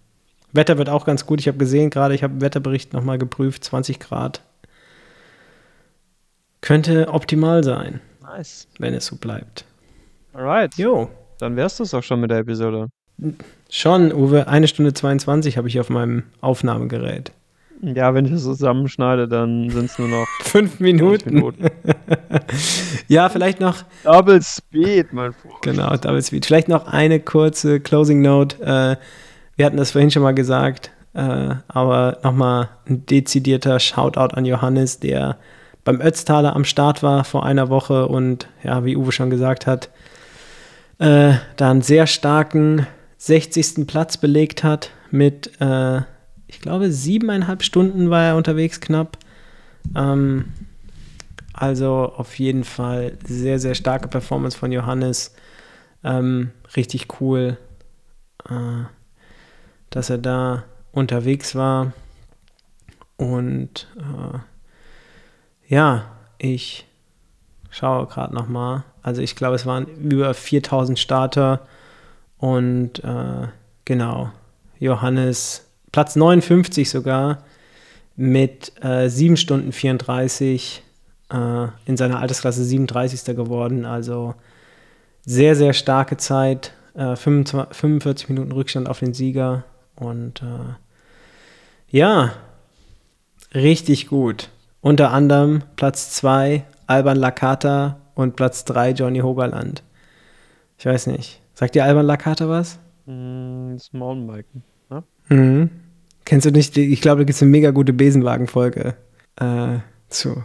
Wetter 0.54 0.78
wird 0.78 0.90
auch 0.90 1.06
ganz 1.06 1.26
gut. 1.26 1.40
Ich 1.40 1.48
habe 1.48 1.58
gesehen 1.58 1.90
gerade, 1.90 2.16
ich 2.16 2.24
habe 2.24 2.36
den 2.36 2.42
Wetterbericht 2.42 2.94
nochmal 2.94 3.18
geprüft, 3.18 3.64
20 3.64 4.00
Grad. 4.00 4.42
Könnte 6.62 7.10
optimal 7.10 7.64
sein. 7.64 8.00
Nice. 8.22 8.68
Wenn 8.80 8.94
es 8.94 9.08
so 9.08 9.18
bleibt. 9.18 9.66
Alright. 10.34 10.76
Jo. 10.78 11.10
Dann 11.40 11.56
wär's 11.56 11.78
das 11.78 11.94
auch 11.94 12.04
schon 12.04 12.22
mit 12.22 12.32
der 12.32 12.40
Episode. 12.40 12.88
Schon, 13.70 14.14
Uwe, 14.14 14.48
eine 14.48 14.68
Stunde 14.68 14.94
22 14.94 15.58
habe 15.58 15.68
ich 15.68 15.80
auf 15.80 15.90
meinem 15.90 16.24
Aufnahmegerät. 16.42 17.32
Ja, 17.82 18.14
wenn 18.14 18.26
ich 18.26 18.32
das 18.32 18.44
zusammenschneide, 18.44 19.28
dann 19.28 19.70
sind 19.70 19.86
es 19.86 20.00
nur 20.00 20.08
noch 20.08 20.26
fünf 20.42 20.80
Minuten. 20.80 21.34
Minuten. 21.34 21.66
ja, 23.10 23.28
vielleicht 23.28 23.60
noch. 23.60 23.84
Double 24.04 24.42
Speed, 24.42 25.12
mein 25.12 25.34
Freund. 25.34 25.62
Genau, 25.64 25.96
Double 25.98 26.24
Speed. 26.24 26.46
Vielleicht 26.46 26.70
noch 26.70 26.88
eine 26.88 27.20
kurze 27.20 27.82
Closing 27.82 28.22
Note. 28.22 28.62
Äh, 28.62 28.96
wir 29.56 29.66
hatten 29.66 29.78
das 29.78 29.92
vorhin 29.92 30.12
schon 30.12 30.24
mal 30.24 30.34
gesagt, 30.34 30.92
äh, 31.14 31.56
aber 31.68 32.20
nochmal 32.24 32.70
ein 32.88 33.06
dezidierter 33.06 33.80
Shoutout 33.80 34.36
an 34.36 34.46
Johannes, 34.46 35.00
der 35.00 35.38
beim 35.84 36.02
Ötztaler 36.02 36.56
am 36.56 36.66
Start 36.66 37.04
war 37.04 37.24
vor 37.24 37.46
einer 37.46 37.70
Woche 37.70 38.08
und 38.08 38.48
ja, 38.64 38.86
wie 38.86 38.96
Uwe 38.96 39.12
schon 39.12 39.30
gesagt 39.30 39.68
hat, 39.68 39.90
äh, 41.00 41.34
da 41.58 41.72
einen 41.72 41.82
sehr 41.82 42.08
starken 42.08 42.88
60. 43.18 43.88
Platz 43.88 44.18
belegt 44.18 44.64
hat 44.64 44.92
mit, 45.12 45.52
äh, 45.60 46.02
ich 46.48 46.62
glaube, 46.62 46.92
siebeneinhalb 46.92 47.64
Stunden 47.64 48.10
war 48.10 48.24
er 48.24 48.36
unterwegs 48.36 48.82
knapp. 48.82 49.18
Ähm, 49.96 50.46
also 51.54 52.12
auf 52.16 52.40
jeden 52.40 52.64
Fall 52.64 53.18
sehr, 53.26 53.60
sehr 53.60 53.76
starke 53.76 54.08
Performance 54.08 54.58
von 54.58 54.72
Johannes. 54.72 55.36
Ähm, 56.04 56.52
richtig 56.76 57.22
cool, 57.22 57.58
äh, 58.50 58.84
dass 59.94 60.10
er 60.10 60.18
da 60.18 60.64
unterwegs 60.92 61.54
war. 61.54 61.94
Und 63.16 63.88
äh, 63.98 64.40
ja, 65.68 66.06
ich 66.40 66.88
schaue 67.70 68.08
gerade 68.08 68.34
noch 68.34 68.48
mal. 68.48 68.86
Also 69.04 69.22
ich 69.22 69.36
glaube, 69.36 69.56
es 69.56 69.68
waren 69.68 69.86
über 69.86 70.34
4000 70.34 70.98
Starter 70.98 71.68
und 72.38 73.04
äh, 73.04 73.48
genau, 73.86 74.32
Johannes 74.80 75.70
Platz 75.92 76.16
59 76.16 76.90
sogar 76.90 77.44
mit 78.16 78.74
äh, 78.84 79.10
7 79.10 79.38
Stunden 79.38 79.72
34 79.72 80.82
äh, 81.32 81.68
in 81.86 81.98
seiner 81.98 82.20
Altersklasse 82.20 82.64
37. 82.64 83.36
geworden. 83.36 83.86
Also 83.86 84.34
sehr, 85.24 85.56
sehr 85.56 85.74
starke 85.74 86.18
Zeit. 86.18 86.74
25, 86.96 87.72
äh, 87.72 87.74
45 87.74 88.30
Minuten 88.30 88.52
Rückstand 88.52 88.90
auf 88.90 89.00
den 89.00 89.14
Sieger 89.14 89.64
und 89.96 90.42
äh, 90.42 90.76
ja, 91.90 92.34
richtig 93.54 94.08
gut. 94.08 94.50
Unter 94.82 95.12
anderem 95.12 95.64
Platz 95.76 96.12
2 96.12 96.66
Alban 96.88 97.18
Lakata 97.18 97.98
und 98.16 98.36
Platz 98.36 98.66
3 98.66 98.92
Johnny 98.92 99.20
Hogerland. 99.20 99.84
Ich 100.78 100.86
weiß 100.86 101.08
nicht. 101.08 101.42
Sagt 101.54 101.76
dir 101.76 101.86
Alban 101.86 102.06
Lakata 102.06 102.50
was? 102.50 102.80
Mm, 103.06 103.74
das 103.74 103.94
Mountainbiken, 103.94 104.64
ne? 104.90 105.04
Mhm. 105.30 105.70
Kennst 106.26 106.46
du 106.46 106.52
nicht? 106.52 106.78
Ich 106.78 107.02
glaube, 107.02 107.20
da 107.20 107.24
gibt 107.26 107.36
es 107.36 107.42
eine 107.42 107.52
mega 107.52 107.72
gute 107.72 107.94
Besenwagen-Folge 107.94 108.96
äh, 109.36 109.80
zu. 110.10 110.44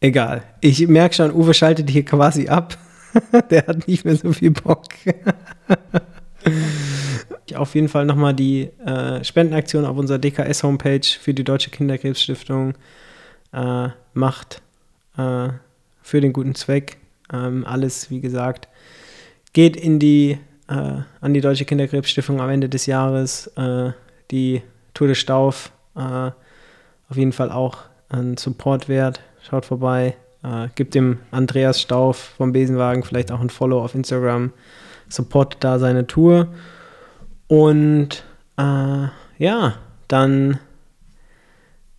Egal. 0.00 0.42
Ich 0.60 0.86
merke 0.88 1.14
schon, 1.14 1.32
Uwe 1.32 1.54
schaltet 1.54 1.90
hier 1.90 2.04
quasi 2.04 2.48
ab. 2.48 2.76
Der 3.50 3.66
hat 3.66 3.88
nicht 3.88 4.04
mehr 4.04 4.16
so 4.16 4.32
viel 4.32 4.50
Bock. 4.50 4.84
auf 7.54 7.74
jeden 7.74 7.88
Fall 7.88 8.04
nochmal 8.04 8.34
die 8.34 8.70
äh, 8.84 9.22
Spendenaktion 9.22 9.84
auf 9.84 9.96
unserer 9.96 10.18
DKS-Homepage 10.18 11.06
für 11.20 11.34
die 11.34 11.44
Deutsche 11.44 11.70
Kinderkrebsstiftung 11.70 12.74
äh, 13.52 13.88
macht 14.14 14.62
äh, 15.16 15.48
für 16.02 16.20
den 16.20 16.32
guten 16.32 16.54
Zweck. 16.54 16.98
Ähm, 17.32 17.64
alles, 17.66 18.10
wie 18.10 18.20
gesagt, 18.20 18.68
geht 19.52 19.76
in 19.76 19.98
die, 19.98 20.38
äh, 20.68 21.00
an 21.20 21.34
die 21.34 21.40
Deutsche 21.40 21.64
Kinderkrebsstiftung 21.64 22.40
am 22.40 22.50
Ende 22.50 22.68
des 22.68 22.86
Jahres. 22.86 23.48
Äh, 23.56 23.92
die 24.30 24.62
Tour 24.94 25.06
de 25.06 25.14
Stauf 25.14 25.72
äh, 25.94 26.00
auf 26.00 27.16
jeden 27.16 27.32
Fall 27.32 27.52
auch 27.52 27.78
ein 28.08 28.36
Support 28.36 28.88
wert. 28.88 29.20
Schaut 29.48 29.64
vorbei. 29.64 30.16
Gibt 30.76 30.94
dem 30.94 31.18
Andreas 31.32 31.80
Stauf 31.80 32.34
vom 32.36 32.52
Besenwagen 32.52 33.02
vielleicht 33.02 33.32
auch 33.32 33.40
ein 33.40 33.50
Follow 33.50 33.82
auf 33.82 33.96
Instagram. 33.96 34.52
Support 35.08 35.56
da 35.60 35.80
seine 35.80 36.06
Tour. 36.06 36.48
Und 37.48 38.24
ja, 39.38 39.78
dann 40.08 40.58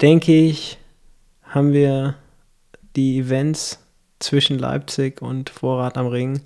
denke 0.02 0.34
ich, 0.34 0.78
haben 1.44 1.74
wir 1.74 2.16
die 2.96 3.20
Events 3.20 3.80
zwischen 4.20 4.58
Leipzig 4.58 5.22
und 5.22 5.50
Vorrat 5.50 5.98
am 5.98 6.08
Ring 6.08 6.42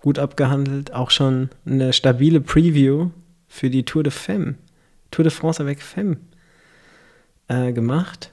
gut 0.00 0.18
abgehandelt. 0.18 0.92
Auch 0.92 1.10
schon 1.10 1.50
eine 1.66 1.92
stabile 1.92 2.40
Preview 2.40 3.10
für 3.48 3.70
die 3.70 3.84
Tour 3.84 4.02
de 4.02 4.12
Femme, 4.12 4.56
Tour 5.10 5.22
de 5.22 5.32
France 5.32 5.62
avec 5.62 5.82
Femme 5.82 6.16
äh, 7.48 7.72
gemacht. 7.72 8.32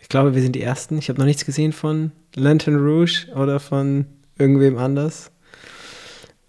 Ich 0.00 0.08
glaube, 0.08 0.34
wir 0.34 0.42
sind 0.42 0.56
die 0.56 0.62
Ersten. 0.62 0.98
Ich 0.98 1.08
habe 1.08 1.18
noch 1.18 1.26
nichts 1.26 1.44
gesehen 1.44 1.72
von 1.72 2.12
Lantern 2.34 2.76
Rouge 2.76 3.28
oder 3.34 3.60
von 3.60 4.06
irgendwem 4.38 4.78
anders. 4.78 5.30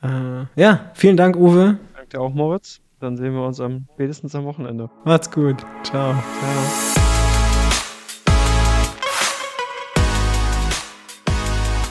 Äh, 0.01 0.45
ja, 0.55 0.91
vielen 0.95 1.17
Dank, 1.17 1.35
Uwe. 1.35 1.77
Dir 2.11 2.21
auch, 2.21 2.33
Moritz. 2.33 2.81
Dann 2.99 3.17
sehen 3.17 3.33
wir 3.33 3.43
uns 3.43 3.59
am 3.59 3.87
spätestens 3.93 4.35
am 4.35 4.45
Wochenende. 4.45 4.89
Macht's 5.05 5.31
gut. 5.31 5.57
Ciao. 5.83 6.13
Ciao. 6.13 7.00